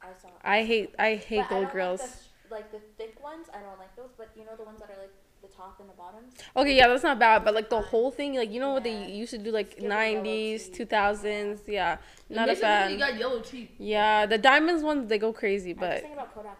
I 0.01 0.07
saw. 0.22 0.30
I 0.41 0.64
hate, 0.64 0.95
I 0.97 1.16
hate 1.16 1.38
But 1.41 1.45
I 1.45 1.49
gold 1.49 1.64
don't 1.66 1.72
grills. 1.74 1.99
Like 2.01 2.09
the, 2.49 2.55
like 2.55 2.72
the 2.72 2.80
thick 2.97 3.16
ones, 3.24 3.45
I 3.53 3.59
don't 3.66 3.78
like 3.78 3.93
those. 3.95 4.12
But 4.18 4.30
you 4.36 4.43
know 4.47 4.55
the 4.57 4.64
ones 4.64 4.80
that 4.80 4.89
are 4.89 4.99
like 5.05 5.14
the 5.41 5.47
top 5.47 5.80
and 5.82 5.89
the 5.89 5.93
bottoms. 5.93 6.34
Okay, 6.55 6.76
yeah, 6.78 6.88
that's 6.88 7.03
not 7.03 7.18
bad, 7.20 7.43
but 7.45 7.53
like 7.59 7.70
the 7.70 7.82
whole 7.82 8.12
thing, 8.12 8.36
like 8.36 8.51
you 8.51 8.59
know 8.59 8.74
what 8.74 8.84
they 8.84 8.97
used 9.24 9.32
to 9.32 9.38
do, 9.39 9.51
like 9.51 9.70
yellow 9.82 9.95
'90s, 9.95 10.70
2000s, 10.70 11.68
yeah, 11.68 11.97
not 12.30 12.47
a 12.49 12.55
fan. 12.55 12.91
You 12.91 12.97
got 12.99 13.18
yellow 13.18 13.39
teeth. 13.41 13.72
Yeah, 13.80 14.26
the 14.28 14.38
diamonds 14.38 14.82
ones 14.84 15.07
they 15.09 15.18
go 15.18 15.34
crazy, 15.34 15.74
but 15.74 16.01
thinking 16.01 16.14
about 16.14 16.34
Kodak. 16.36 16.57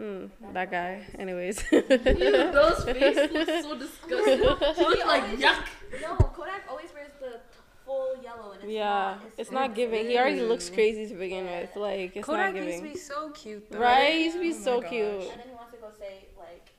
Mm, 0.00 0.30
that 0.52 0.70
guy. 0.70 1.04
Anyways, 1.18 1.56
Those 1.70 2.84
face 2.84 3.32
looks 3.32 3.62
so 3.62 3.74
disgusting. 3.84 4.38
She 4.76 4.84
looks 4.84 5.06
like 5.06 5.24
yuck. 5.38 5.64
No, 6.02 6.16
Kodak 6.16 6.62
always 6.68 6.90
wears 6.94 7.10
the 7.20 7.40
full 7.84 8.16
yellow, 8.22 8.52
and 8.52 8.62
it's 8.64 8.72
yeah, 8.72 9.16
not. 9.18 9.20
it's 9.38 9.50
not 9.50 9.74
giving. 9.74 10.06
He 10.06 10.18
already 10.18 10.40
looks 10.42 10.68
crazy 10.70 11.08
to 11.08 11.14
begin 11.14 11.44
Yeah. 11.46 11.60
with. 11.62 11.76
Like 11.76 12.16
it's 12.16 12.26
Kodak 12.26 12.54
not 12.54 12.64
used 12.64 12.78
to 12.78 12.88
be 12.92 12.96
so 12.96 13.30
cute, 13.30 13.70
though. 13.70 13.78
Right? 13.78 14.12
He 14.14 14.24
used 14.24 14.36
to 14.36 14.42
be 14.42 14.52
Oh 14.52 14.64
so 14.64 14.80
gosh. 14.80 14.90
cute. 14.90 15.04
And 15.10 15.40
then 15.40 15.48
he 15.48 15.54
wants 15.54 15.72
to 15.72 15.78
go 15.78 15.88
say 15.98 16.26
like. 16.36 16.70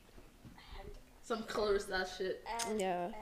Some 1.22 1.44
colors 1.44 1.84
that 1.86 2.08
shit. 2.18 2.44
And, 2.68 2.80
Yeah. 2.80 3.04
And 3.04 3.14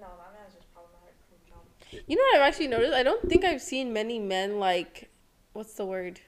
no, 0.00 0.06
that 0.06 0.32
man's 0.38 0.54
just 0.54 0.72
problematic 0.72 1.14
from 1.28 1.38
jump. 1.48 2.04
You 2.06 2.14
know 2.16 2.22
what 2.30 2.36
I've 2.40 2.46
actually 2.48 2.68
noticed? 2.68 2.94
I 2.94 3.02
don't 3.02 3.28
think 3.28 3.44
I've 3.44 3.60
seen 3.60 3.92
many 3.92 4.20
men 4.20 4.60
like, 4.60 5.10
what's 5.52 5.74
the 5.74 5.84
word? 5.84 6.20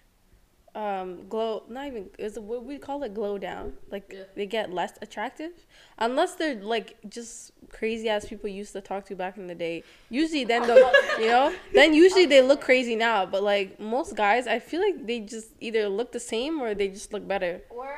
Um, 0.74 1.28
glow. 1.28 1.64
Not 1.68 1.86
even 1.88 2.08
is 2.18 2.38
what 2.38 2.64
we 2.64 2.78
call 2.78 3.02
it 3.02 3.12
glow 3.12 3.36
down. 3.36 3.74
Like 3.90 4.10
Yeah. 4.10 4.22
they 4.34 4.46
get 4.46 4.72
less 4.72 4.92
attractive, 5.02 5.52
unless 5.98 6.34
they're 6.36 6.54
like 6.54 6.96
just 7.08 7.52
crazy 7.68 8.08
ass 8.08 8.24
people 8.26 8.48
used 8.48 8.72
to 8.72 8.80
talk 8.80 9.04
to 9.06 9.14
back 9.14 9.36
in 9.36 9.48
the 9.48 9.54
day. 9.54 9.84
Usually 10.08 10.44
then 10.44 10.62
they 10.66 10.76
you 11.20 11.26
know 11.28 11.54
then 11.74 11.92
usually 11.92 12.24
they 12.24 12.40
look 12.40 12.62
crazy 12.62 12.96
now. 12.96 13.26
But 13.26 13.42
like 13.42 13.78
most 13.78 14.16
guys, 14.16 14.46
I 14.46 14.60
feel 14.60 14.80
like 14.80 15.06
they 15.06 15.20
just 15.20 15.48
either 15.60 15.88
look 15.90 16.10
the 16.12 16.20
same 16.20 16.62
or 16.62 16.74
they 16.74 16.88
just 16.88 17.12
look 17.12 17.28
better. 17.28 17.60
Or, 17.68 17.92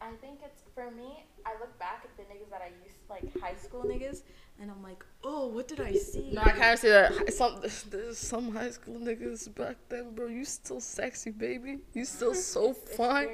I 0.00 0.10
think 0.20 0.40
it's 0.44 0.62
for 0.74 0.90
me. 0.90 1.22
I 1.46 1.52
look 1.60 1.78
back 1.78 2.04
at 2.04 2.16
the 2.16 2.24
niggas 2.24 2.50
that 2.50 2.60
I 2.62 2.70
used 2.84 2.96
like 3.08 3.40
high 3.40 3.54
school 3.54 3.84
niggas, 3.84 4.22
and 4.60 4.70
I'm 4.70 4.82
like, 4.82 5.04
oh, 5.22 5.46
what 5.46 5.68
did 5.68 5.80
I 5.80 5.92
see? 5.94 6.30
No, 6.32 6.42
I 6.42 6.50
can't 6.50 6.78
say 6.78 6.90
that. 6.90 7.32
Some 7.32 7.60
there's 7.90 8.18
some 8.18 8.54
high 8.54 8.70
school 8.70 8.98
niggas 8.98 9.54
back 9.54 9.76
then, 9.88 10.14
bro. 10.14 10.26
You 10.26 10.44
still 10.44 10.80
sexy, 10.80 11.30
baby. 11.30 11.78
You 11.92 12.04
still 12.04 12.34
so 12.52 12.72
fine. 12.72 13.28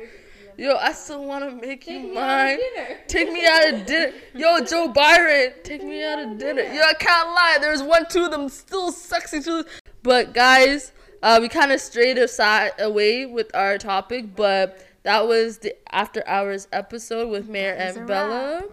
Yo, 0.56 0.76
I 0.76 0.92
still 0.92 1.24
wanna 1.24 1.52
make 1.52 1.86
you 1.86 2.12
mine. 2.12 2.58
Take 3.06 3.32
me 3.32 3.46
out 3.46 3.72
of 3.72 3.86
dinner. 3.86 4.12
Yo, 4.34 4.60
Joe 4.60 4.88
Byron, 4.94 5.52
take 5.62 5.82
me 5.82 6.02
out 6.04 6.18
of 6.18 6.38
dinner. 6.38 6.62
Yo, 6.62 6.82
I 6.82 6.94
can't 6.94 7.28
lie. 7.28 7.58
There's 7.60 7.82
one, 7.82 8.06
two 8.08 8.24
of 8.24 8.30
them 8.30 8.48
still 8.48 8.90
sexy 8.92 9.40
too. 9.40 9.64
But 10.02 10.34
guys, 10.34 10.92
uh, 11.22 11.38
we 11.40 11.48
kind 11.48 11.72
of 11.72 11.80
strayed 11.80 12.18
aside 12.18 12.72
away 12.78 13.26
with 13.26 13.54
our 13.54 13.78
topic, 13.78 14.34
but 14.34 14.84
that 15.02 15.26
was 15.26 15.58
the 15.58 15.74
after 15.94 16.22
hours 16.26 16.68
episode 16.72 17.28
with 17.28 17.48
Mayor 17.48 17.72
and 17.72 18.06
Bella. 18.06 18.64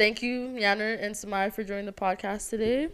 Thank 0.00 0.22
you, 0.22 0.56
Yanner 0.56 0.96
and 0.98 1.14
Samaya, 1.14 1.52
for 1.52 1.62
joining 1.62 1.84
the 1.84 1.92
podcast 1.92 2.48
today. 2.48 2.88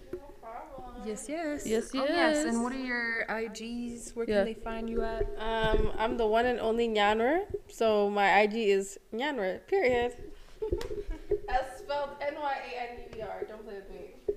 Yes, 1.04 1.28
yes. 1.28 1.64
Yes, 1.64 1.90
Oh, 1.94 2.02
yes. 2.02 2.08
yes. 2.08 2.44
And 2.46 2.64
what 2.64 2.72
are 2.72 2.84
your 2.84 3.24
IGs? 3.28 4.16
Where 4.16 4.26
Yeah. 4.28 4.38
can 4.38 4.44
they 4.46 4.54
find 4.54 4.90
you 4.90 5.02
at? 5.02 5.22
Um, 5.38 5.92
I'm 5.96 6.16
the 6.16 6.26
one 6.26 6.46
and 6.46 6.58
only 6.58 6.88
Nyanwer, 6.88 7.44
so 7.70 8.10
my 8.10 8.40
IG 8.40 8.70
is 8.70 8.98
Nyanwer. 9.14 9.64
Period. 9.68 10.14
As 11.48 11.78
spelled 11.78 12.10
N 12.20 12.34
Y 12.40 12.56
A 12.74 12.90
N 12.90 12.98
U 12.98 13.18
E 13.18 13.22
R. 13.22 13.44
Don't 13.46 13.64
play 13.64 13.74
with 13.76 13.88
me. 13.88 14.34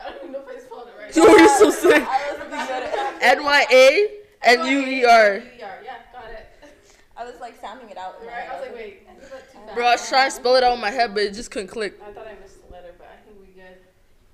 I 0.00 0.08
don't 0.08 0.16
even 0.16 0.32
know 0.32 0.40
if 0.40 0.48
I 0.48 0.60
spelled 0.64 0.88
it 0.88 0.94
right. 0.98 1.14
Yo, 1.14 1.24
you're 1.36 1.58
so 1.58 1.68
sick. 1.70 2.02
N 3.20 3.44
Y 3.44 3.66
A 3.70 4.08
N 4.44 4.64
U 4.64 4.78
E 4.80 5.04
R. 5.04 5.34
U 5.34 5.42
E 5.42 5.62
R. 5.62 5.78
Yeah, 5.84 5.98
got 6.10 6.24
it. 6.30 6.46
I 7.18 7.24
was 7.26 7.38
like 7.38 7.60
sounding 7.60 7.90
it 7.90 7.98
out. 7.98 8.16
in 8.22 8.28
Right? 8.28 8.48
I 8.48 8.54
was 8.54 8.62
like, 8.66 8.74
wait, 8.74 9.02
is 9.22 9.28
that 9.28 9.52
too 9.52 9.58
fast? 9.58 9.59
Bro, 9.74 9.86
I 9.86 9.92
was 9.92 10.08
trying 10.08 10.30
to 10.30 10.36
spell 10.36 10.56
it 10.56 10.62
out 10.64 10.74
in 10.74 10.80
my 10.80 10.90
head, 10.90 11.14
but 11.14 11.22
it 11.22 11.34
just 11.34 11.50
couldn't 11.50 11.68
click. 11.68 11.98
I 12.04 12.12
thought 12.12 12.26
I 12.26 12.40
missed 12.40 12.66
the 12.66 12.72
letter, 12.72 12.94
but 12.98 13.08
I 13.08 13.24
think 13.24 13.40
we 13.40 13.52
good. 13.54 13.76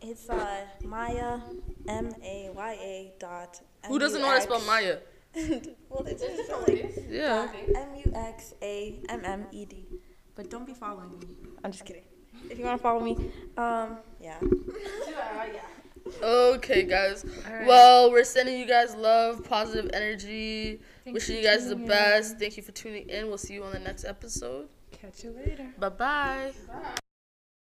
It's 0.00 0.28
uh 0.28 0.64
Maya, 0.84 1.40
M 1.88 2.14
A 2.22 2.50
Y 2.54 2.72
A 2.80 3.12
dot. 3.18 3.60
Who 3.88 3.98
doesn't 3.98 4.20
know 4.20 4.28
how 4.28 4.36
to 4.36 4.40
spell 4.40 4.60
Maya? 4.62 4.98
well, 5.36 6.04
it's 6.06 6.22
just 6.22 6.48
Just 6.48 6.68
like 6.68 6.94
Yeah. 7.10 7.48
M 7.74 7.88
U 8.04 8.12
X 8.14 8.54
A 8.62 8.98
M 9.08 9.20
M 9.24 9.46
E 9.52 9.64
D. 9.66 9.86
But 10.34 10.50
don't 10.50 10.66
be 10.66 10.74
following 10.74 11.10
me. 11.10 11.26
I'm 11.64 11.72
just 11.72 11.84
kidding. 11.84 12.04
If 12.50 12.58
you 12.58 12.64
want 12.64 12.78
to 12.78 12.82
follow 12.82 13.00
me, 13.00 13.16
um, 13.56 13.98
yeah. 14.20 14.38
Two 14.38 14.74
yeah. 15.08 15.62
Okay, 16.22 16.84
guys. 16.84 17.24
Well, 17.66 18.10
we're 18.12 18.24
sending 18.24 18.58
you 18.60 18.66
guys 18.66 18.94
love, 18.94 19.44
positive 19.44 19.90
energy, 19.92 20.80
wishing 21.06 21.36
you 21.36 21.42
guys 21.42 21.68
the 21.68 21.76
best. 21.76 22.38
Thank 22.38 22.56
you 22.56 22.62
for 22.62 22.72
tuning 22.72 23.08
in. 23.08 23.28
We'll 23.28 23.38
see 23.38 23.54
you 23.54 23.64
on 23.64 23.72
the 23.72 23.80
next 23.80 24.04
episode. 24.04 24.68
Catch 25.06 25.22
you 25.22 25.30
later. 25.30 25.72
Bye 25.78 25.88
bye. 25.88 26.96